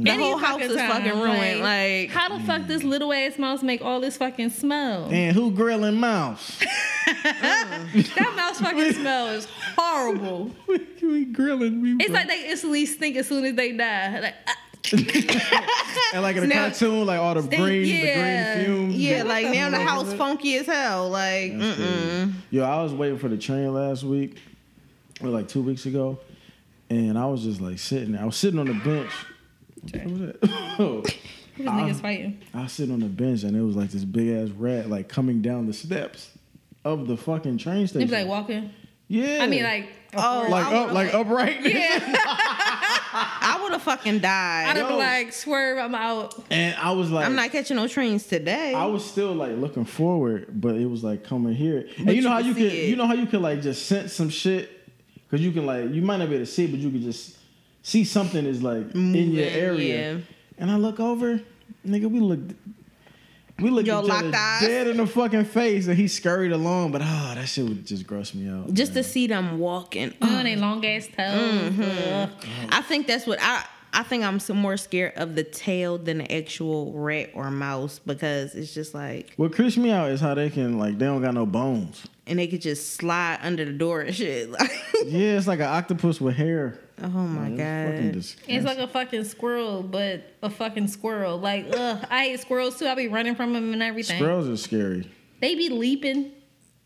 [0.04, 1.60] The Any whole house is time, fucking ruined.
[1.60, 5.08] Like, how the fuck this little ass mouse make all this fucking smell?
[5.10, 6.60] And who grilling mouse?
[7.24, 9.46] That mouse fucking smell is
[9.76, 10.50] horrible.
[10.66, 11.80] we, we grilling.
[11.80, 14.18] We It's like they instantly stink as soon as they die.
[14.20, 14.56] Like, ah,
[16.14, 18.58] and like in a Now- cartoon, like all the Stink, green, yeah.
[18.58, 18.96] the green fumes.
[18.96, 20.16] yeah, like now the house it?
[20.16, 21.08] funky as hell.
[21.10, 21.52] Like.
[22.50, 24.36] Yo, I was waiting for the train last week,
[25.20, 26.18] or like two weeks ago,
[26.90, 28.12] and I was just like sitting.
[28.12, 28.22] there.
[28.22, 29.10] I was sitting on the bench.
[29.82, 30.36] What was that?
[30.76, 31.12] who was
[31.58, 32.40] niggas fighting?
[32.54, 35.42] I sit on the bench, and it was like this big ass rat like coming
[35.42, 36.30] down the steps
[36.84, 38.08] of the fucking train They station.
[38.08, 38.70] be like walking.
[39.08, 39.88] yeah, I mean, like,
[40.18, 41.60] Oh, like up, like like- upright.
[41.66, 42.14] yeah.
[43.18, 44.66] I would have fucking died.
[44.68, 45.78] I'd have like swerve.
[45.78, 46.34] I'm out.
[46.50, 48.74] And I was like, I'm not catching no trains today.
[48.74, 51.88] I was still like looking forward, but it was like coming here.
[51.96, 52.88] And But you know you how you see could, it.
[52.88, 54.70] you know how you could like just sense some shit
[55.28, 57.02] because you can like you might not be able to see, it, but you could
[57.02, 57.36] just
[57.86, 60.14] see something is like in your mm, area.
[60.14, 60.20] yeah.
[60.58, 61.40] And I look over,
[61.86, 62.40] nigga, we look,
[63.60, 64.60] we look Yo, each other eyes.
[64.60, 66.90] dead in the fucking face, and he scurried along.
[66.90, 68.74] But oh, that shit would just gross me out.
[68.74, 69.04] Just man.
[69.04, 70.14] to see them walking.
[70.20, 71.80] You know, they long ass mm-hmm.
[71.80, 71.88] toes.
[71.88, 72.68] Ugh.
[72.70, 73.64] I think that's what I.
[73.98, 77.98] I think I'm some more scared of the tail than the actual rat or mouse
[77.98, 81.22] because it's just like, what creeps me out is how they can like they don't
[81.22, 82.04] got no bones.
[82.26, 84.50] and they could just slide under the door and shit.
[84.58, 84.70] Like,
[85.06, 86.78] Yeah, it's like an octopus with hair.
[87.02, 88.12] oh my Like, it's fucking god.
[88.12, 88.54] disgusting.
[88.54, 91.38] It's like a fucking squirrel, but a fucking squirrel.
[91.38, 92.86] Like, ugh, I hate squirrels too.
[92.86, 94.18] I be running from them and everything.
[94.18, 95.10] Squirrels are scary.
[95.40, 96.32] They be leaping.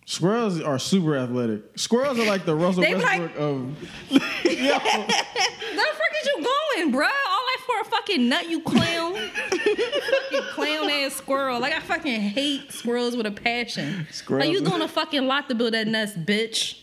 [0.07, 1.63] Squirrels are super athletic.
[1.79, 3.91] Squirrels are like the Russell be like- Westbrook of.
[4.11, 7.05] Yo, the fuck is you going, bruh?
[7.05, 9.15] All that for a fucking nut, you clown.
[9.15, 11.61] fucking clown ass squirrel.
[11.61, 14.07] Like I fucking hate squirrels with a passion.
[14.11, 16.77] Squirrels- Like you doing a fucking lot to build that nest, bitch.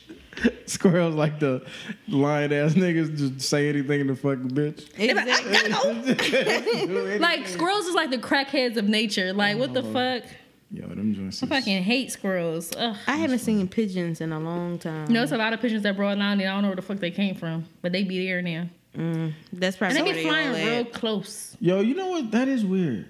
[0.66, 1.66] squirrels like the
[2.08, 4.88] lion ass niggas just say anything to fucking bitch.
[4.98, 7.18] Exactly.
[7.20, 9.34] Like squirrels is like the crackheads of nature.
[9.34, 9.94] Like what the oh.
[9.94, 10.24] fuck?
[10.72, 11.42] Yo, them joints.
[11.42, 12.74] I fucking hate squirrels.
[12.76, 12.96] Ugh.
[13.08, 15.08] I haven't seen pigeons in a long time.
[15.08, 16.50] You know, it's a lot of pigeons that brought down there.
[16.50, 18.68] I don't know where the fuck they came from, but they be there now.
[18.96, 20.94] Mm, that's And probably they where be flying all real at.
[20.94, 21.56] close.
[21.62, 22.32] Yo, you know what?
[22.32, 23.08] That is weird.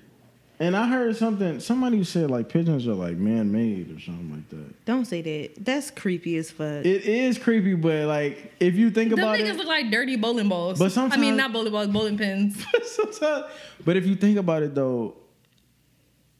[0.60, 1.60] And I heard something.
[1.60, 4.86] Somebody said like pigeons are like man made or something like that.
[4.86, 5.64] Don't say that.
[5.64, 6.84] That's creepy as fuck.
[6.86, 10.16] It is creepy, but like if you think Them about niggas it, look like dirty
[10.16, 10.80] bowling balls.
[10.80, 12.64] But sometimes I mean, not bowling balls, bowling pins.
[12.84, 13.46] sometimes,
[13.86, 15.14] but if you think about it though,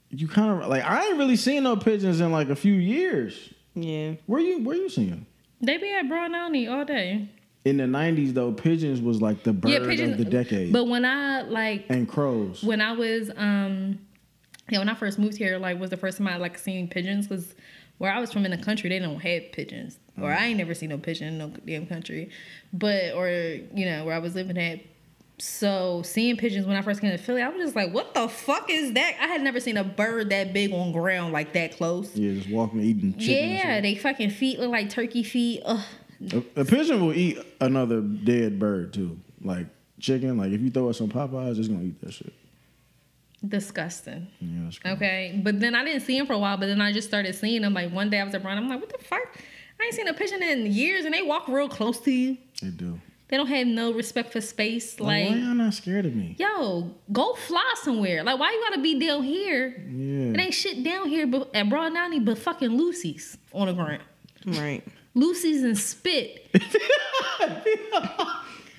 [0.10, 3.54] you kind of like I ain't really seen no pigeons in like a few years.
[3.76, 4.14] yeah.
[4.26, 5.10] Where you where you seeing?
[5.10, 5.26] them?
[5.62, 7.30] They be at Broad County all day.
[7.66, 11.42] In the '90s though, pigeons was like the bird of the decade, But when I
[11.42, 12.64] like and crows.
[12.64, 14.00] when I was um
[14.70, 17.28] yeah, when I first moved here, like was the first time I like seen pigeons
[17.28, 17.56] because
[17.98, 19.98] where I was from in the country, they don't have pigeons.
[20.22, 22.30] Or I ain't never seen no pigeon in no damn country.
[22.74, 24.80] But or, you know, where I was living at.
[25.40, 28.28] So seeing pigeons when I first came to Philly, I was just like, what the
[28.28, 29.18] fuck is that?
[29.22, 32.16] I had never seen a bird that big on ground like that close.
[32.16, 33.50] yeah, just walking, eating chicken.
[33.52, 35.62] Yeah, they fucking feet look like turkey feet.
[35.64, 35.84] Ugh.
[36.34, 39.68] A, a pigeon will eat another dead bird too, like
[40.00, 40.38] chicken.
[40.38, 42.34] Like if you throw it some Popeyes, it's gonna eat that shit.
[43.48, 44.28] Disgusting.
[44.40, 44.96] Yeah, that's crazy.
[44.96, 46.58] Okay, but then I didn't see him for a while.
[46.58, 47.76] But then I just started seeing him.
[47.76, 48.58] Like one day I was around.
[48.58, 49.38] I'm like, what the fuck?
[49.80, 52.38] I ain't seen a pigeon in years, and they walk real close to you.
[52.64, 53.00] They do.
[53.30, 55.00] They don't have no respect for space.
[55.02, 56.36] Like, Like, why y'all not scared of me?
[56.40, 58.24] yo, go fly somewhere.
[58.24, 59.84] Like, why you gotta be down here?
[59.90, 60.32] Yeah.
[60.34, 64.02] It ain't shit down here, but at Broad County, but fucking Lucy's on the ground.
[64.46, 64.82] Right.
[65.14, 66.48] Lucy's and spit.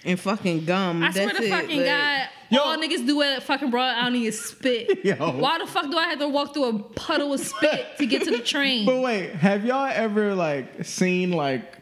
[0.05, 1.03] And fucking gum.
[1.03, 2.61] I swear That's to it, fucking like- God, Yo.
[2.62, 5.01] all niggas do at fucking Broad County is spit.
[5.05, 5.15] Yo.
[5.33, 8.23] Why the fuck do I have to walk through a puddle of spit to get
[8.23, 8.87] to the train?
[8.87, 11.78] But wait, have y'all ever like seen like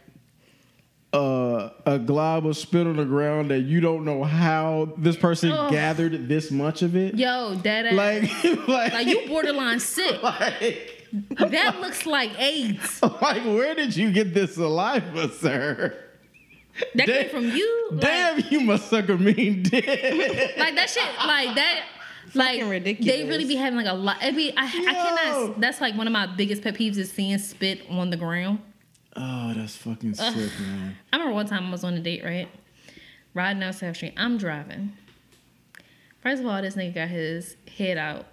[1.16, 5.51] uh, a glob of spit on the ground that you don't know how this person
[5.52, 5.70] Ugh.
[5.70, 7.14] gathered this much of it?
[7.14, 7.94] Yo, that ass.
[7.94, 10.22] Like, like, Like you borderline sick.
[10.22, 10.93] like,
[11.38, 13.01] That looks like AIDS.
[13.22, 15.97] like, where did you get this saliva, sir?
[16.94, 17.88] That Damn- came from you.
[17.93, 19.86] Like, Damn, you must suck a mean dick.
[20.59, 21.02] like that shit.
[21.26, 21.84] Like that.
[22.34, 23.14] Like ridiculous.
[23.14, 24.18] they really be having like a lot.
[24.20, 24.82] I mean, I, I Yo.
[25.47, 25.60] cannot.
[25.60, 28.59] That's like one of my biggest pet peeves is seeing spit on the ground.
[29.16, 30.97] Oh, that's fucking sick, man.
[31.12, 32.48] I remember one time I was on a date, right?
[33.34, 34.14] Riding down South Street.
[34.16, 34.93] I'm driving.
[36.20, 38.26] First of all, this nigga got his head out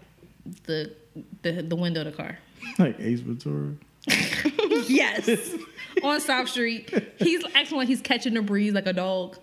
[0.63, 0.93] the
[1.41, 2.39] the, the window of the car.
[2.79, 3.73] Like Ace Ventura.
[4.87, 5.53] Yes.
[6.03, 6.91] on South Street.
[7.17, 9.37] He's acting like he's catching the breeze like a dog.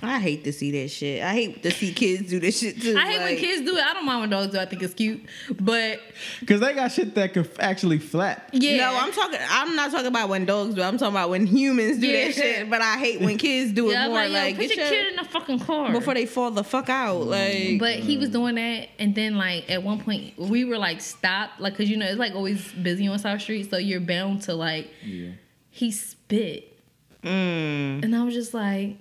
[0.00, 1.24] I hate to see that shit.
[1.24, 2.96] I hate to see kids do this shit too.
[2.96, 3.82] I hate when kids do it.
[3.84, 4.58] I don't mind when dogs do.
[4.58, 4.62] it.
[4.62, 5.20] I think it's cute,
[5.58, 5.98] but
[6.38, 8.48] Because they got shit that could actually flap.
[8.52, 9.40] yeah, No, I'm talking.
[9.50, 10.82] I'm not talking about when dogs do.
[10.82, 10.84] it.
[10.84, 12.26] I'm talking about when humans do Yeah.
[12.26, 12.70] that shit.
[12.70, 14.20] But I hate when kids do it yeah, I'm more.
[14.20, 16.52] like, Like, yo, put get your your- kid in the fucking car before they fall
[16.52, 17.26] the fuck out.
[17.26, 21.00] Like, But he was doing that, and then like at one point we were like
[21.00, 24.42] stopped, like because you know it's like always busy on South Street, so you're bound
[24.42, 24.88] to like.
[25.04, 25.30] Yeah.
[25.70, 26.76] He spit,
[27.24, 28.96] mm, and I was just like,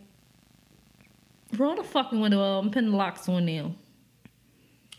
[1.55, 2.63] "Roll the fucking window up.
[2.63, 3.73] I'm putting the locks on now."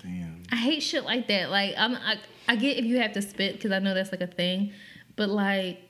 [0.03, 0.43] Damn.
[0.53, 1.51] I hate shit like that.
[1.51, 2.17] Like I'm, I,
[2.49, 4.73] I get if you have to spit because I know that's like a thing,
[5.17, 5.81] but like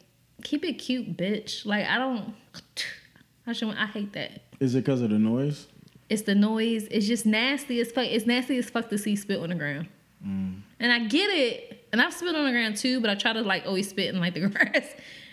[0.43, 1.67] keep it cute, bitch.
[1.67, 2.35] Like I don't.
[3.47, 3.75] I should.
[3.75, 4.43] I hate that.
[4.61, 5.69] Is it because of the noise?
[6.09, 6.85] It's the noise.
[6.91, 8.07] It's just nasty as fuck.
[8.07, 9.89] It's nasty as fuck to see spit on the ground.
[10.27, 10.61] Mm.
[10.81, 11.87] And I get it.
[11.93, 14.21] And I've spit on the ground too, but I try to like always spit in
[14.21, 14.87] like the grass,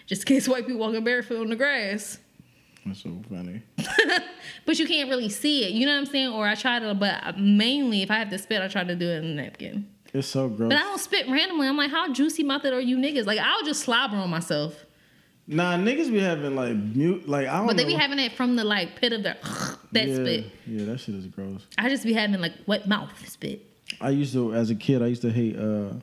[0.05, 2.19] just in case white people walking barefoot on the grass.
[2.85, 3.63] That's so funny.
[4.65, 5.71] But you can't really see it.
[5.71, 6.33] You know what I'm saying?
[6.33, 9.07] Or I try to, but mainly if I have to spit, I try to do
[9.07, 9.87] it in a napkin.
[10.13, 10.69] It's so gross.
[10.69, 11.67] But I don't spit randomly.
[11.67, 13.25] I'm like, how juicy mouthed are you niggas?
[13.25, 14.85] Like I'll just slobber on myself.
[15.47, 17.67] Nah, niggas be having like mute, like I don't.
[17.67, 17.89] But they know.
[17.89, 19.37] be having it from the like pit of their
[19.91, 20.45] that yeah, spit.
[20.65, 21.67] Yeah, that shit is gross.
[21.77, 23.69] I just be having like wet mouth spit.
[24.01, 25.57] I used to, as a kid, I used to hate.
[25.57, 25.93] uh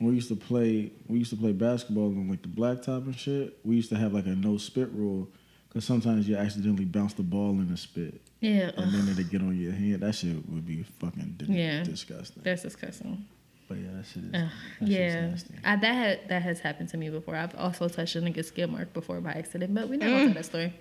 [0.00, 3.58] we used to play, we used to play basketball on like the blacktop and shit.
[3.64, 5.28] We used to have like a no spit rule
[5.70, 9.40] because sometimes you accidentally bounce the ball in the spit, Yeah, and then it'd get
[9.40, 10.00] on your hand.
[10.00, 11.82] That shit would be fucking di- Yeah.
[11.84, 12.42] disgusting.
[12.44, 13.24] that's disgusting.
[13.68, 14.30] But yeah, that shit is.
[14.34, 14.48] Ugh,
[14.80, 15.54] that yeah, nasty.
[15.64, 17.36] I, that had, that has happened to me before.
[17.36, 20.34] I've also touched a nigga's skid mark before by accident, but we never gonna tell
[20.34, 20.72] that story.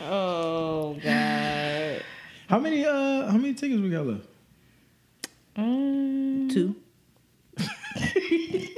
[0.00, 2.02] oh god,
[2.48, 2.84] How many?
[2.84, 4.26] uh How many tickets we got left?
[5.56, 6.76] Um, two.
[7.96, 8.68] as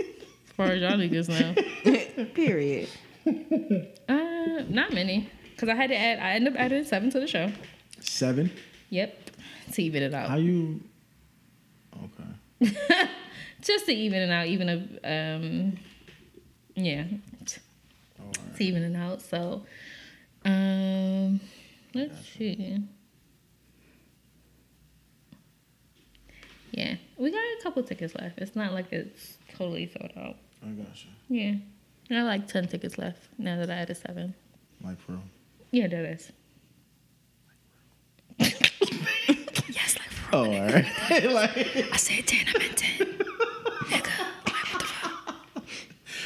[0.56, 2.24] far as y'all niggas now.
[2.34, 2.88] Period.
[4.08, 4.37] uh,
[4.68, 6.18] not many, because I had to add.
[6.18, 7.50] I ended up adding seven to the show.
[8.00, 8.50] Seven.
[8.90, 9.30] Yep,
[9.72, 10.28] to even it out.
[10.30, 10.80] How you?
[12.04, 12.72] Okay.
[13.60, 15.78] Just to even it out, even a um,
[16.74, 17.04] yeah,
[18.20, 19.20] All to even it out.
[19.20, 19.62] So,
[20.44, 21.40] um,
[21.94, 22.82] let's see.
[26.70, 28.38] Yeah, we got a couple tickets left.
[28.38, 30.36] It's not like it's totally sold out.
[30.62, 31.10] I got you.
[31.28, 31.54] Yeah,
[32.10, 34.34] I have like ten tickets left now that I had a seven.
[34.82, 35.18] Like pro.
[35.70, 36.32] Yeah, that is.
[38.38, 40.86] yes, like for Oh, all right.
[41.30, 41.56] like.
[41.92, 43.14] I said ten, I meant ten.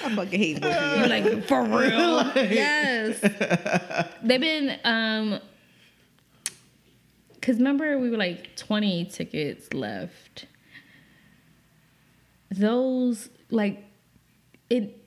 [0.05, 0.99] I fucking hate both of you.
[0.99, 2.33] You're like for real.
[2.35, 3.21] yes.
[4.23, 5.39] They've been um
[7.41, 10.47] cause remember we were like 20 tickets left.
[12.51, 13.85] Those like
[14.71, 14.99] it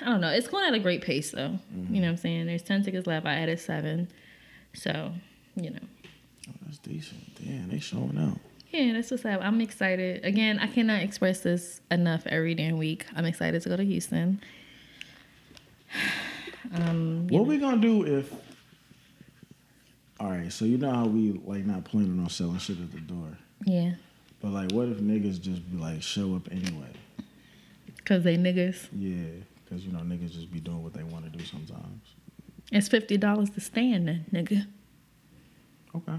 [0.00, 0.28] I don't know.
[0.30, 1.58] It's going at a great pace though.
[1.90, 2.46] You know what I'm saying?
[2.46, 3.26] There's 10 tickets left.
[3.26, 4.08] I added seven.
[4.74, 5.12] So,
[5.54, 5.78] you know.
[6.48, 7.20] Oh, that's decent.
[7.44, 8.38] Damn, they showing out.
[8.70, 9.40] Yeah, that's what's up.
[9.42, 10.24] I'm excited.
[10.24, 13.06] Again, I cannot express this enough every damn week.
[13.14, 14.40] I'm excited to go to Houston.
[16.74, 18.32] Um, What we gonna do if?
[20.18, 22.98] All right, so you know how we like not planning on selling shit at the
[23.00, 23.92] door, yeah,
[24.40, 26.88] but like, what if niggas just be like show up anyway?
[28.04, 28.88] cause they niggas.
[28.96, 29.42] Yeah,
[29.76, 32.14] because you know niggas just be doing what they want to do sometimes.
[32.72, 34.66] It's fifty dollars to stand, then, nigga.
[35.94, 36.18] Okay.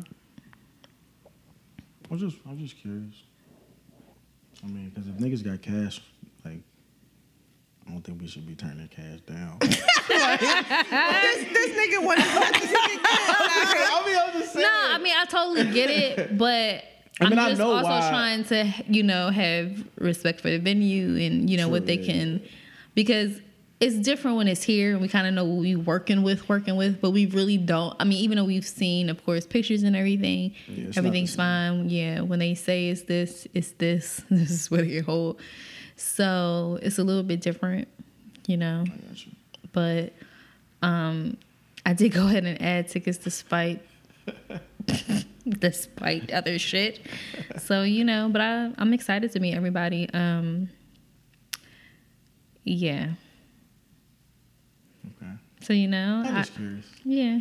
[2.10, 3.16] I'm just, I'm just curious.
[4.64, 6.00] I mean, because if niggas got cash,
[6.46, 6.62] like,
[7.88, 9.58] I don't think we should be turning cash down.
[9.60, 16.38] this, this nigga wanted I mean, I'm just No, I mean I totally get it,
[16.38, 16.84] but
[17.20, 20.60] I I'm mean, I just also why- trying to, you know, have respect for the
[20.60, 22.14] venue and you know True, what they yeah.
[22.14, 22.42] can,
[22.96, 23.42] because
[23.80, 26.76] it's different when it's here and we kind of know what we working with, working
[26.78, 27.95] with, but we really don't.
[27.99, 31.08] I mean, even though we've seen, of course, pictures and everything, Yeah, it's not the
[31.10, 31.90] everything's fine.
[31.90, 34.22] Yeah, when they say it's this, it's this.
[34.32, 35.40] This is what they hold.
[35.95, 37.88] So it's a little bit different,
[38.48, 38.84] you know.
[39.14, 39.32] You.
[39.74, 40.14] but
[40.82, 41.38] um
[41.86, 43.82] I did go ahead and add tickets despite
[45.48, 46.99] despite other shit.
[47.60, 50.10] So, you know, but I I'm excited to meet everybody.
[50.14, 50.70] Um
[52.64, 53.12] yeah.
[55.58, 55.66] Okay.
[55.66, 56.86] So, you know, I'm I, curious.
[57.04, 57.40] yeah.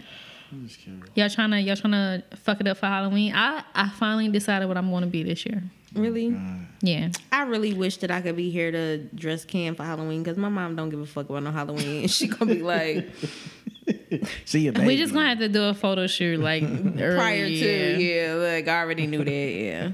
[0.53, 1.05] I'm just curious.
[1.15, 3.33] Y'all trying to y'all trying to fuck it up for Halloween.
[3.35, 5.63] I I finally decided what I'm going to be this year.
[5.95, 6.29] Really?
[6.35, 7.11] Uh, Yeah.
[7.33, 10.49] I really wish that I could be here to dress Cam for Halloween because my
[10.49, 12.07] mom don't give a fuck about no Halloween.
[12.17, 13.09] She gonna be like
[14.45, 14.87] see you, baby.
[14.87, 16.63] We just going to have to do a photo shoot like
[16.97, 19.31] prior early, to yeah, like I already knew that.
[19.31, 19.91] Yeah,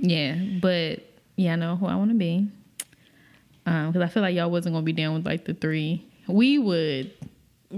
[0.00, 1.00] Yeah, but
[1.36, 2.48] yeah, I know who I want to be.
[3.66, 6.06] Um, because I feel like y'all wasn't gonna be down with like the three.
[6.26, 7.12] We would,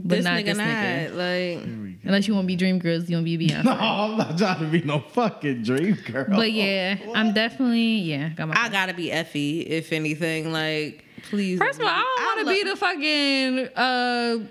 [0.04, 3.16] but this not nigga this not like Unless you want to be dream girls, you
[3.16, 3.64] want to be Beyonce.
[3.64, 6.26] No, I'm not trying to be no fucking dream girl.
[6.28, 8.28] But yeah, I'm definitely yeah.
[8.30, 8.54] Got my.
[8.56, 10.52] I gotta be Effie, if anything.
[10.52, 11.58] Like, please.
[11.58, 14.46] First of all, I don't want to be the fucking uh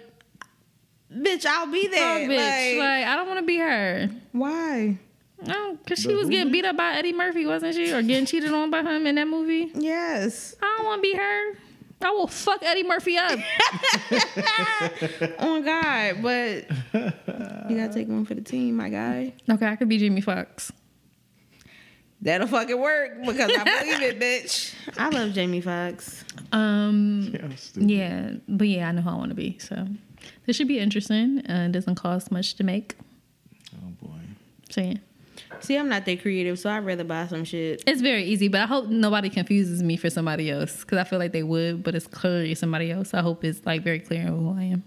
[1.14, 1.46] bitch.
[1.46, 2.30] I'll be fuck there.
[2.30, 2.78] bitch.
[2.78, 4.10] Like, Like I don't want to be her.
[4.34, 4.98] why?
[5.46, 7.92] No, because she was getting beat up by Eddie Murphy, wasn't she?
[7.92, 9.70] Or getting cheated on by him in that movie.
[9.76, 10.56] Yes.
[10.62, 11.54] I don't want to be her.
[12.02, 13.40] I will fuck Eddie Murphy up.
[15.40, 16.70] Oh my God, but
[17.70, 19.34] you gotta take one for the team, my guy.
[19.50, 20.72] okay, I could be Jamie Foxx.
[22.22, 24.74] That'll fucking work because I believe it, bitch.
[24.98, 26.24] I love Jamie Foxx.
[26.52, 29.58] Um, Yeah, yeah, but yeah, I know who I want to be.
[29.60, 29.88] So
[30.46, 31.40] this should be interesting.
[31.50, 32.96] Uh, it doesn't cost much to make.
[33.76, 34.20] Oh boy.
[34.70, 34.96] So yeah,
[35.66, 37.84] See, I'm not that creative, so I'd rather buy some shit.
[37.88, 38.48] it's very easy.
[38.48, 41.84] But I hope nobody confuses me for somebody else because I feel like they would.
[41.84, 43.14] But it's clearly somebody else.
[43.14, 44.84] I hope it's like very clear who I am.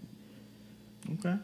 [1.15, 1.37] Okay.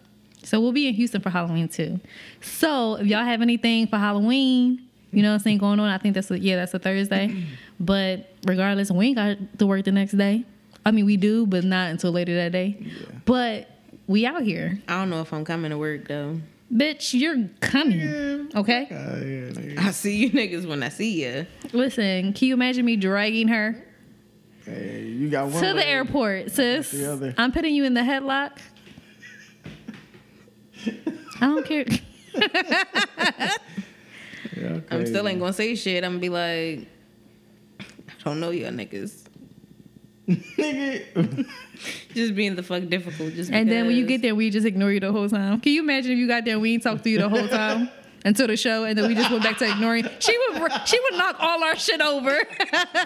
[0.45, 1.99] So we'll be in Houston for Halloween too.
[2.43, 5.99] So if y'all have anything for Halloween, you know what I'm saying, going on, I
[5.99, 7.35] think that's a, yeah, that's a Thursday.
[7.81, 10.45] but regardless, we ain't got to work the next day.
[10.87, 12.87] I mean, we do, but not until later that day.
[13.25, 13.69] But
[14.07, 16.41] we out here, I don't know if I'm coming to work though.
[16.73, 17.19] Bitch.
[17.19, 18.89] You're coming, okay?
[18.91, 19.87] Uh, yeah.
[19.87, 21.47] I see you niggas when I see you.
[21.73, 23.85] Listen, can you imagine me dragging her
[24.65, 26.91] Hey, you got one to the airport, sis?
[26.91, 27.35] the.
[27.37, 28.59] I'm putting you in the headlock.
[30.87, 31.85] I don't care.
[34.91, 36.03] I'm still ain't gonna say shit.
[36.03, 36.89] I'm gonna be like,
[37.79, 39.24] I don't know y'all niggas.
[40.29, 41.47] Nigga.
[42.15, 43.35] Just being the fuck difficult.
[43.35, 45.61] Just And then when you get there, we just ignore you the whole time.
[45.61, 47.49] Can you imagine if you got there and we ain't talked to you the whole
[47.49, 47.91] time
[48.25, 50.09] until the show, and then we just went back to ignoring?
[50.19, 52.39] She would she would knock all our shit over.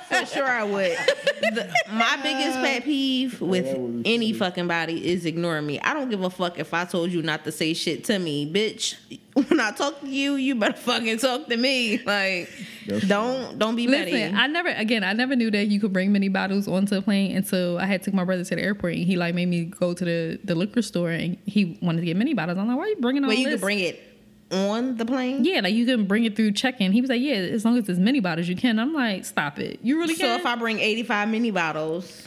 [0.09, 0.97] For sure, I would.
[1.41, 4.39] The, my biggest pet peeve with that any sweet.
[4.39, 5.81] fucking body is ignoring me.
[5.81, 8.51] I don't give a fuck if I told you not to say shit to me,
[8.51, 8.97] bitch.
[9.35, 11.99] When I talk to you, you better fucking talk to me.
[11.99, 12.51] Like,
[12.87, 14.13] That's don't don't be petty.
[14.13, 17.03] Listen, I never again I never knew that you could bring many bottles onto a
[17.03, 19.65] plane until I had took my brother to the airport and he like made me
[19.67, 22.59] go to the, the liquor store and he wanted to get many bottles.
[22.59, 23.55] I'm like, why are you bringing all Wait, you this?
[23.55, 24.08] could bring it
[24.51, 25.45] on the plane.
[25.45, 26.93] yeah, like you can bring it through check-in.
[26.93, 28.79] He was like, yeah, as long as there's many bottles you can.
[28.79, 29.79] I'm like, stop it.
[29.83, 30.41] You really So can?
[30.41, 32.27] if I bring 85 mini bottles,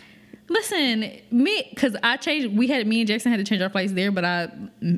[0.49, 2.57] Listen, me, because I changed.
[2.57, 4.49] We had me and Jackson had to change our flights there, but I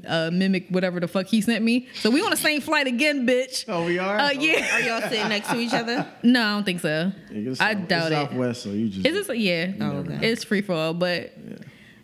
[0.08, 1.88] uh, mimicked whatever the fuck he sent me.
[1.94, 3.66] So we on the same flight again, bitch.
[3.68, 4.18] Oh, we are.
[4.18, 4.76] Uh, yeah.
[4.76, 6.08] are y'all sitting next to each other?
[6.24, 7.12] No, I don't think so.
[7.32, 8.30] Nigga, it's I South- doubt it's it.
[8.30, 9.06] Southwest, so you just.
[9.06, 9.38] Is this?
[9.38, 10.28] Yeah, Oh, okay.
[10.32, 10.94] it's free for all.
[10.96, 11.34] But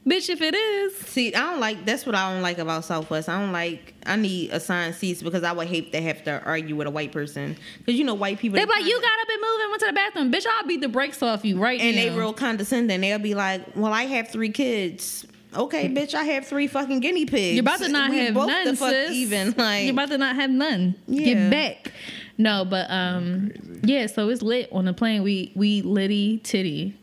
[0.07, 1.85] bitch, if it is, See, I don't like.
[1.85, 3.29] That's what I don't like about Southwest.
[3.29, 3.93] I don't like.
[4.05, 7.11] I need assigned seats because I would hate to have to argue with a white
[7.11, 8.57] person because you know white people.
[8.57, 10.45] they're they like, you got up and moved and went to the bathroom, bitch.
[10.47, 12.01] I'll beat the brakes off you right and now.
[12.03, 13.01] And they real condescending.
[13.01, 17.25] They'll be like, "Well, I have three kids." Okay, bitch, I have three fucking guinea
[17.25, 17.55] pigs.
[17.55, 19.11] You're about to not We have both none, the fuck sis.
[19.13, 19.55] even.
[19.57, 20.93] Like, You're about to not have none.
[21.07, 21.33] Yeah.
[21.33, 21.91] Get back.
[22.37, 23.51] No, but um,
[23.83, 24.05] yeah.
[24.05, 25.23] So it's lit on the plane.
[25.23, 26.95] We we litty titty.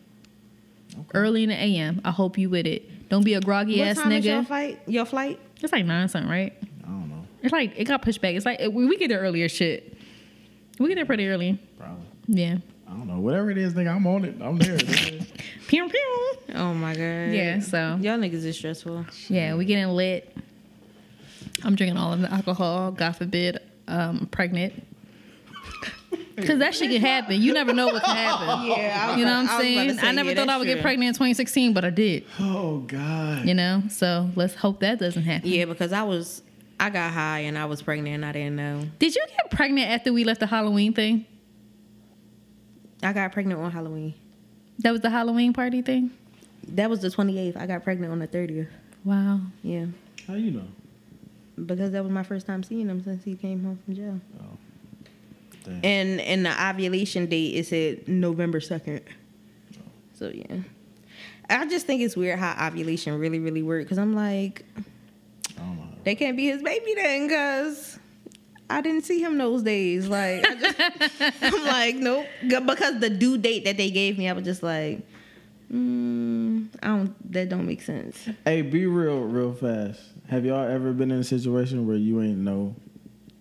[1.15, 2.01] Early in the AM.
[2.05, 3.09] I hope you with it.
[3.09, 4.47] Don't be a groggy what ass time is your nigga.
[4.47, 4.81] flight?
[4.87, 5.39] Your flight?
[5.63, 6.53] It's like nine something, right?
[6.85, 7.25] I don't know.
[7.43, 8.35] It's like it got pushed back.
[8.35, 9.49] It's like we, we get there earlier.
[9.49, 9.97] Shit,
[10.79, 11.59] we get there pretty early.
[11.79, 12.05] Probably.
[12.27, 12.57] Yeah.
[12.89, 13.19] I don't know.
[13.21, 14.37] Whatever it is, nigga, I'm on it.
[14.41, 14.79] I'm there.
[15.69, 16.33] Pew pew.
[16.55, 17.33] Oh my god.
[17.33, 17.59] Yeah.
[17.61, 19.07] So Y'all niggas is stressful.
[19.29, 20.37] yeah, we getting lit.
[21.65, 22.93] I'm drinking all of the alcohol.
[22.93, 23.59] God forbid,
[23.89, 24.85] um, pregnant.
[26.45, 27.41] Cause that shit can happen.
[27.41, 28.67] You never know what can happen.
[28.69, 29.99] Yeah, You know what I I'm was saying?
[29.99, 32.25] say, I never yeah, thought I that's would get pregnant in 2016, but I did.
[32.39, 33.47] oh God.
[33.47, 35.49] You know, so let's hope that doesn't happen.
[35.49, 36.43] Yeah, because I was,
[36.79, 38.83] I got high and I was pregnant and I didn't know.
[38.99, 41.25] Did you get pregnant after we left the Halloween thing?
[43.03, 44.15] I got pregnant on Halloween.
[44.81, 46.11] That was the Halloween party thing.
[46.69, 47.57] That was the 28th.
[47.57, 48.69] I got pregnant on the 30th.
[49.05, 49.41] Wow.
[49.63, 49.87] Yeah,
[50.27, 50.65] How you know?
[51.65, 54.21] because that was my first time seeing him since he came home from jail.
[54.41, 54.59] Oh.
[55.67, 55.85] Damn.
[55.85, 59.03] And and the ovulation date is at November 2nd.
[60.15, 60.59] So yeah.
[61.49, 63.85] I just think it's weird how ovulation really, really works.
[63.85, 64.65] Because I'm like,
[65.57, 65.85] I don't know.
[66.05, 67.99] they can't be his baby then, because
[68.69, 70.09] I didn't see him those days.
[70.09, 72.27] Like, I just, I'm like, nope.
[72.43, 75.07] Because the due date that they gave me, I was just like,
[75.73, 77.33] mm, I don't.
[77.33, 78.29] That don't make sense.
[78.45, 80.01] Hey, be real, real fast.
[80.29, 82.75] Have y'all ever been in a situation where you ain't know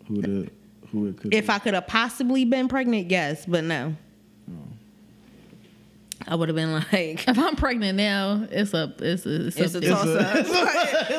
[0.08, 0.50] who the
[0.96, 1.54] who it could If be?
[1.54, 3.96] I could have possibly been pregnant, yes, but no.
[4.50, 4.54] Oh.
[6.28, 9.76] I would have been like, If I'm pregnant now, it's a it's a, it's, it's
[9.76, 10.36] a, a It's toss a- up.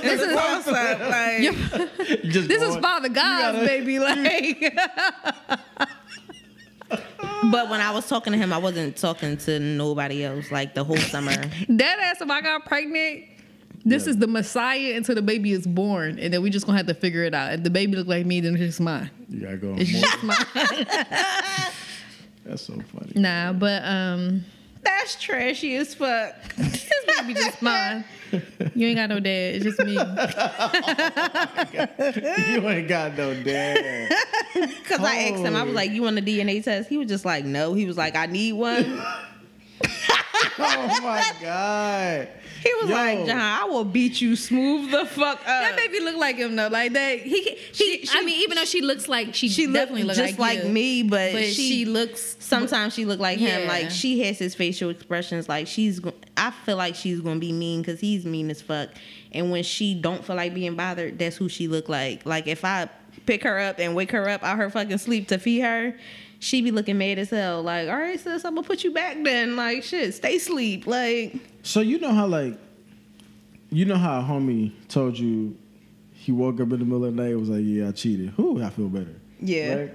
[0.05, 1.01] It's a toss up.
[2.07, 3.99] Like, Just this is Father God's gotta- baby.
[3.99, 4.75] Like
[7.51, 10.51] but when I was talking to him, I wasn't talking to nobody else.
[10.51, 11.33] Like the whole summer.
[11.69, 12.21] that ass.
[12.21, 13.25] If I got pregnant,
[13.89, 14.11] This Yeah.
[14.11, 16.95] is the Messiah until the baby is born, and then we just gonna have to
[16.95, 17.53] figure it out.
[17.55, 19.11] If the baby look like me, then it's just mine.
[19.31, 19.73] You gotta go.
[19.75, 20.37] on It's just mine.
[22.45, 23.13] That's so funny.
[23.15, 24.45] nah, but um,
[24.83, 26.35] That's trashy as fuck.
[26.57, 26.89] this
[27.19, 28.05] baby just mine.
[28.75, 29.55] You ain't got no dad.
[29.57, 29.93] It's just me.
[32.53, 34.13] you ain't got no dad.
[34.57, 37.27] Because I asked him, I was like, "You want a DNA test?" He was just
[37.27, 39.03] like, "No." He was like, "I need one."
[40.59, 42.29] oh my god.
[42.63, 42.97] He was Yo.
[42.97, 46.57] like, "John, I will beat you smooth the fuck up." That baby look like him
[46.57, 46.69] though.
[46.69, 47.21] Like that.
[47.21, 47.43] He.
[47.43, 50.27] he She- I she- melike even though she looks like she, she definitely looked look
[50.29, 52.37] just like, like, you, me, but, but she, she, looks.
[52.41, 53.69] sometimes she look like him.
[53.69, 55.49] Like she has his facial expressions.
[55.49, 58.91] Like she's, go- I feel like she's gonna be mean because he's mean as fuck.
[59.33, 62.25] And when she don't feel like being bothered, that's who she look like.
[62.27, 62.89] Like if I
[63.27, 65.97] pick her up and wake her up out her fucking sleep to feed her,
[66.39, 67.63] she be looking mad as hell.
[67.63, 69.57] Like, all right, sis, I'm gonna put you back then.
[69.57, 70.87] Like, shit, stay sleep.
[70.87, 72.59] Like, So you know how like,
[73.71, 75.57] you know how a homie told you
[76.13, 78.31] he woke up in the middle of the night and was like, "Yeah, I cheated."
[78.31, 79.15] Who I feel better.
[79.41, 79.75] yeah.
[79.75, 79.91] Right?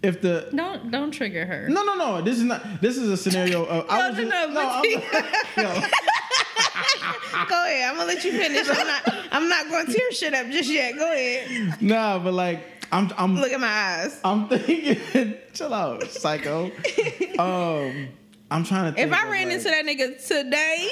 [0.00, 1.68] If the Don't don't trigger her.
[1.68, 3.64] no no no this is not this is a scenario.
[3.64, 4.84] Of, I was No, just, no, no, I'm,
[5.56, 5.88] yo,
[7.48, 7.90] Go ahead.
[7.90, 8.68] I'm gonna let you finish.
[8.68, 9.14] I'm not.
[9.32, 10.94] I'm not gonna tear shit up just yet.
[10.96, 11.82] Go ahead.
[11.82, 14.18] nah, but like I'm I'm Look at my eyes.
[14.24, 15.34] I'm thinking.
[15.52, 16.70] chill out, psycho.
[17.38, 18.08] Um,
[18.50, 19.00] I'm trying to.
[19.00, 20.90] If I ran like- into that nigga today,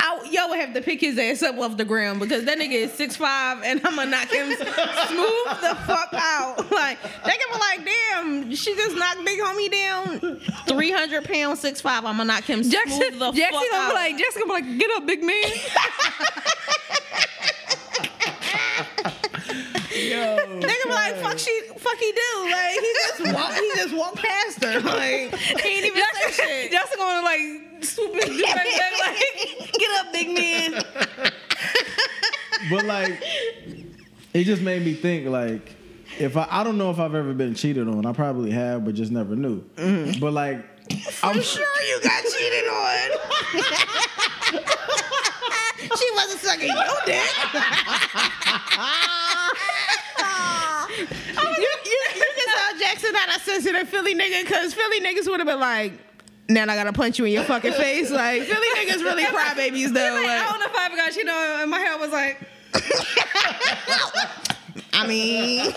[0.00, 2.72] I, yo would have to pick his ass up off the ground because that nigga
[2.72, 6.68] is six five and I'm gonna knock him smooth the fuck out.
[6.72, 11.60] Like they can be like, damn, she just knocked big homie down, three hundred pounds,
[11.60, 12.04] six five.
[12.04, 13.88] I'm gonna knock him smooth Jackson, the Jackson fuck gonna out.
[13.90, 15.44] be like, Jackson gonna be like, get up, big man.
[20.12, 22.50] Yo, can be like, fuck she, fuck he do.
[22.50, 24.80] Like he just walk, he just walk past her.
[24.80, 26.72] Like he ain't even say shit.
[26.72, 30.84] Jackson gonna like swoop his dude back there, like, get up, big man.
[32.70, 33.22] but like,
[34.34, 35.74] it just made me think like,
[36.18, 38.06] if I I don't know if I've ever been cheated on.
[38.06, 39.62] I probably have, but just never knew.
[39.76, 40.20] Mm-hmm.
[40.20, 40.64] But like,
[41.22, 43.10] I'm I'm sure you got cheated on.
[45.96, 47.22] she wasn't sucking your dick.
[51.58, 55.40] you, you, you can tell Jackson not a sensitive Philly nigga because Philly niggas would
[55.40, 55.92] have been like,
[56.48, 58.10] now I gotta punch you in your fucking face.
[58.10, 60.14] Like, Philly niggas really crybabies though.
[60.14, 62.10] Like, I Like, don't know if I ever got you know, and my hair was
[62.10, 62.40] like,
[64.92, 65.72] I mean,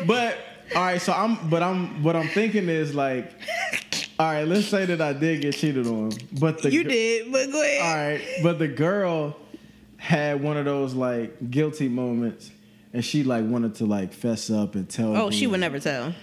[0.06, 0.38] But
[0.74, 3.32] all right, so I'm but I'm what I'm thinking is like,
[4.18, 7.32] all right, let's say that I did get cheated on, but the you gir- did,
[7.32, 7.82] but go ahead.
[7.82, 9.36] All right, but the girl
[9.96, 12.50] had one of those like guilty moments,
[12.92, 15.16] and she like wanted to like fess up and tell.
[15.16, 15.36] Oh, me.
[15.36, 16.14] she would never tell.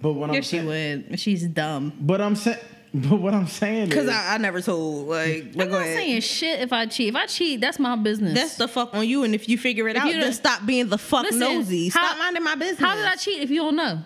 [0.00, 1.20] But what I'm yes, she saying, would.
[1.20, 1.92] She's dumb.
[2.00, 2.58] but I'm saying,
[2.92, 5.06] but what I'm saying Cause is, I, I never told.
[5.08, 5.96] Like, I'm go not ahead.
[5.96, 7.08] saying shit if I cheat.
[7.08, 8.34] If I cheat, that's my business.
[8.34, 10.32] That's the fuck on you, and if you figure it If out, you then don't-
[10.32, 11.90] stop being the fuck Listen, nosy.
[11.90, 12.80] Stop how- minding my business.
[12.80, 14.00] How did I cheat if you don't know?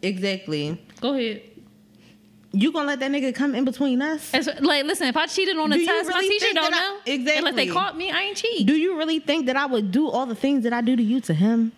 [0.00, 0.80] exactly?
[1.00, 1.42] Go ahead.
[2.54, 4.32] You gonna let that nigga come in between us?
[4.34, 6.56] As, like, listen, if I cheated on a Do you test, my really teacher think
[6.56, 6.96] don't I- know.
[7.06, 7.38] Exactly.
[7.38, 8.66] Unless they caught me, I ain't cheat.
[8.66, 11.02] Do you really think that I would do all the things that I do to
[11.02, 11.72] you to him?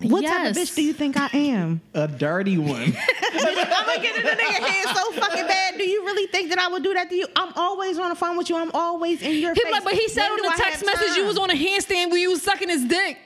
[0.00, 1.80] What type of bitch do you think I am?
[1.94, 2.82] a dirty one.
[2.82, 5.76] I'm gonna get in the nigga head so fucking bad.
[5.78, 7.26] Do you really think that I would do that to you?
[7.36, 8.56] I'm always on the phone with you.
[8.56, 9.70] I'm always in your He face.
[9.72, 11.54] like, but he said When on do the text have message you was on a
[11.54, 13.16] handstand when you was sucking his dick.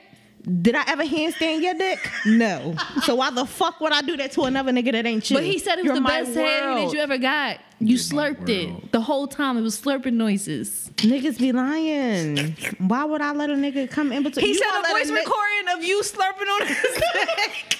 [0.61, 2.09] Did I ever handstand your dick?
[2.25, 2.73] No.
[3.03, 5.35] So why the fuck would I do that to another nigga that ain't you?
[5.35, 7.59] But he said it was You're the my best head that you ever got.
[7.79, 9.57] You slurped it the whole time.
[9.57, 10.89] It was slurping noises.
[10.95, 12.55] Niggas be lying.
[12.79, 14.45] Why would I let a nigga come in between?
[14.45, 16.77] He You said a voice ni- recording of you slurping on his
[17.13, 17.77] dick.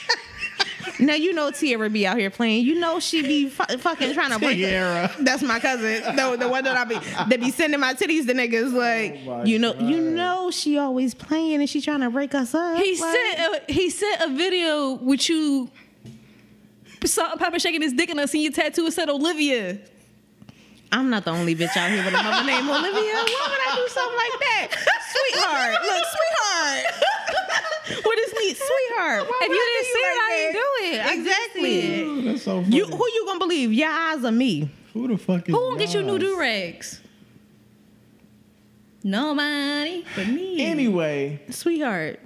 [1.00, 2.66] Now you know Tierra be out here playing.
[2.66, 4.58] You know she be fu- fucking trying to break.
[4.58, 5.14] Tierra.
[5.20, 6.16] That's my cousin.
[6.16, 8.74] No, the one that I be that be sending my titties to niggas.
[8.74, 12.54] Like Oh you know, you know she always playing and she trying to break us
[12.56, 12.78] up.
[12.78, 15.70] He like, sent a, he sent a video with you
[17.06, 18.86] salt and pepper shaking his dick and I seen your tattoo.
[18.86, 19.80] It said Olivia.
[20.92, 23.14] I'm not the only bitch out here with a mother named Olivia.
[23.14, 24.68] Why would I do something like that,
[25.12, 25.76] sweetheart?
[25.84, 28.04] Look, sweetheart.
[28.06, 29.24] what is me, sweetheart?
[29.30, 31.20] Why If would you I didn't do see it, like I didn't do it.
[31.20, 31.82] Exactly.
[31.82, 32.32] see it.
[32.32, 32.76] That's so funny.
[32.76, 33.74] You who you gonna believe?
[33.74, 34.70] Your eyes or me?
[34.94, 35.54] Who the fuck is?
[35.54, 37.02] Who gonna get you new do rags?
[39.04, 40.62] Nobody but me.
[40.66, 42.20] Anyway, Sweetheart.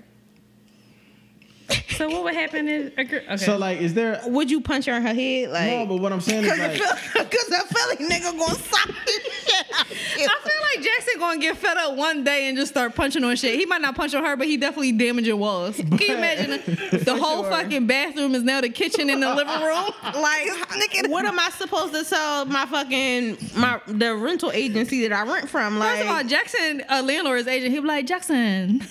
[1.98, 3.20] So what would happen if a girl?
[3.26, 3.38] Okay.
[3.38, 4.20] So like, is there?
[4.26, 5.50] Would you punch her in her head?
[5.50, 7.68] Like, No, but what I'm saying is like, Cause like, that
[7.98, 9.86] Philly nigga gonna sock this shit out.
[9.88, 13.36] I feel like Jackson gonna get fed up one day and just start punching on
[13.36, 13.60] shit.
[13.60, 15.76] He might not punch on her, but he definitely damaging walls.
[15.78, 16.62] Can you imagine
[17.04, 17.52] the whole sure.
[17.52, 19.90] fucking bathroom is now the kitchen in the living room?
[20.22, 25.14] Like, nigga, what am I supposed to tell my fucking my the rental agency that
[25.14, 25.80] I rent from?
[25.80, 28.82] Like, First of all, Jackson, a landlord's agent, he'd be like, Jackson,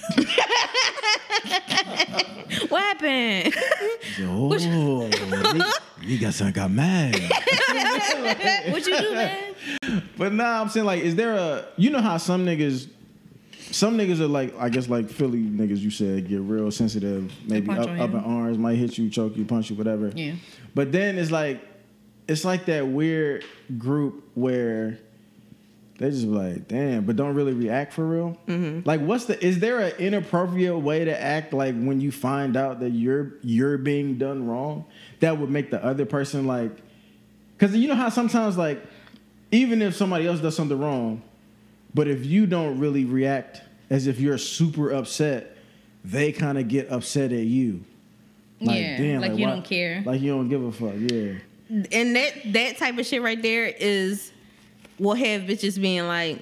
[2.71, 3.55] what happened?
[4.21, 5.73] oh,
[6.03, 7.15] you got something got mad.
[8.71, 9.55] what you do, man?
[10.17, 11.67] But nah, I'm saying like, is there a?
[11.77, 12.89] You know how some niggas,
[13.71, 15.79] some niggas are like, I guess like Philly niggas.
[15.79, 19.45] You said get real sensitive, maybe up, up in arms, might hit you, choke you,
[19.45, 20.13] punch you, whatever.
[20.15, 20.35] Yeah.
[20.75, 21.61] But then it's like,
[22.29, 23.45] it's like that weird
[23.79, 24.99] group where
[26.01, 28.39] they just be like, damn, but don't really react for real.
[28.49, 28.89] Mm-hmm.
[28.89, 29.39] Like, what's the?
[29.45, 33.77] Is there an inappropriate way to act like when you find out that you're you're
[33.77, 34.87] being done wrong
[35.21, 36.73] that would make the other person like?
[37.59, 38.83] Because you know how sometimes like,
[39.53, 41.21] even if somebody else does something wrong,
[41.93, 43.61] but if you don't really react
[43.91, 45.55] as if you're super upset,
[46.03, 47.85] they kind of get upset at you.
[48.59, 50.03] Yeah, like you why- don't care.
[50.07, 50.95] Like you don't give a fuck.
[50.97, 51.35] Yeah.
[51.93, 54.33] and that that type of shit right there is
[55.01, 56.39] will have bitches being like,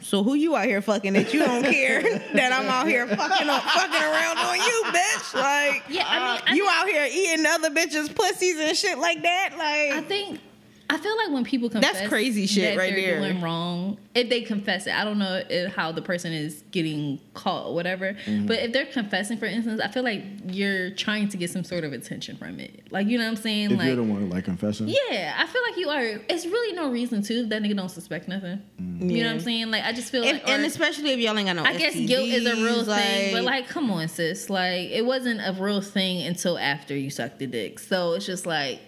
[0.00, 2.00] so who you out here fucking that you don't care
[2.34, 5.34] that I'm out here fucking on, fucking around on you, bitch?
[5.34, 8.98] Like, Yeah, I mean, uh, I you out here eating other bitches' pussies and shit
[8.98, 9.50] like that?
[9.58, 10.38] Like, I think
[10.88, 13.20] I feel like when people confess crazy shit that right they're there.
[13.20, 17.20] doing wrong, if they confess it, I don't know if, how the person is getting
[17.34, 18.12] caught or whatever.
[18.12, 18.46] Mm-hmm.
[18.46, 21.84] But if they're confessing, for instance, I feel like you're trying to get some sort
[21.84, 22.86] of attention from it.
[22.90, 23.72] Like you know what I'm saying?
[23.72, 24.88] If like you're the one like confessing.
[24.88, 26.20] yeah, I feel like you are.
[26.28, 27.34] It's really no reason to.
[27.34, 28.62] if That nigga don't suspect nothing.
[28.78, 29.70] You know what I'm saying?
[29.70, 31.64] Like I just feel if, like, and especially if y'all ain't got no.
[31.64, 34.48] I guess guilt is a real STDs, thing, but like, come on, sis.
[34.48, 37.78] Like, it wasn't a real thing until after you sucked the dick.
[37.78, 38.80] So it's just like,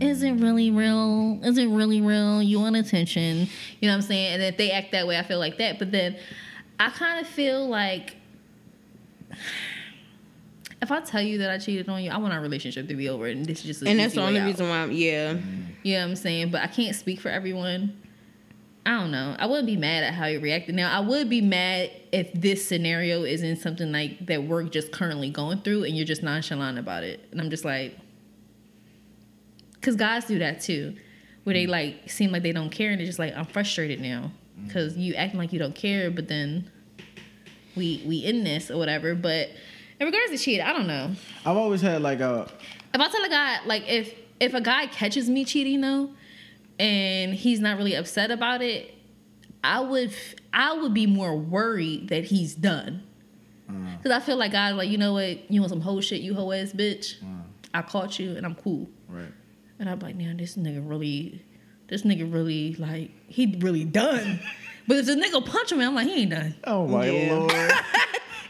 [0.00, 1.40] is it really real?
[1.42, 2.42] Is it really real?
[2.42, 3.48] You want attention?
[3.80, 4.34] You know what I'm saying?
[4.34, 5.78] And if they act that way, I feel like that.
[5.78, 6.16] But then
[6.78, 8.16] I kind of feel like
[10.80, 13.08] if I tell you that I cheated on you, I want our relationship to be
[13.08, 14.46] over, and this is just a and that's the only out.
[14.46, 14.82] reason why.
[14.82, 15.36] I'm, yeah,
[15.82, 16.50] You know what I'm saying?
[16.50, 17.96] But I can't speak for everyone.
[18.84, 19.36] I don't know.
[19.38, 20.74] I wouldn't be mad at how you reacted.
[20.74, 25.30] Now, I would be mad if this scenario isn't something like that we're just currently
[25.30, 27.20] going through and you're just nonchalant about it.
[27.30, 27.96] And I'm just like,
[29.82, 30.94] because guys do that too,
[31.42, 31.70] where they mm.
[31.70, 34.66] like seem like they don't care and they're just like, I'm frustrated now mm.
[34.68, 36.70] because you acting like you don't care, but then
[37.74, 39.16] we we in this or whatever.
[39.16, 39.50] But
[39.98, 41.14] in regards to cheating, I don't know
[41.44, 42.48] I've always had like a
[42.94, 46.10] if I tell a guy like if if a guy catches me cheating though,
[46.78, 48.94] and he's not really upset about it,
[49.64, 50.14] I would
[50.54, 53.02] I would be more worried that he's done.
[53.68, 54.00] Mm.
[54.02, 56.34] Cause I feel like guys like you know what you want some whole shit you
[56.34, 57.16] hoe ass bitch.
[57.74, 58.88] I caught you and I'm cool.
[59.08, 59.32] right.
[59.82, 61.44] And I'm like, man, this nigga really,
[61.88, 64.38] this nigga really like he really done.
[64.86, 66.54] but if the nigga punch me, I'm like he ain't done.
[66.64, 67.34] Oh my Yeah.
[67.34, 67.52] lord.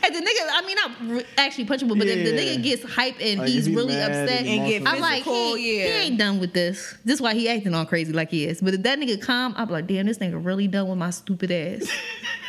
[0.05, 3.15] And the nigga, I mean, not re- actually punchable, but if the nigga gets hype
[3.21, 4.89] and Like, he's really mad upset and And get.
[4.89, 5.85] I'm like, Physical, he, yeah.
[5.87, 6.97] he ain't done with this.
[7.05, 8.61] This why he acting all crazy like he is.
[8.61, 11.53] But if that nigga calm, I'm like, damn, this nigga really done with my stupid
[11.53, 11.89] ass.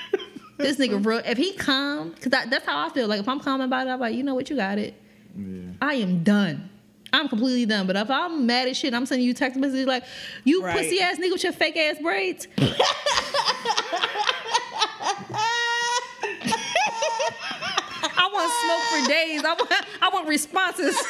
[0.57, 1.21] this nigga real.
[1.23, 3.07] If he calm, cause that's how I feel.
[3.07, 4.95] Like if I'm calm about it, I'm like, you know what, you got it.
[5.37, 5.73] yeah.
[5.79, 6.71] I am done.
[7.13, 7.85] I'm completely done.
[7.87, 10.03] But if I'm mad as shit, I'm sending you text messages like,
[10.43, 10.75] you Right.
[10.75, 12.47] pussy ass nigga with your fake ass braids.
[18.33, 19.43] want smoke for days.
[19.43, 20.95] I want I want responses.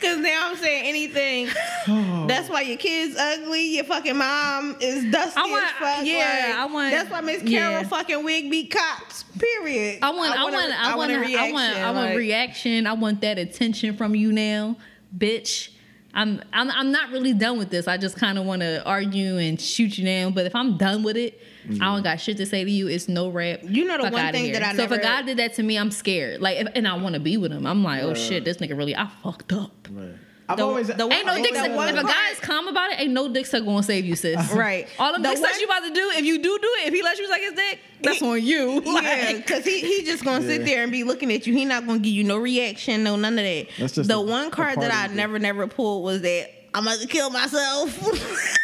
[0.00, 1.48] Cause now I'm saying anything.
[2.26, 3.74] That's why your kid's ugly.
[3.76, 6.06] Your fucking mom is dusty I want- as fuck.
[6.06, 7.58] yeah, like, I want- That's why Miss yeah.
[7.70, 9.24] Carol fucking wig beat cops.
[9.38, 9.98] Period.
[10.02, 11.82] I want, I, want, I want, a- I want, a I want, reaction.
[11.82, 12.86] I want like- reaction.
[12.86, 14.76] I want that attention from you now,
[15.16, 15.68] bitch.
[16.14, 17.86] I'm, I'm, I'm not really done with this.
[17.86, 20.32] I just kind of want to argue and shoot you down.
[20.32, 21.38] But if I'm done with it,
[21.80, 22.88] I don't got shit to say to you.
[22.88, 23.60] It's no rap.
[23.62, 24.54] You know the Fuck one thing here.
[24.54, 26.40] that I so if a guy did that to me, I'm scared.
[26.40, 27.66] Like, if, and I want to be with him.
[27.66, 29.88] I'm like, oh shit, this nigga really, I fucked up.
[29.90, 30.14] Right.
[30.48, 31.94] I've The- always the Ain't no dick always suck.
[31.94, 34.52] If a guy is calm about it, ain't no dick suck gonna save you, sis.
[34.54, 34.88] Right.
[34.98, 36.94] All them The dick sucks you about to do, if you do do it, if
[36.94, 38.82] he lets you suck his dick, that's on you.
[38.84, 41.52] Yeah, because he, he just gonna sit there and be looking at you.
[41.52, 43.66] He not gonna give you no reaction, no none of that.
[43.78, 46.98] That's just the a- one card that I never never pulled was that I'm about
[47.00, 47.96] to kill myself.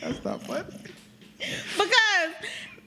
[0.00, 0.64] That's not fun.
[1.38, 2.30] because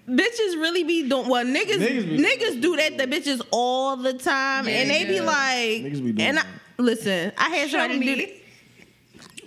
[0.08, 4.68] bitches really be doing well niggas Niggas niggas, do that to bitches all the time
[4.68, 6.48] Yeah, and they they be like Niggas be doing and I, that.
[6.84, 8.16] listen I had Show somebody do me.
[8.26, 8.32] that.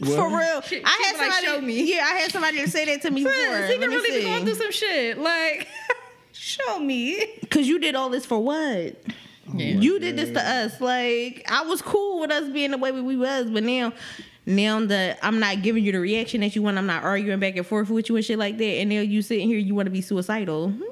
[0.01, 0.17] What?
[0.17, 1.47] For real, She- I had be like, somebody.
[1.47, 3.33] "Show me." Yeah, I had somebody to say that to me before.
[3.35, 4.31] Sis, he Let can me really be see.
[4.31, 5.19] going through some shit.
[5.19, 5.67] Like,
[6.33, 7.27] Show me.
[7.51, 8.57] Cause you did all this for what?
[9.49, 9.67] Oh yeah.
[9.81, 10.81] You did this to us.
[10.81, 13.93] Like I was cool with us being the way we was, but now,
[14.49, 17.57] now that I'm not giving you the reaction that you want, I'm not arguing back
[17.57, 18.65] and forth with you and shit like that.
[18.65, 20.71] And now you sitting here, you want to be suicidal.
[20.71, 20.83] Hmm?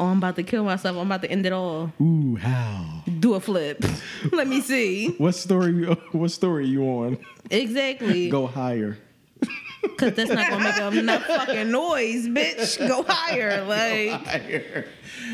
[0.00, 0.96] Oh, I'm about to kill myself.
[0.96, 1.92] I'm about to end it all.
[2.02, 3.04] Ooh, how?
[3.20, 3.84] Do a flip.
[4.32, 5.10] Let me see.
[5.18, 5.72] What story?
[5.72, 7.18] you- What story you on?
[7.50, 8.28] Exactly.
[8.28, 8.98] Go higher.
[9.98, 12.78] Cause that's not gonna make enough fucking noise, bitch.
[12.88, 14.10] Go higher, like.
[14.24, 14.86] Go Higher.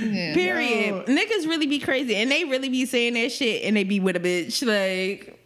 [0.03, 0.35] Yeah.
[0.35, 1.07] Period.
[1.07, 4.17] Niggas really be crazy, and they really be saying that shit, and they be with
[4.17, 5.40] a bitch, like.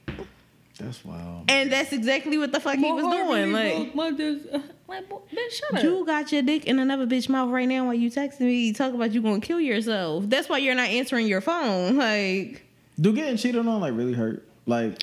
[0.79, 1.45] That's wild.
[1.49, 3.95] And that's exactly what the fuck he was doing, like.
[3.95, 4.45] my, just,
[4.89, 5.83] like, bitch, shut up.
[5.85, 8.73] You got your dick in another bitch mouth right now while you texting me.
[8.73, 10.25] Talk about you gonna kill yourself.
[10.27, 11.97] That's why you're not answering your phone.
[12.05, 12.65] Like,
[13.01, 14.47] Do getting cheated on like really hurt?
[14.67, 15.03] Like,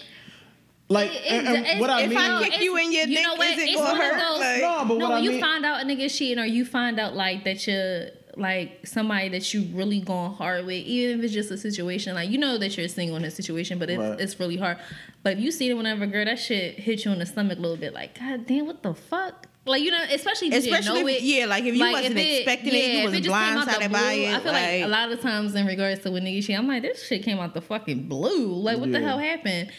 [0.89, 2.17] like It- it- and it's- what I if mean?
[2.17, 3.49] I kick you in your you dick, know what?
[3.51, 4.19] is it It's gonna one of hurt?
[4.19, 5.41] those- Like, no, but no, what I when you mean.
[5.41, 9.53] find out a nigga cheating or you find out like that you're like somebody that
[9.53, 12.77] you really going hard with, even if it's just a situation like you know that
[12.77, 14.19] you're single in a situation, but it's, Right.
[14.21, 14.77] it's really hard.
[15.23, 17.61] But if you see it whenever girl, that shit hit you in the stomach a
[17.61, 17.93] little bit.
[17.93, 19.47] Like, god damn, what the fuck?
[19.65, 21.23] Like you know, especially if you especially didn't know if, it.
[21.23, 23.33] yeah, like if you Like, wasn't if it- expecting yeah, it, you was just came
[23.35, 24.33] out the blindsided by it.
[24.33, 26.67] I feel like, like, a lot of times in regards to when niggas cheat, I'm
[26.67, 28.53] like, this shit came out the fucking blue.
[28.55, 29.69] Like, what the hell happened?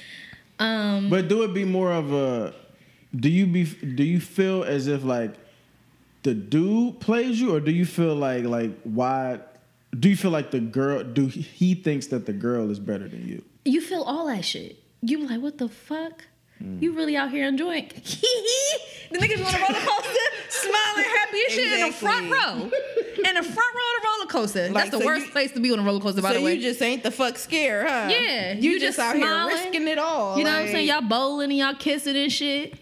[0.58, 2.54] Um, But do it be more of a?
[3.14, 3.64] Do you be?
[3.64, 5.34] Do you feel as if like
[6.22, 9.40] the dude plays you, or do you feel like like why?
[9.98, 11.02] Do you feel like the girl?
[11.04, 13.42] Do he thinks that the girl is better than you?
[13.64, 14.82] you feel all that shit.
[15.02, 16.24] You be like, what the fuck?
[16.60, 16.96] You hmm.
[16.96, 17.88] really out here enjoying?
[17.94, 23.34] the niggas on a roller coaster, smiling, happy as shit in the front row, in
[23.34, 24.68] the front row of the roller coaster.
[24.68, 26.38] Like, That's the so worst you- place to be on a roller coaster, by so
[26.38, 26.54] the way.
[26.54, 28.08] you just ain't the fuck scared, huh?
[28.10, 29.56] Yeah, you, you just, just out smiling.
[29.56, 30.38] here risking it all.
[30.38, 30.86] you know what I'm saying?
[30.86, 32.74] Y'all bowling and y'all kissing and shit.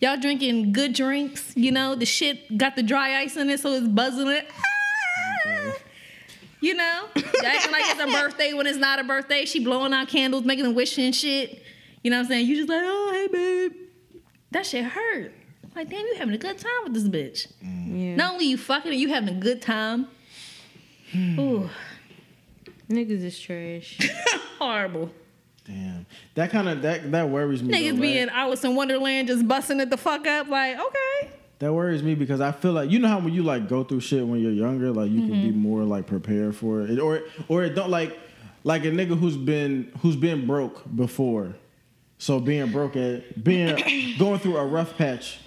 [0.00, 1.52] Y'all drinking good drinks.
[1.56, 4.48] You know the shit got the dry ice in it, so it's buzzing it.
[5.46, 5.72] Ah!
[6.60, 9.44] You know, acting like it's a birthday when it's not a birthday.
[9.44, 11.62] She blowing out candles, making a wish and shit.
[12.02, 12.46] You know what I'm saying?
[12.46, 13.72] You just like, oh hey babe,
[14.50, 15.32] that shit hurt.
[15.74, 17.52] Like damn, you having a good time with this bitch.
[17.60, 18.16] Yeah.
[18.16, 20.08] Not only you fucking, you having a good time.
[21.14, 21.70] Ooh,
[22.88, 23.98] niggas is trash.
[24.58, 25.10] horrible.
[25.66, 27.74] Damn, that kind of that that worries me.
[27.74, 28.16] Niggas though, be right?
[28.22, 30.48] in Alice in Wonderland just busting it the fuck up.
[30.48, 31.30] Like, okay.
[31.58, 34.00] That worries me because I feel like you know how when you like go through
[34.00, 35.58] shit when you're younger, like you can be Mm-hmm.
[35.58, 38.16] more like prepared for it, or or it don't like
[38.62, 41.54] like a nigga who's been who's been broke before.
[42.18, 45.38] So being broke at being going through a rough patch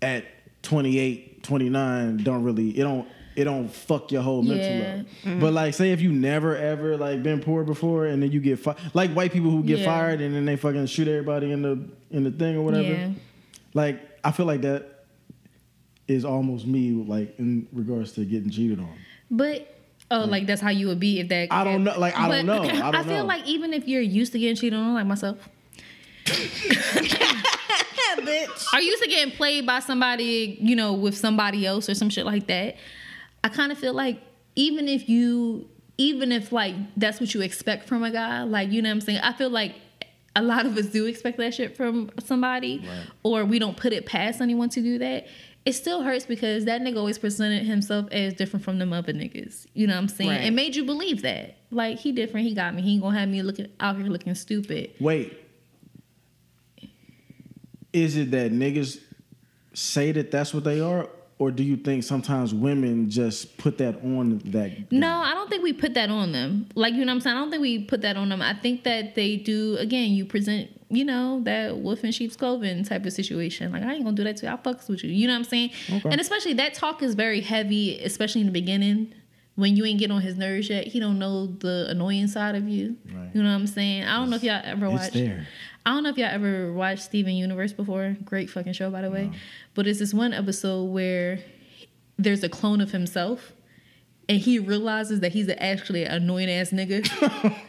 [0.00, 0.24] at
[0.62, 3.06] 28, 29 don't really it don't
[3.38, 4.94] it don't fuck your whole mental Yeah.
[5.00, 5.06] up.
[5.24, 5.38] Mm-hmm.
[5.40, 8.58] But like say if you never ever like been poor before and then you get
[8.58, 9.84] fi- like white people who get Yeah.
[9.84, 11.78] fired and then they fucking shoot everybody in the
[12.10, 12.88] in the thing or whatever.
[12.88, 13.10] Yeah.
[13.74, 15.04] Like I feel like that
[16.08, 18.92] is almost me, like in regards to getting cheated on.
[19.30, 19.72] But
[20.10, 21.48] oh, like that's how you would be if that.
[21.52, 22.62] I don't know- like, I don't know.
[22.62, 23.24] I don't feel know.
[23.24, 25.36] like even if you're used to getting cheated on, like myself,
[28.24, 28.66] bitch.
[28.72, 32.10] are you used to getting played by somebody, you know, with somebody else or some
[32.10, 32.76] shit like that.
[33.44, 34.20] I kind of feel like
[34.56, 38.82] even if you, even if like that's what you expect from a guy, like you
[38.82, 39.20] know what I'm saying.
[39.20, 39.74] I feel like
[40.36, 42.86] a lot of us do expect that shit from somebody,
[43.22, 45.26] or we don't put it past anyone to do that.
[45.64, 49.66] It still hurts because that nigga always presented himself as different from them other niggas.
[49.74, 50.30] You know what I'm saying?
[50.30, 50.44] Right.
[50.44, 51.56] It made you believe that.
[51.70, 52.82] Like he different, he got me.
[52.82, 54.92] He ain't gonna have me looking out here looking stupid.
[55.00, 55.36] Wait,
[57.92, 59.00] is it that niggas
[59.74, 61.08] say that that's what they are,
[61.38, 64.90] or do you think sometimes women just put that on that?
[64.90, 66.68] No, I don't think we put that on them.
[66.74, 67.36] Like you know what I'm saying?
[67.36, 68.42] I don't think we put that on them.
[68.42, 72.84] I think that they do again, you present, you know, that wolf in sheep's clothing
[72.84, 73.72] type of situation.
[73.72, 74.52] Like I ain't gonna do that to you.
[74.52, 75.10] I fucks with you.
[75.10, 75.70] You know what I'm saying?
[75.90, 76.10] Okay.
[76.10, 79.14] And especially that talk is very heavy, especially in the beginning.
[79.54, 82.68] When you ain't get on his nerves yet, he don't know the annoying side of
[82.68, 82.96] you.
[83.12, 83.30] Right.
[83.34, 84.04] You know what I'm saying?
[84.04, 85.48] I don't know if y'all ever It's watched there.
[85.86, 88.16] I don't know if y'all ever watched Steven Universe before.
[88.24, 89.30] Great fucking show, by the way.
[89.74, 91.38] But it's this one episode where
[92.18, 93.52] there's a clone of himself,
[94.28, 97.06] and he realizes that he's actually an annoying ass nigga.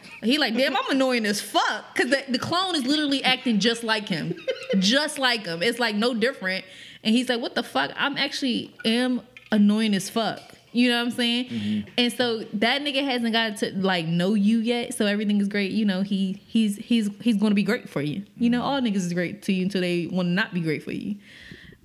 [0.22, 1.94] he like, damn, I'm annoying as fuck.
[1.94, 4.34] Cause the, the clone is literally acting just like him,
[4.78, 5.62] just like him.
[5.62, 6.64] It's like no different.
[7.02, 7.92] And he's like, what the fuck?
[7.96, 10.40] I'm actually am annoying as fuck.
[10.72, 11.86] You know what I'm saying?
[11.98, 15.72] And so that nigga hasn't got to like know you yet, so everything is great.
[15.72, 18.24] You know, he he's he's he's going to be great for you.
[18.36, 20.82] You know, all niggas is great to you until they want to not be great
[20.82, 21.16] for you.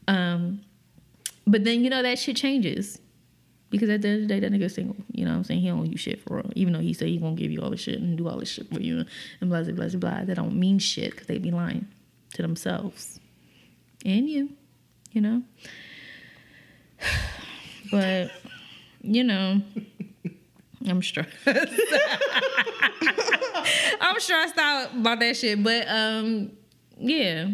[0.08, 0.62] Um,
[1.48, 3.00] but then you know that shit changes
[3.72, 4.96] because at the end of the day, that nigga's single.
[5.12, 5.62] You know what I'm saying?
[5.62, 6.52] He don't owe you shit for real.
[6.56, 8.50] Even though he say he gonna give you all the shit and do all this
[8.50, 9.04] shit for you
[9.42, 10.00] and blah blah blah blah.
[10.00, 10.26] blah.
[10.26, 11.88] That don't mean shit because they be lying
[12.36, 13.20] to themselves
[14.06, 14.50] and you.
[15.12, 15.44] You know.
[17.92, 18.32] But
[19.06, 19.62] you know,
[20.88, 21.30] I'm stressed.
[24.02, 25.64] I'm stressed out about that shit.
[25.64, 26.52] But um,
[26.98, 27.50] yeah.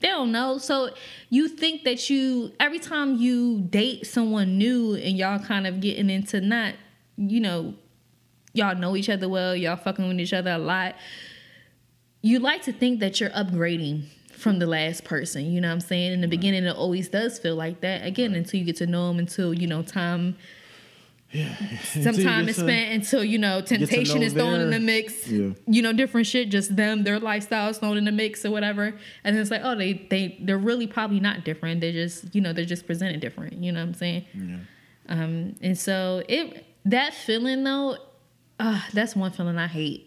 [0.00, 0.58] They don't know.
[0.58, 0.90] So
[1.30, 6.10] you think that you every time you date someone new and y'all kind of getting
[6.10, 6.74] into not,
[7.16, 7.74] you know,
[8.52, 10.96] y'all know each other well, y'all fucking with each other a lot.
[12.20, 15.50] You like to think that you're upgrading from the last person.
[15.50, 16.12] You know what I'm saying?
[16.12, 18.06] In the beginning, it always does feel like that.
[18.06, 20.36] Again, until you get to know them, until you know time
[22.02, 25.28] some time is spent until you know temptation know is thrown in the mix.
[25.28, 25.50] Yeah.
[25.66, 28.94] you know different shit just them their lifestyles thrown in the mix or whatever.
[29.24, 31.80] And then it's like oh they they they're really probably not different.
[31.80, 33.54] They're just you know they're just presented different.
[33.62, 34.24] You know what i'm saying?
[34.34, 34.56] Yeah.
[35.08, 37.96] um and so it that feeling though
[38.60, 40.05] uh that's one feeling i hate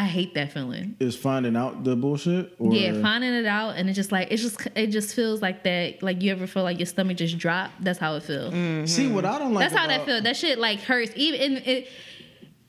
[0.00, 2.54] i hate that feeling Is finding out the bullshit?
[2.58, 5.62] Or yeah finding it out and it just like it's just it just feels like
[5.64, 8.86] that like you ever feel like your stomach just dropped that's how it feels mm-hmm.
[8.86, 9.62] See what I don't like.
[9.64, 10.22] That's how that about- feels.
[10.22, 11.12] That shit like hurts.
[11.16, 11.88] Even it,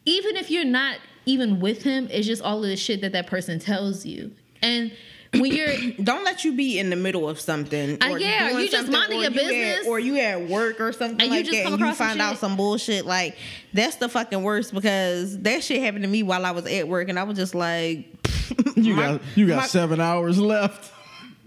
[0.05, 3.27] even if you're not even with him, it's just all of the shit that that
[3.27, 4.31] person tells you.
[4.61, 4.91] And
[5.33, 5.69] when you're
[6.03, 8.01] Don't let you be in the middle of something.
[8.03, 9.47] Uh, yeah, doing you just something, minding or your you at-
[9.77, 9.87] business.
[9.87, 11.97] or you at work or something And you like just that, come and you across
[11.97, 12.39] some find out shit.
[12.39, 13.05] some bullshit.
[13.05, 13.37] Like
[13.73, 17.07] that's the fucking worst because that shit happened to me while I was at work,
[17.09, 18.07] and I was just like,
[18.75, 20.91] You my- got you got my- seven hours left.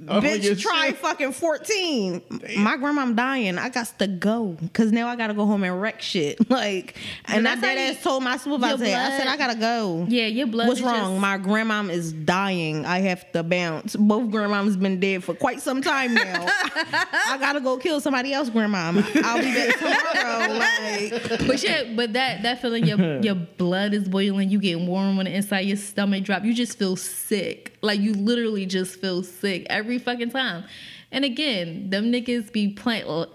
[0.09, 0.97] Oh, Bitch, try shit.
[0.99, 2.23] fucking 14.
[2.59, 3.59] My grandma dying.
[3.59, 4.57] I got to go.
[4.73, 6.39] Cause now I gotta go home and wreck shit.
[6.55, 10.07] Like and I that's dead ass told my supervisor, your I said I gotta go.
[10.09, 10.69] yeah, your blood.
[10.69, 11.13] What's is wrong?
[11.15, 12.85] just- My grandmom is dying.
[12.87, 13.97] I have to bounce.
[13.97, 16.47] Both grandmoms been dead for quite some time now.
[16.47, 19.05] I gotta go kill somebody else, grandmom.
[19.25, 20.59] I'll be back tomorrow.
[20.59, 25.19] Like but yeah, but that that feeling your your blood is boiling, you get warm
[25.19, 27.77] on the inside, your stomach drop, you just feel sick.
[27.83, 30.65] Like you literally just feel sick every fucking time.
[31.13, 33.07] And again, them niggas be playing.
[33.07, 33.29] Well,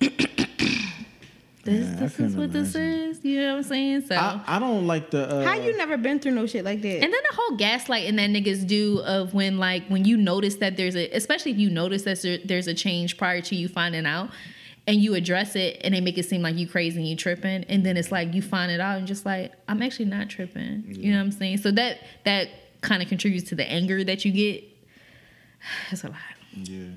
[0.00, 0.10] this
[1.64, 3.24] Yeah, this is couldn't what this is.
[3.24, 4.06] You know what I'm saying?
[4.06, 5.28] So I, I don't like the.
[5.28, 6.94] Uh, how you never been through no shit like that?
[7.02, 10.76] And then the whole gaslighting that niggas do of when like when you notice that
[10.76, 14.06] there's a especially if you notice that there- there's a change prior to you finding
[14.06, 14.30] out
[14.88, 17.62] and you address it and they make it seem like you crazy and you tripping
[17.68, 20.82] and then it's like you find it out and just like I'm actually not tripping.
[20.88, 21.58] You know what I'm saying?
[21.58, 22.48] So that that
[22.82, 24.64] kind of contributes to the anger that you get.
[25.90, 26.16] It's a lot.
[26.54, 26.88] Yeah.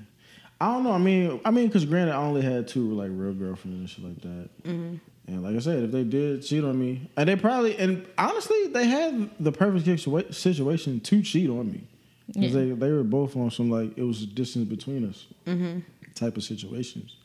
[0.59, 0.91] I don't know.
[0.93, 4.03] I mean, I mean, because granted, I only had two like real girlfriends and shit
[4.05, 4.49] like that.
[4.63, 4.95] Mm-hmm.
[5.27, 8.67] And like I said, if they did cheat on me, and they probably, and honestly,
[8.67, 11.83] they had the perfect situa- situation to cheat on me,
[12.27, 12.59] because Yeah.
[12.61, 15.79] they they were both on some like it was a distance between us Mm-hmm.
[16.15, 17.15] type of situations,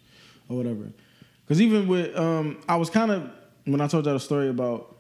[0.48, 0.86] or whatever.
[1.44, 3.30] Because even with, um, I was kind of
[3.64, 4.96] when I told y'all the story about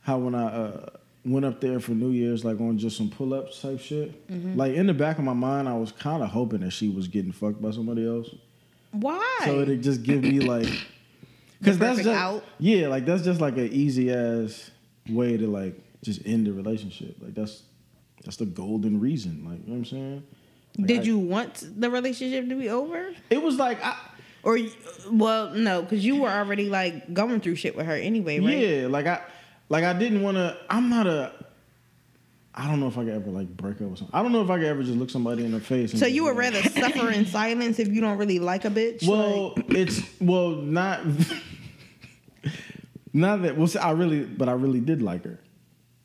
[0.00, 0.86] how when I uh,
[1.24, 4.28] went up there for New Year's, like on just some pull ups type shit.
[4.28, 4.56] Mm-hmm.
[4.56, 7.08] Like in the back of my mind, I was kind of hoping that she was
[7.08, 8.28] getting fucked by somebody else.
[8.92, 9.38] Why?
[9.44, 10.66] So it'd just give me like,
[11.60, 12.44] because that's just out?
[12.58, 14.70] yeah, like that's just like an easy ass
[15.08, 17.16] way to like just end the relationship.
[17.20, 17.62] Like that's
[18.24, 19.44] that's the golden reason.
[19.48, 20.22] Like you know what I'm saying?
[20.78, 23.12] Like, Did I- you want the relationship to be over?
[23.30, 23.96] It was like I,
[24.42, 24.58] Or
[25.10, 28.58] well, no, because you were already like going through shit with her anyway, right?
[28.58, 29.22] yeah, like I
[29.68, 30.56] like I didn't want to.
[30.70, 31.32] I'm not a.
[32.54, 34.14] I don't know if I could ever like break up with something.
[34.14, 35.92] I don't know if I could ever just look somebody in the face.
[35.92, 38.70] And So you would like- rather suffer in silence if you don't really like a
[38.70, 39.06] bitch?
[39.08, 41.00] Well, Like, it's well not
[43.12, 45.38] not that well see, I really but I really did like her.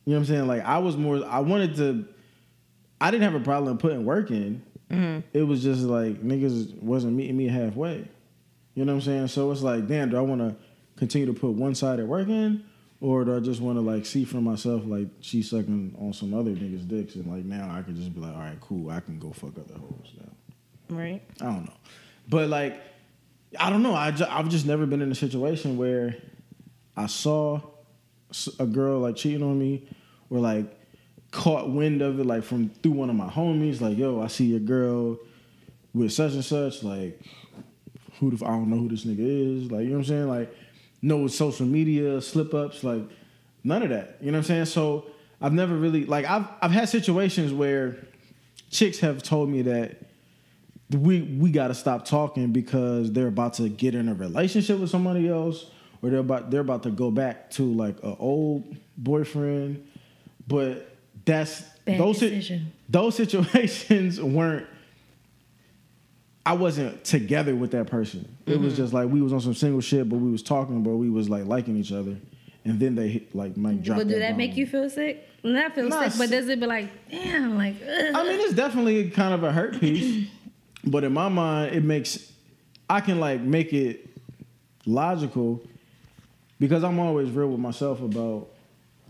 [0.05, 0.47] You know what I'm saying?
[0.47, 2.05] Like I was more I wanted to
[2.99, 4.63] I didn't have a problem putting work in.
[4.89, 5.27] Mm-hmm.
[5.33, 8.07] It was just like niggas wasn't meeting me halfway.
[8.73, 9.27] You know what I'm saying?
[9.29, 10.55] So it's like, damn, do I want to
[10.97, 12.63] continue to put one side of work in,
[12.99, 16.33] or do I just want to like see for myself like she sucking on some
[16.33, 18.99] other niggas' dicks, and like now I can just be like, all right, cool, I
[18.99, 20.95] can go fuck other hoes now.
[20.97, 21.21] right?
[21.41, 21.73] I don't know,
[22.29, 22.81] but like,
[23.59, 23.93] I don't know.
[23.95, 26.15] I ju- I've just never been in a situation where
[26.95, 27.61] I saw
[28.59, 29.87] a girl like cheating on me,
[30.29, 30.65] or like
[31.31, 33.79] caught wind of it like from through one of my homies.
[33.81, 35.17] Like, yo, I see your girl
[35.93, 36.83] with such and such.
[36.83, 37.19] Like,
[38.19, 39.19] who the f- I don't know who this nigga
[39.65, 39.71] is.
[39.71, 40.27] Like, you know what I'm saying?
[40.27, 40.53] Like,
[41.07, 42.83] no social media slip ups.
[42.83, 43.01] Like,
[43.63, 44.17] none of that.
[44.19, 44.65] You know what I'm saying?
[44.65, 45.05] So
[45.41, 47.97] I've never really like I've I've had situations where
[48.69, 49.97] chicks have told me that
[50.91, 54.89] we we got to stop talking because they're about to get in a relationship with
[54.89, 55.69] somebody else
[56.01, 59.85] or they're about they're about to go back to like an old boyfriend
[60.47, 64.65] but that's Bad those si- those situations weren't
[66.47, 68.21] I wasn't together with that person.
[68.45, 68.63] It Mm-hmm.
[68.63, 71.09] was just like we was on some single shit, but we was talking, but we
[71.09, 72.15] was like liking each other,
[72.65, 73.97] and then they hit, like might drop.
[73.97, 74.37] But do that bomb.
[74.37, 75.27] make you feel sick?
[75.43, 78.15] Not feel Nah, sick, but does it be like, damn, like, ugh.
[78.15, 80.27] I mean, it's definitely kind of a hurt piece,
[80.85, 82.31] but in my mind, it makes
[82.89, 84.09] I can like make it
[84.85, 85.61] logical
[86.59, 88.47] because I'm always real with myself about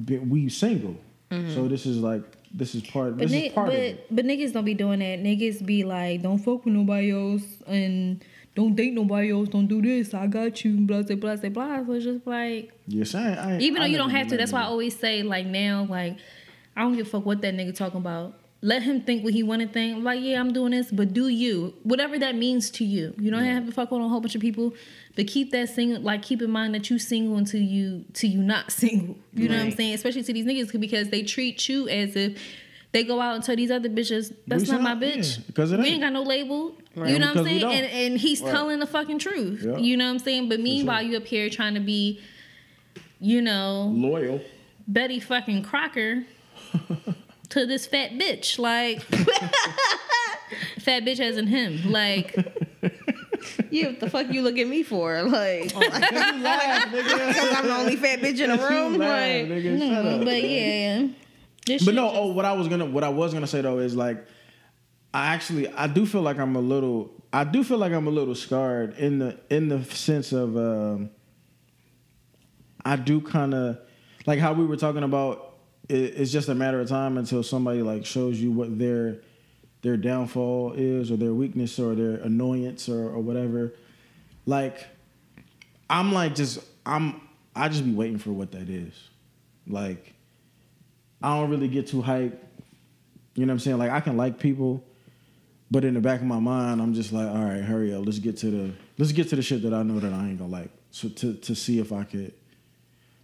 [0.07, 0.97] we single.
[1.53, 2.23] So this is like
[2.53, 3.17] this is part.
[3.17, 4.07] But, This ni- is part but, of it.
[4.15, 5.19] but niggas don't be doing that.
[5.23, 8.23] Niggas be like, don't fuck with nobody else and
[8.55, 9.49] don't date nobody else.
[9.49, 10.13] Don't do this.
[10.13, 10.77] I got you.
[10.77, 11.49] Blah blah blah blah.
[11.49, 11.85] blah.
[11.85, 14.37] So it's just like, You're saying I, even though I you don't have to.
[14.37, 16.17] That's why I always say like now, like
[16.75, 18.33] I don't give a fuck what that nigga talking about.
[18.61, 20.03] Let him think what he want to think.
[20.03, 23.13] Like, yeah, I'm doing this, but do you whatever that means to you.
[23.19, 24.73] You don't have to fuck with a whole bunch of people,
[25.15, 26.01] but keep that single.
[26.01, 29.15] Like, keep in mind that you single until you till you not single.
[29.33, 29.93] You know what I'm saying?
[29.93, 32.41] Especially to these niggas because they treat you as if.
[32.93, 35.45] They go out and tell these other bitches, that's We not my bitch.
[35.45, 35.93] because it we ain't.
[35.95, 36.73] ain't got no label.
[36.95, 37.11] Right.
[37.11, 37.63] You know what I'm saying?
[37.63, 38.49] And, and he's Right.
[38.49, 39.61] telling the fucking truth.
[39.63, 39.77] Yeah.
[39.77, 40.47] You know what I'm saying?
[40.47, 42.21] But meanwhile, you up here trying to be,
[43.19, 44.39] you know, loyal.
[44.87, 46.23] Betty fucking Crocker
[47.49, 48.57] to this fat bitch.
[48.59, 49.01] Like,
[50.79, 51.91] fat bitch as in him.
[51.91, 52.35] Like,
[53.69, 55.23] Yeah, what the fuck you look at me for?
[55.23, 58.93] Like, You laugh, because I'm the only fat bitch in the room.
[58.93, 59.79] You laugh, Like, nigga.
[59.79, 60.23] Shut no, up.
[60.25, 61.07] but yeah.
[61.65, 63.79] This But no, just- oh, what I was gonna, what I was gonna say though
[63.79, 64.25] is like,
[65.13, 68.11] I actually, I do feel like I'm a little, I do feel like I'm a
[68.11, 71.09] little scarred in the in the sense of, um,
[72.85, 73.79] I do kind of
[74.25, 75.46] like how we were talking about.
[75.89, 79.17] It, it's just a matter of time until somebody like shows you what their
[79.81, 83.73] their downfall is, or their weakness, or their annoyance, or, or whatever.
[84.45, 84.85] Like,
[85.89, 87.21] I'm like just I'm
[87.55, 88.93] I just be waiting for what that is,
[89.67, 90.13] like.
[91.19, 92.37] I don't really get too hyped.
[93.33, 93.79] You know what I'm saying?
[93.79, 94.83] Like I can like people,
[95.71, 98.05] but in the back of my mind, I'm just like, all right, hurry up.
[98.05, 100.37] Let's get to the let's get to the shit that I know that I ain't
[100.37, 100.69] gonna like.
[100.91, 102.33] So to to see if I could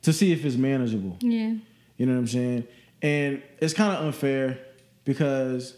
[0.01, 1.17] to see if it's manageable.
[1.21, 1.53] yeah.
[1.97, 2.67] You know what I'm saying?
[3.01, 4.59] And it's kind of unfair
[5.05, 5.75] because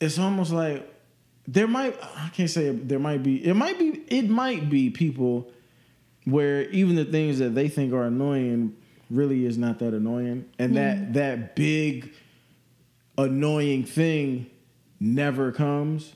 [0.00, 0.92] it's almost like
[1.46, 5.50] there might I can't say there might be it might be it might be people
[6.24, 8.76] where even the things that they think are annoying
[9.10, 11.12] really is not that annoying and that mm-hmm.
[11.12, 12.12] that big
[13.16, 14.50] annoying thing
[14.98, 16.12] never comes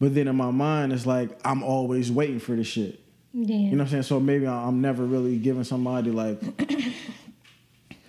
[0.00, 2.98] but then in my mind it's like I'm always waiting for the shit
[3.32, 3.54] Yeah.
[3.56, 4.02] you know what I'm saying?
[4.02, 6.40] So maybe I'm never really giving somebody like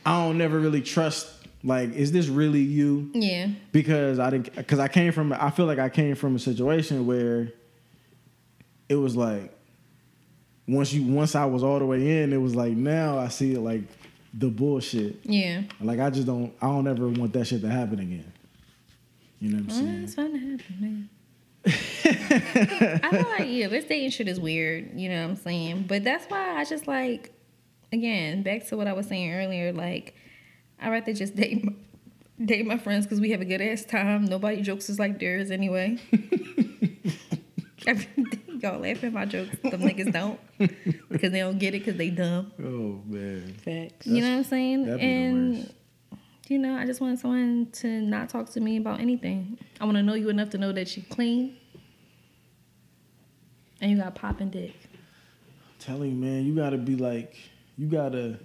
[0.06, 1.30] I don't never really trust
[1.64, 3.10] like is this really you?
[3.14, 3.48] yeah.
[3.72, 7.06] Because I didn't because I came from I feel like I came from a situation
[7.06, 7.52] where
[8.90, 9.54] it was like
[10.68, 13.54] once you once I was all the way in, it was like now I see
[13.54, 13.82] it like
[14.34, 15.20] the bullshit.
[15.24, 15.64] Yeah.
[15.80, 18.32] Like I just don't I don't ever want that shit to happen again.
[19.40, 20.04] You know what I'm Well, saying?
[20.04, 21.10] it's fun to happen, man.
[21.66, 25.00] I feel like yeah, this dating shit is weird.
[25.00, 25.86] You know what I'm saying?
[25.88, 27.32] But that's why I just like,
[27.94, 29.72] again, back to what I was saying earlier.
[29.72, 30.16] Like,
[30.82, 31.74] I'd rather just date my,
[32.44, 34.26] date my friends because we have a good ass time.
[34.26, 35.98] Nobody jokes is like theirs anyway.
[38.62, 39.58] Y'all laugh at my jokes.
[39.62, 40.40] Them niggas don't
[41.10, 42.52] because they don't get it because they dumb.
[42.60, 43.54] Oh man.
[43.56, 44.08] facts.
[44.08, 44.86] You know what I'm saying?
[44.86, 45.72] that'd be the and worst.
[46.48, 49.58] you know, I just want someone to not talk to me about anything.
[49.82, 51.58] I want to know you enough to know that you clean
[53.82, 54.74] and you got popping dick.
[55.80, 57.36] telling you, man, you gotta be like,
[57.78, 58.40] you gotta,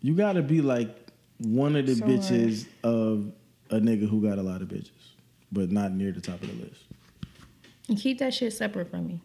[0.00, 0.94] you gotta be like
[1.38, 3.32] one of the So bitches of
[3.70, 4.90] a nigga who got a lot of bitches,
[5.52, 6.82] but not near the top of the list.
[7.88, 9.20] And keep that shit separate from me.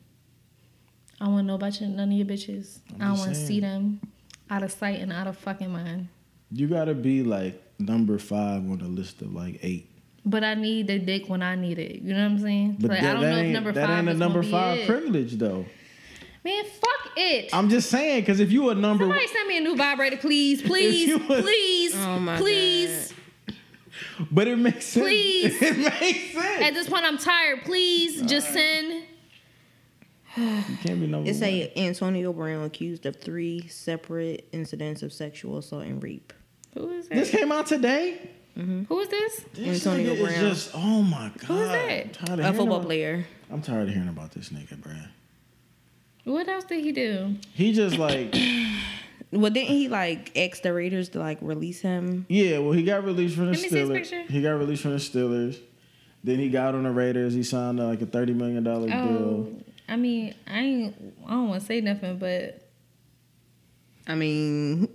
[1.19, 2.79] I don't want to know about your, none of your bitches.
[2.97, 4.01] Don't want to see them
[4.49, 6.07] out of sight and out of fucking mind.
[6.51, 9.89] You gotta be like number five on the list of like eight.
[10.25, 12.01] But I need the dick when I need it.
[12.01, 12.77] You know what I'm saying?
[12.79, 14.87] But like, that, I don't know ain't, if number that five ain't a number five
[14.87, 15.65] privilege though.
[16.45, 17.49] Man, fuck it.
[17.53, 20.61] I'm just saying, because if you a number, Somebody send me a new vibrator, please,
[20.61, 23.11] please, you was- please, Oh my please.
[24.31, 25.07] but it makes sense.
[25.07, 25.59] Please.
[25.61, 26.63] it makes sense.
[26.63, 27.63] At this point, I'm tired.
[27.63, 29.03] Please, just send.
[30.37, 31.49] you can't be number It's one.
[31.49, 36.31] a Antonio Brown accused of three separate incidents of sexual assault and rape.
[36.75, 37.37] Who is this that?
[37.39, 38.19] came out today.
[38.55, 38.83] Mm-hmm.
[38.83, 39.41] Who is this?
[39.53, 40.39] This Antonio nigga is Brown.
[40.53, 41.45] just oh my god.
[41.47, 41.89] Who is that?
[42.05, 43.25] I'm tired of A football about- player.
[43.49, 45.07] I'm tired of hearing about this nigga, bruh.
[46.25, 47.35] What else did he do?
[47.53, 48.35] He just like
[49.31, 52.25] Well, didn't he like ask the Raiders to like release him?
[52.29, 52.57] yeah.
[52.59, 53.93] Well, he got released from the Let me see his Steelers.
[53.95, 54.23] picture.
[54.23, 55.57] He got released from the Steelers.
[56.23, 57.33] Then he got on the Raiders.
[57.33, 59.61] He signed uh, like a thirty million dollar Oh, deal.
[59.87, 60.95] I mean, I ain't.
[61.27, 62.67] I don't want to say nothing, but
[64.07, 64.87] I mean,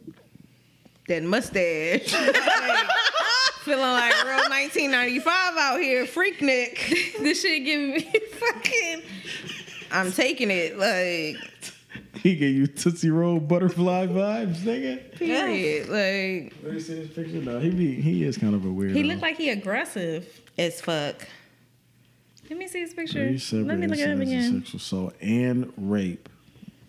[1.07, 2.13] that mustache.
[3.63, 7.19] Feeling like real 1995 out here, Freaknik.
[7.23, 8.01] this shit giving me
[8.33, 9.03] fucking.
[9.93, 11.37] I'm taking it like
[12.23, 15.13] He gave you Tootsie Roll butterfly vibes, nigga.
[15.17, 15.89] period.
[15.89, 17.39] Like Let me see this picture.
[17.39, 18.93] No, he be he is kind of a weird.
[18.93, 20.27] He looked like he aggressive.
[20.59, 21.27] as fuck.
[22.49, 23.29] Let me see his picture.
[23.29, 24.63] Three separate Let me look at him incidents again.
[24.63, 26.29] sexual assault and rape.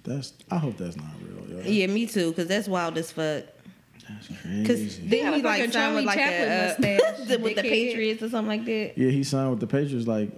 [0.03, 0.33] That's.
[0.49, 1.57] I hope that's not real.
[1.59, 1.69] Yo.
[1.69, 2.33] Yeah, me too.
[2.33, 3.45] Cause that's wild as fuck.
[4.09, 5.07] That's Cause crazy.
[5.07, 6.49] then got he like fucking signed with like Chaplin
[6.99, 7.61] a, uh, with the.
[7.61, 8.93] Patriots or something like that.
[8.97, 10.31] Yeah, he signed with the Patriots like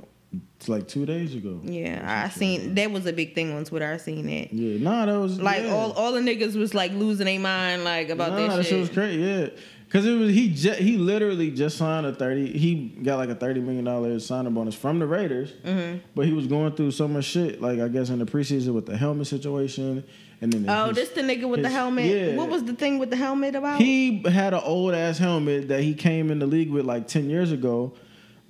[0.63, 1.59] it's like two days ago.
[1.61, 3.91] Yeah, I seen that was a big thing on Twitter.
[3.91, 4.53] I seen that.
[4.53, 5.73] Yeah, nah, that was Like yeah.
[5.73, 8.79] all all the niggas was like losing their mind like about nah, that shit.
[8.79, 9.21] was crazy.
[9.21, 9.49] Yeah,
[9.85, 12.57] because it was he ju- he literally just signed a thirty.
[12.57, 15.97] He got like a thirty million dollar signing bonus from the Raiders, Mm-hmm.
[16.15, 17.61] but he was going through so much shit.
[17.61, 20.05] Like I guess in the preseason with the helmet situation,
[20.39, 22.05] and then Oh, his- this the nigga with the helmet.
[22.05, 22.35] yeah.
[22.37, 23.81] What was the thing with the helmet about?
[23.81, 27.29] He had an old ass helmet that he came in the league with like ten
[27.29, 27.93] years ago,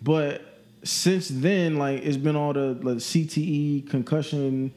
[0.01, 0.52] but
[0.83, 4.73] since then, like it's been all the like, CTE concussion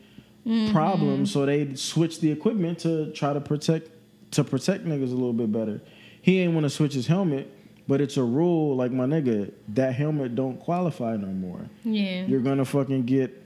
[0.46, 0.72] mm-hmm.
[0.72, 3.90] problems, so they switched the equipment to try to protect
[4.32, 5.80] to protect niggas a little bit better.
[6.22, 7.52] He ain't want to switch his helmet,
[7.86, 8.76] but it's a rule.
[8.76, 11.68] Like my nigga, that helmet don't qualify no more.
[11.84, 12.26] Yeah.
[12.26, 13.42] You're gonna fucking get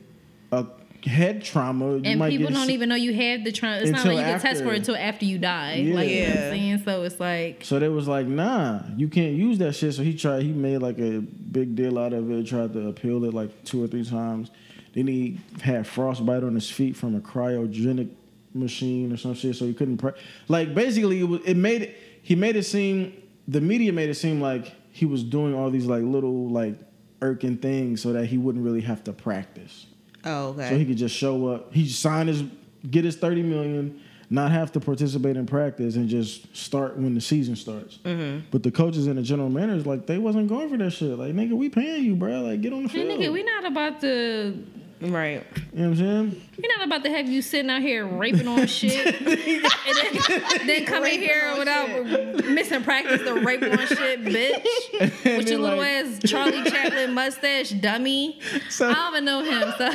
[0.53, 0.66] a
[1.05, 1.97] head trauma.
[1.97, 3.77] You and might people get don't even know you have the trauma.
[3.77, 4.65] It's not like you can test after.
[4.65, 5.75] for it until after you die.
[5.77, 5.95] Yeah.
[5.95, 6.45] Like, you know what Yeah.
[6.45, 6.83] I'm saying?
[6.85, 9.95] So it's like, So they was like, nah, you can't use that shit.
[9.95, 13.25] So he tried, he made like a big deal out of it, tried to appeal
[13.25, 14.51] it like two or three times.
[14.95, 18.11] Then he had frostbite on his feet from a cryogenic
[18.55, 19.99] machine or some shit, so he couldn't.
[19.99, 20.13] Pre-
[20.49, 21.97] like basically, it, was, it made it.
[22.23, 23.13] He made it seem.
[23.47, 26.75] The media made it seem like he was doing all these like little like
[27.23, 29.87] irking things so that he wouldn't really have to practice.
[30.25, 30.69] Oh, okay.
[30.69, 31.73] So he could just show up.
[31.73, 32.45] He sign his,
[32.91, 37.21] get his thirty million, not have to participate in practice, and just start when the
[37.21, 37.99] season starts.
[38.05, 38.47] Mm-hmm.
[38.51, 41.19] But the coaches and the general managers, like they wasn't going for that shit.
[41.19, 42.43] Like nigga, we paying you, bro.
[42.43, 43.21] Like get on the hey, field.
[43.21, 44.65] nigga, we not about to.
[45.01, 45.45] Right.
[45.73, 46.43] you know what I'm saying?
[46.63, 50.85] We're not about to have you sitting out here raping on shit, and then, then
[50.87, 54.65] come in here on without missing practice to rape on shit, bitch.
[55.01, 58.41] And With your then, little ass Charlie Chaplin mustache, dummy.
[58.69, 59.73] So- I don't even know him.
[59.79, 59.89] So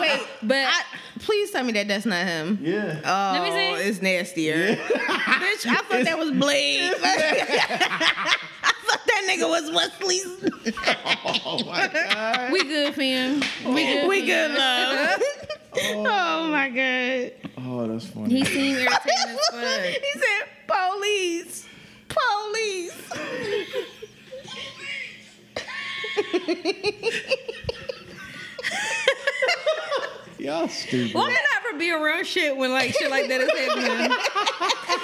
[0.00, 0.82] Wait, but I,
[1.20, 2.58] please tell me that that's not him.
[2.62, 3.00] Yeah.
[3.04, 3.88] Oh, Let me oh, see.
[3.88, 4.76] it's nastier.
[4.76, 6.92] Bitch, I thought that was Blade.
[9.12, 10.26] I thought that nigga was Wesley's.
[11.44, 12.52] oh my god.
[12.52, 13.42] we good, fam.
[13.74, 14.08] We good.
[14.08, 15.20] We good, love.
[15.74, 16.04] Oh.
[16.06, 17.32] oh my god.
[17.58, 18.38] Oh, that's funny.
[18.38, 19.82] He seemed irritating as fuck.
[19.84, 21.66] He said, police.
[22.08, 22.96] Police.
[30.40, 31.14] Y'all stupid.
[31.14, 34.16] Why did I ever be around shit when like shit like that is happening?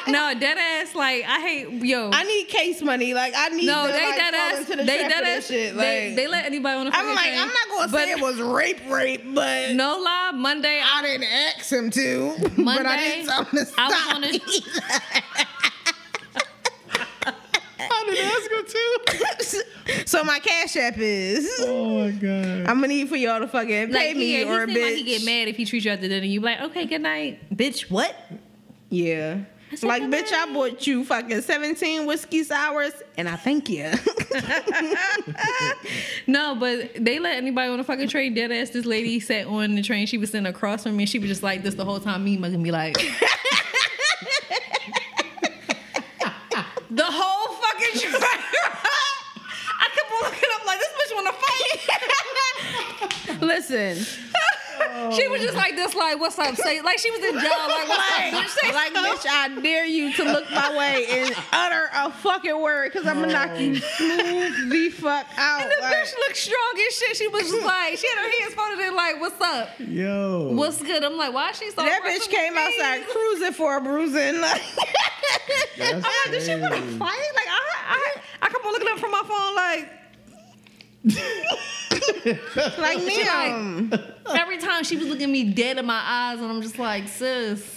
[0.12, 0.94] no, dead ass.
[0.94, 2.10] Like I hate yo.
[2.12, 3.12] I need case money.
[3.12, 4.66] Like I need no, to they like, dead ass.
[4.68, 5.46] the They dead ass.
[5.46, 5.76] shit.
[5.76, 7.38] they, Like, they let anybody on the I'm like, train.
[7.38, 11.02] I'm not gonna But say it was rape, rape, but No lie, Monday I, I
[11.02, 11.24] didn't
[11.58, 12.34] ask him to.
[12.40, 15.46] but I Monday, to I was on a-
[17.78, 20.06] I didn't ask him to.
[20.06, 21.48] so my cash app is.
[21.60, 22.60] Oh my god.
[22.68, 24.86] I'm gonna need for y'all to fucking pay like me he, or a he seemed
[24.86, 26.24] like he get mad if he treats you after dinner.
[26.26, 27.90] You be like, okay, good night, bitch.
[27.90, 28.14] What?
[28.88, 29.40] Yeah.
[29.74, 33.92] said Like, good bitch, I bought you fucking 17 whiskey sours, and I thank you.
[36.26, 38.34] No, but they let anybody on the fucking train.
[38.34, 38.70] Dead ass.
[38.70, 40.06] This lady sat on the train.
[40.06, 41.04] She was sitting across from me.
[41.04, 42.24] and She was just like this the whole time.
[42.24, 42.94] Me mugging me like.
[46.90, 47.35] the whole fucking train.
[48.05, 51.81] I kept on looking up like this bitch want to fight.
[53.40, 53.97] Listen,
[55.12, 56.54] She was just like this, like, what's up?
[56.56, 58.48] Say, like, she was in jail, like, what's like, up, bitch?
[58.48, 62.92] Say like, bitch, I dare you to look my way and utter a fucking word,
[62.92, 65.62] because I'm gonna knock you smooth the fuck out.
[65.62, 67.16] And the like- bitch looked strong as shit.
[67.16, 69.68] She was just like, she had her hands folded in, like, what's up?
[69.78, 70.52] Yo.
[70.54, 71.04] What's good?
[71.04, 72.60] I'm like, why is she so that bitch came me?
[72.60, 74.40] outside cruising for a bruising.
[74.40, 74.62] Like,
[75.80, 77.30] I'm like, does she want to fight?
[77.34, 79.88] Like, I, I, I come on looking up from my phone, like,
[82.78, 83.92] like She ma'am.
[84.28, 87.08] every time she was looking at me dead in my eyes, and I'm just like,
[87.08, 87.74] sis.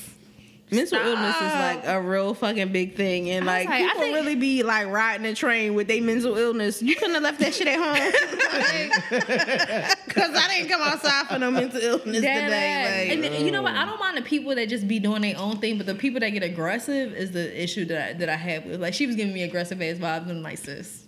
[0.72, 1.08] Mental Stop.
[1.08, 4.62] illness is like a real fucking big thing, and like like, people think- really be
[4.62, 6.80] like riding a train with their mental illness.
[6.80, 7.96] You couldn't have left that shit at home,
[10.06, 13.08] because I didn't come outside for no mental illness today.
[13.08, 13.74] Like, and then, you know what?
[13.74, 16.20] I don't mind the people that just be doing their own thing, but the people
[16.20, 18.80] that get aggressive is the issue that I, that I have with.
[18.80, 21.04] Like she was giving me aggressive ass vibes, and I'm like, sis.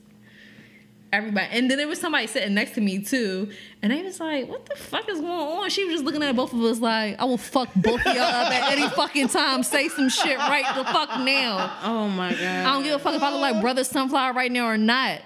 [1.13, 3.51] Everybody, and then there was somebody sitting next to me too,
[3.81, 6.33] and they was like, "What the fuck is going on?" She was just looking at
[6.37, 9.63] both of us like, "I will fuck both of y'all up at any fucking time.
[9.63, 11.77] Say some shit right the fuck now.
[11.83, 14.51] oh my god, I don't give a fuck if I look like Brother Sunflower right
[14.51, 15.19] now or not."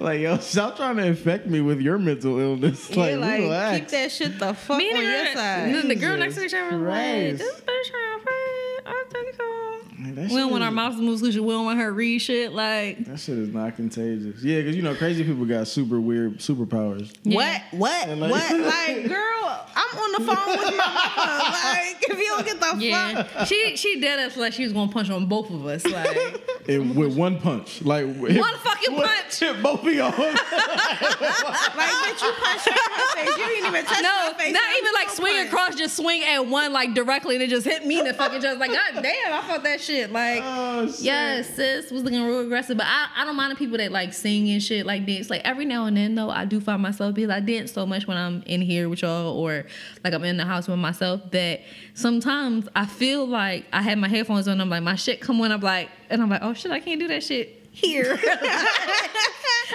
[0.00, 2.90] Like, yo, stop trying to infect me with your mental illness.
[2.90, 3.78] Yeah, Like, like, relax.
[3.78, 5.74] keep that shit the fuck Me on and your the, side.
[5.74, 8.80] the, the girl next to each other was like, Jesus "This bitch trying to fight."
[8.86, 9.73] I think so.
[10.04, 11.92] Man, We shit don't want our mouths to move because we don't want her to
[11.92, 12.52] read shit.
[12.52, 14.42] Like, That shit is not contagious.
[14.42, 17.14] Yeah, because you know, crazy people got super weird superpowers.
[17.22, 17.60] Yeah.
[17.70, 18.08] What?
[18.08, 18.18] What?
[18.18, 18.60] Like- what?
[18.74, 21.50] Like, girl, I'm on the phone with my mama.
[21.64, 22.80] Like, if you don't get the fuck.
[22.80, 25.84] yeah, she she did us like she was gonna punch on both of us.
[25.86, 29.38] Like, And with one punch, like hit, One fucking punch.
[29.38, 30.08] hit both of y'all.
[30.08, 33.28] Like, bitch, you punched her in her face.
[33.28, 34.52] You didn't even touch no, my face.
[34.52, 35.48] No, not even like swing punch?
[35.48, 38.40] across, just swing at one like directly, and it just hit me in the fucking
[38.40, 38.58] chest.
[38.58, 39.93] Like, god damn, I felt that shit.
[40.10, 41.00] Like, oh, shit.
[41.00, 44.12] Yes, sis was looking real aggressive, but I, I don't mind the people that like
[44.12, 45.30] sing and shit like dance.
[45.30, 48.06] Like every now and then though, I do find myself because I dance so much
[48.06, 49.64] when I'm in here with y'all or
[50.02, 51.62] like I'm in the house with myself that
[51.94, 54.60] sometimes I feel like I have my headphones on.
[54.60, 55.52] I'm like my shit come on.
[55.52, 58.18] I'm like and I'm like oh shit I can't do that shit here.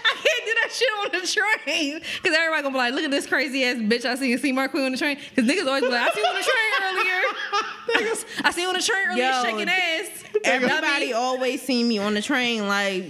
[0.01, 3.11] I can't do that shit on the train because everybody gonna be like look at
[3.11, 5.67] this crazy ass bitch I see and see Mark Queen on the train because niggas
[5.67, 7.21] always be like I see you on the train earlier.
[7.95, 10.23] Niggas, I see you on the train earlier Yo, shaking ass.
[10.43, 12.67] Everybody always see me on the train.
[12.67, 13.05] Like,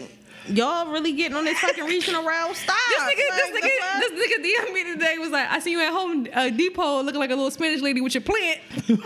[0.47, 2.53] y'all really getting on this fucking regional rail?
[2.53, 2.75] Stop.
[2.89, 3.99] This nigga, Like, this the nigga, fuck?
[3.99, 7.19] this nigga DM me today was like, I see you at home uh, Depot looking
[7.19, 8.59] like a little Spanish lady with your plant.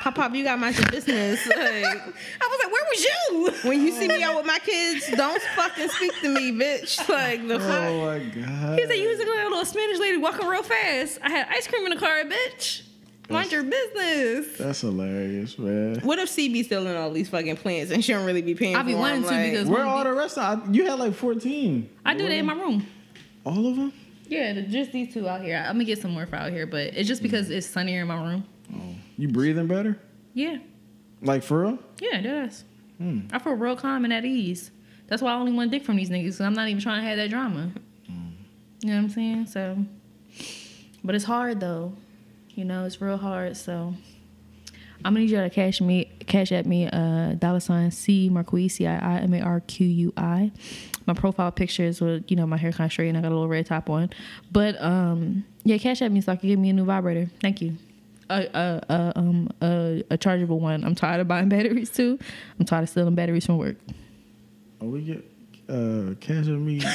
[0.00, 1.44] Pop Pop, you got my business.
[1.48, 3.68] Like, I was like, where was you?
[3.68, 7.08] when you see me out with my kids, don't fucking speak to me, bitch.
[7.08, 7.70] Like the fuck.
[7.88, 8.78] Oh my god.
[8.78, 11.18] He said you was looking like a little Spanish lady walking real fast.
[11.24, 12.82] I had ice cream in the car, bitch.
[13.28, 14.56] Mind your business.
[14.58, 16.00] That's hilarious, man.
[16.02, 18.76] What if CB still in all these fucking plants and she don't really be paying
[18.76, 21.14] I'll be for wanting to Like, because- Where all the rest of you had like
[21.14, 21.88] 14.
[22.04, 22.86] I do that in my room.
[23.44, 23.92] All of them?
[24.28, 25.56] Yeah, the- just these two out here.
[25.58, 28.08] I'm gonna get some more for out here, but it's just because it's sunnier in
[28.08, 28.44] my room.
[28.74, 29.98] Oh, you breathing better?
[30.34, 30.58] Yeah,
[31.22, 31.78] Like for real?
[32.00, 32.64] yeah, it does.
[32.98, 33.20] Hmm.
[33.32, 34.70] I feel real calm and at ease.
[35.08, 36.38] That's why I only want dick from these niggas.
[36.38, 37.70] Cause I'm not even trying to have that drama.
[38.82, 39.46] You know what I'm saying?
[39.46, 39.78] So,
[41.02, 41.94] but it's hard though.
[42.56, 43.56] You know, it's real hard.
[43.56, 43.94] So,
[45.04, 48.68] I'm gonna need y'all to cash me, cash at me, uh, dollar sign C Marquis
[48.70, 50.50] C I I M A R Q U I.
[51.06, 53.28] My profile picture is with you know my hair kind of straight and I got
[53.28, 54.10] a little red top on.
[54.50, 57.30] But um, yeah, cash at me so I can get me a new vibrator.
[57.40, 57.76] Thank you.
[58.28, 60.82] A, a, a, um, a, a chargeable one.
[60.82, 62.18] I'm tired of buying batteries too.
[62.58, 63.76] I'm tired of stealing batteries from work.
[64.80, 65.18] Oh, we get
[65.68, 66.80] uh cash on me.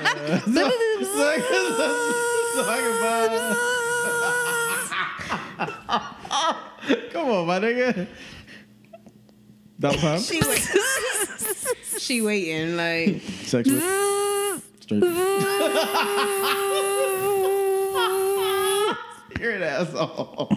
[0.00, 0.70] Uh, so, so, can-
[2.54, 4.44] so I can buy-
[7.12, 8.06] Come on, my nigga.
[9.78, 10.20] Dollar sign?
[10.20, 10.58] she wait.
[11.98, 13.20] she waiting like.
[13.44, 13.82] Sex with
[14.80, 15.02] straight.
[19.38, 20.50] You're an asshole.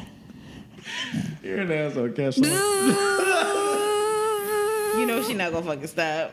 [1.43, 2.09] You're an asshole.
[2.09, 2.43] Cash on.
[4.99, 6.31] You know she not gonna fucking stop.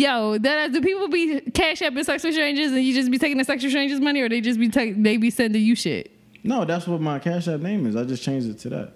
[0.00, 3.36] Yo, that do people be cash apping sex with strangers and you just be taking
[3.36, 6.10] the sex with strangers money, or they just be take, they be sending you shit?
[6.42, 7.96] No, that's what my Cash App name is.
[7.96, 8.92] I just changed it to that.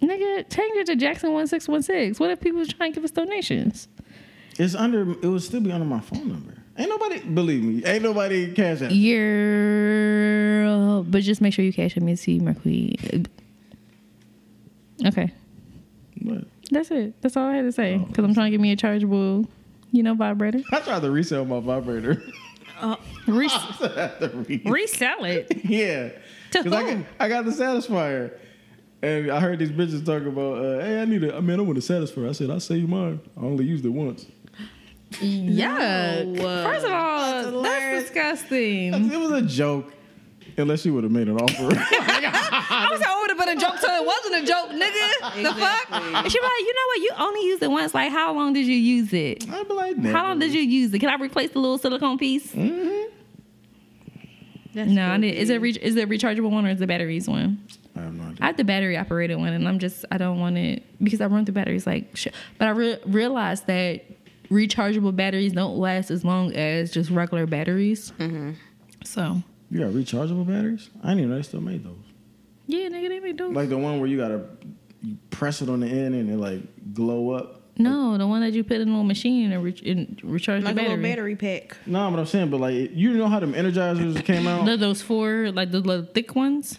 [0.00, 2.18] Nigga, change it to Jackson one six one six.
[2.18, 3.88] What if people trying to give us donations?
[4.58, 5.10] It's under.
[5.10, 6.54] It would still be under my phone number.
[6.78, 7.84] Ain't nobody believe me.
[7.84, 8.90] Ain't nobody Cash App.
[8.92, 12.96] Yeah, but just make sure you cash at me and see Marquis.
[15.04, 15.30] Okay,
[16.22, 16.44] What?
[16.70, 17.20] that's it.
[17.20, 17.96] That's all I had to say.
[17.96, 18.06] Oh.
[18.06, 19.46] Because I'm trying to get me a chargeable,
[19.96, 20.60] you know, vibrator.
[20.70, 22.22] I tried to resell my vibrator.
[23.26, 25.50] Re- I had to re- resell it.
[25.64, 26.10] yeah,
[26.52, 28.32] because I got, I got the Satisfier,
[29.00, 31.62] and I heard these bitches talk about, uh, hey, I need a, I mean, I
[31.62, 32.28] want a Satisfier.
[32.28, 33.20] I said, I'll sell you mine.
[33.36, 34.26] I only used it once.
[35.20, 36.22] Yeah.
[36.24, 36.42] No.
[36.64, 38.92] First of all, That's that's, disgusting.
[39.10, 39.94] It was a joke,
[40.56, 41.68] unless she would have made an offer.
[42.68, 44.70] I was like, oh, it would have been a joke till it wasn't a joke,
[44.70, 45.42] nigga.
[45.42, 45.86] The fuck?
[45.90, 46.98] And she be like, you know what?
[47.00, 47.94] You only used it once.
[47.94, 49.48] Like, how long did you use it?
[49.50, 50.16] I'd be like, never.
[50.16, 50.98] How long did you use it?
[50.98, 52.52] Can I replace the little silicone piece?
[52.52, 53.12] Mm-hmm.
[54.74, 57.26] That's No, I need, is it re- is it rechargeable one or is the batteries
[57.28, 57.58] one?
[57.96, 58.36] I have no idea.
[58.42, 61.26] I have the battery operated one, and I'm just I don't want it because I
[61.26, 62.34] run through batteries like shit.
[62.58, 64.04] But I re- realized that
[64.50, 68.12] rechargeable batteries don't last as long as just regular batteries.
[68.18, 68.52] Mm-hmm.
[69.02, 70.88] So You got rechargeable batteries?
[71.02, 71.96] I didn't even know they still made those.
[72.66, 73.54] yeah, nigga, they make those.
[73.54, 74.44] Like the one where you gotta
[75.02, 76.60] you press it on the end and it like
[76.94, 77.62] glow up.
[77.78, 80.74] no, the one that you put in a little machine and, re- and recharge Like
[80.74, 80.96] the a battery.
[80.96, 81.76] little battery pack.
[81.86, 84.64] No, but I'm saying, but like you know how them energizers came out?
[84.66, 86.78] Those- Those four, like the little thick ones.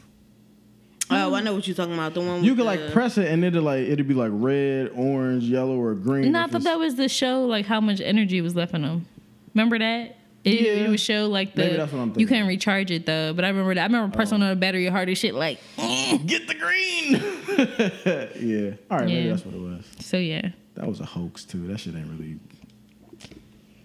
[1.10, 2.14] Oh, I know what you're talking about.
[2.16, 4.92] The one You could like the- press it and it'd like it'd be like red,
[4.96, 6.32] orange, yellow, or green.
[6.34, 9.06] No, I thought that was the show, like how much energy was left in them.
[9.54, 10.18] Remember that?
[10.48, 10.86] It, Yeah.
[10.86, 13.34] it would show like the Maybe that's what I'm you couldn't recharge it though.
[13.34, 13.82] But I remember that.
[13.82, 15.34] I remember pressing on the battery hard as shit.
[15.36, 17.14] Like get the green.
[18.40, 18.72] yeah.
[18.92, 19.86] All right, maybe that's what it was.
[20.00, 21.68] so, yeah, That was a hoax too.
[21.68, 22.38] That shit ain't really.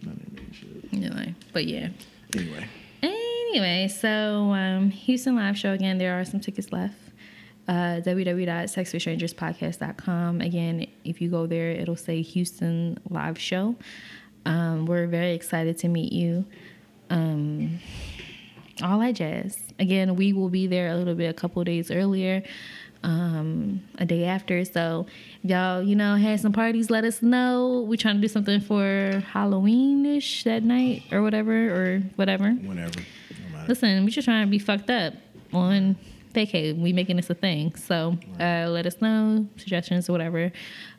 [0.02, 0.93] That ain't really shit.
[0.93, 1.24] you know.
[1.52, 1.89] But yeah.
[2.36, 2.66] Anyway,
[3.02, 5.98] Anyway, so um, Houston live show again.
[5.98, 6.94] There are some tickets left.
[7.68, 10.40] uh, www.sexwithstrangerspodcast.com.
[10.40, 13.76] Again, if you go there, it'll say Houston live show.
[14.44, 16.44] Um, we're very excited to meet you.
[17.10, 17.78] Um,
[18.82, 19.59] all that jazz.
[19.78, 22.43] Again, we will be there a little bit a couple days earlier,
[23.02, 24.64] um, a day after.
[24.64, 25.06] So,
[25.43, 27.85] y'all, you know, had some parties, let us know.
[27.86, 32.51] We're trying to do something for Halloween ish that night or whatever, or whatever.
[32.51, 33.01] Whenever.
[33.52, 33.64] No.
[33.69, 35.14] Listen, we just trying to be fucked up
[35.52, 35.97] on
[36.32, 36.76] vacay.
[36.78, 37.74] We making this a thing.
[37.74, 40.52] So uh, let us know, suggestions or whatever.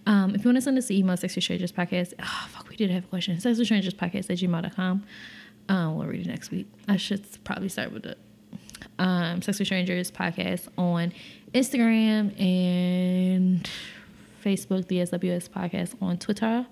[0.05, 2.13] Um, if you want to send us an email, Sex with Strangers Podcast.
[2.19, 3.39] Oh, fuck, we did have a question.
[3.39, 5.03] Sex with Strangers Podcast at gmail.com.
[5.69, 6.67] Um, we'll read it next week.
[6.87, 8.17] I should probably start with it.
[8.99, 11.13] Um, Sex with Strangers Podcast on
[11.53, 13.69] Instagram and
[14.43, 16.65] Facebook, the SWS Podcast on Twitter.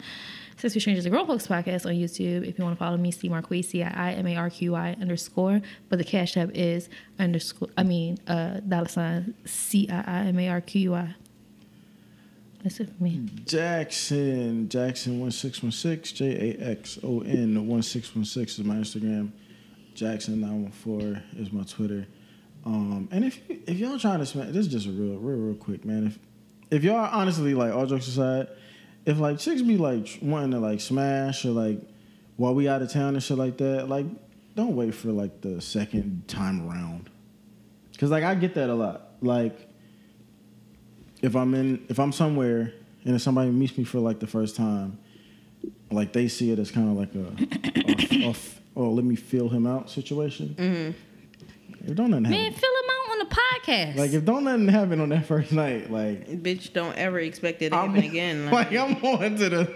[0.63, 2.47] With Strangers, a Grown Folks Podcast on YouTube.
[2.47, 5.59] If you want to follow me, C Marquis, I M A R Q I underscore.
[5.89, 10.37] But the cash app is underscore, I mean, uh, dollar sign C I I M
[10.37, 11.15] A R Q U I.
[12.63, 13.27] That's it for me.
[13.45, 18.59] Jackson, Jackson one six one six, J A X O N one six one six
[18.59, 19.31] is my Instagram.
[19.95, 22.05] Jackson nine one four is my Twitter.
[22.65, 25.55] Um, and if if y'all trying to smash, this is just a real, real, real
[25.55, 26.05] quick, man.
[26.05, 26.19] If
[26.69, 28.47] if y'all honestly like all jokes aside,
[29.05, 31.79] if like chicks be like wanting to like smash or like
[32.37, 34.05] while we out of town and shit like that, like
[34.55, 37.09] don't wait for like the second time around.
[37.97, 39.11] Cause like I get that a lot.
[39.21, 39.69] Like
[41.21, 42.73] if I'm in if I'm somewhere
[43.05, 44.97] and if somebody meets me for like the first time,
[45.91, 48.35] like they see it as kind of like a, a, a
[48.75, 50.55] oh let me feel him out situation.
[50.57, 51.89] Mm-hmm.
[51.89, 52.70] If don't nothing Man, happen, fill
[53.31, 53.95] podcast.
[53.95, 57.69] like if don't nothing happen on that first night, like Bitch, don't ever expect it
[57.71, 58.51] to I'm happen again.
[58.51, 59.73] like I'm on to the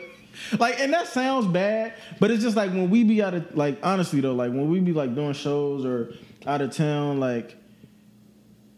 [0.60, 3.80] like, and that sounds bad, but it's just like when we be out of like
[3.84, 6.14] honestly though, like when we be like doing shows or
[6.46, 7.56] out of town, like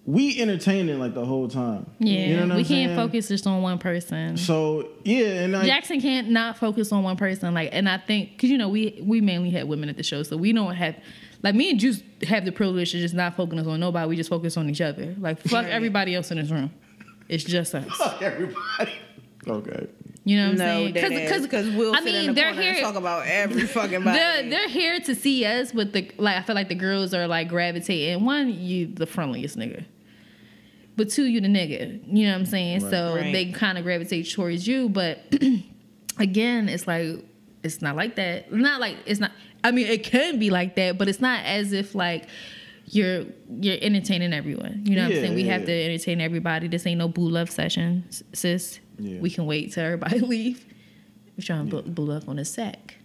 [0.05, 1.85] we entertaining like the whole time.
[1.99, 2.95] yeah, You know what we I'm can't saying?
[2.95, 4.37] focus just on one person.
[4.37, 7.53] So yeah, and like, Jackson can't not focus on one person.
[7.53, 10.23] Like, and I think because you know we we mainly had women at the show,
[10.23, 10.95] so we don't have
[11.43, 14.07] like me and Juice have the privilege to just not focus on nobody.
[14.09, 15.15] We just focus on each other.
[15.19, 15.71] Like, fuck Right.
[15.71, 16.71] everybody else in this room.
[17.29, 17.85] It's just us.
[17.97, 18.93] fuck everybody.
[19.47, 19.87] Okay.
[20.25, 20.93] You know what I'm no, saying?
[20.93, 22.71] because because we'll I sit mean in the they're here.
[22.73, 24.17] and talk about every fucking body.
[24.17, 26.35] They're, they're here to see us with the like.
[26.35, 28.25] I feel like the girls are like gravitating.
[28.25, 29.85] One, you the friendliest nigga,
[30.97, 32.01] but two, you the nigga.
[32.13, 32.81] You know what I'm saying?
[32.83, 32.91] Right.
[32.91, 33.31] So Right.
[33.31, 34.89] they kind of gravitate towards you.
[34.89, 35.19] But
[36.19, 37.23] again, it's like
[37.63, 38.51] it's not like that.
[38.51, 39.31] Not like it's not.
[39.63, 42.27] I mean, it can be like that, but it's not as if like
[42.85, 43.25] you're
[43.59, 44.83] you're entertaining everyone.
[44.85, 45.35] You know what I'm saying?
[45.35, 46.67] We yeah, have to entertain everybody.
[46.67, 48.79] This ain't no boo love session, sis.
[48.97, 49.19] Yeah.
[49.19, 50.65] We can wait till everybody leave.
[51.37, 52.95] We're trying to boo, boo love on a sack.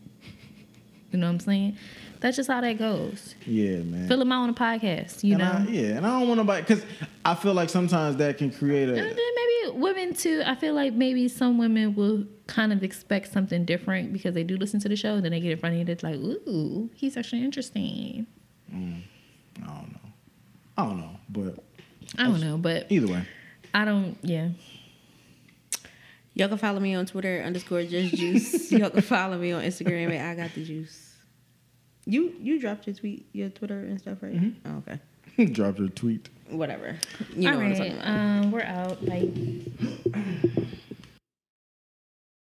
[1.10, 1.76] You know what I'm saying?
[2.22, 3.34] That's just how that goes.
[3.46, 4.06] Yeah, man.
[4.06, 5.50] Fill them out on the podcast, you And know.
[5.68, 6.84] I- yeah, and I don't want nobody because
[7.24, 10.40] I feel like sometimes that can create and a then maybe women too.
[10.46, 14.56] I feel like maybe some women will kind of expect something different because they do
[14.56, 15.20] listen to the show.
[15.20, 18.26] Then they get in front of you, it's like, ooh, he's actually interesting.
[18.72, 19.02] Mm,
[19.64, 20.10] I don't know.
[20.78, 21.58] I don't know, but
[22.18, 23.24] I don't know, but either way,
[23.74, 24.16] I don't.
[24.22, 24.50] Yeah,
[26.34, 28.70] Y'all can follow me on Twitter underscore just juice.
[28.72, 31.01] Y'all can follow me on Instagram at I got the juice.
[32.04, 34.52] You you dropped your tweet, your Twitter and stuff, right?
[34.66, 34.82] Oh,
[35.36, 35.46] okay.
[35.52, 36.28] dropped your tweet.
[36.50, 36.96] Whatever.
[37.34, 38.06] You know All what I'm talking about.
[38.08, 39.02] um, we're out.
[39.04, 39.28] Like.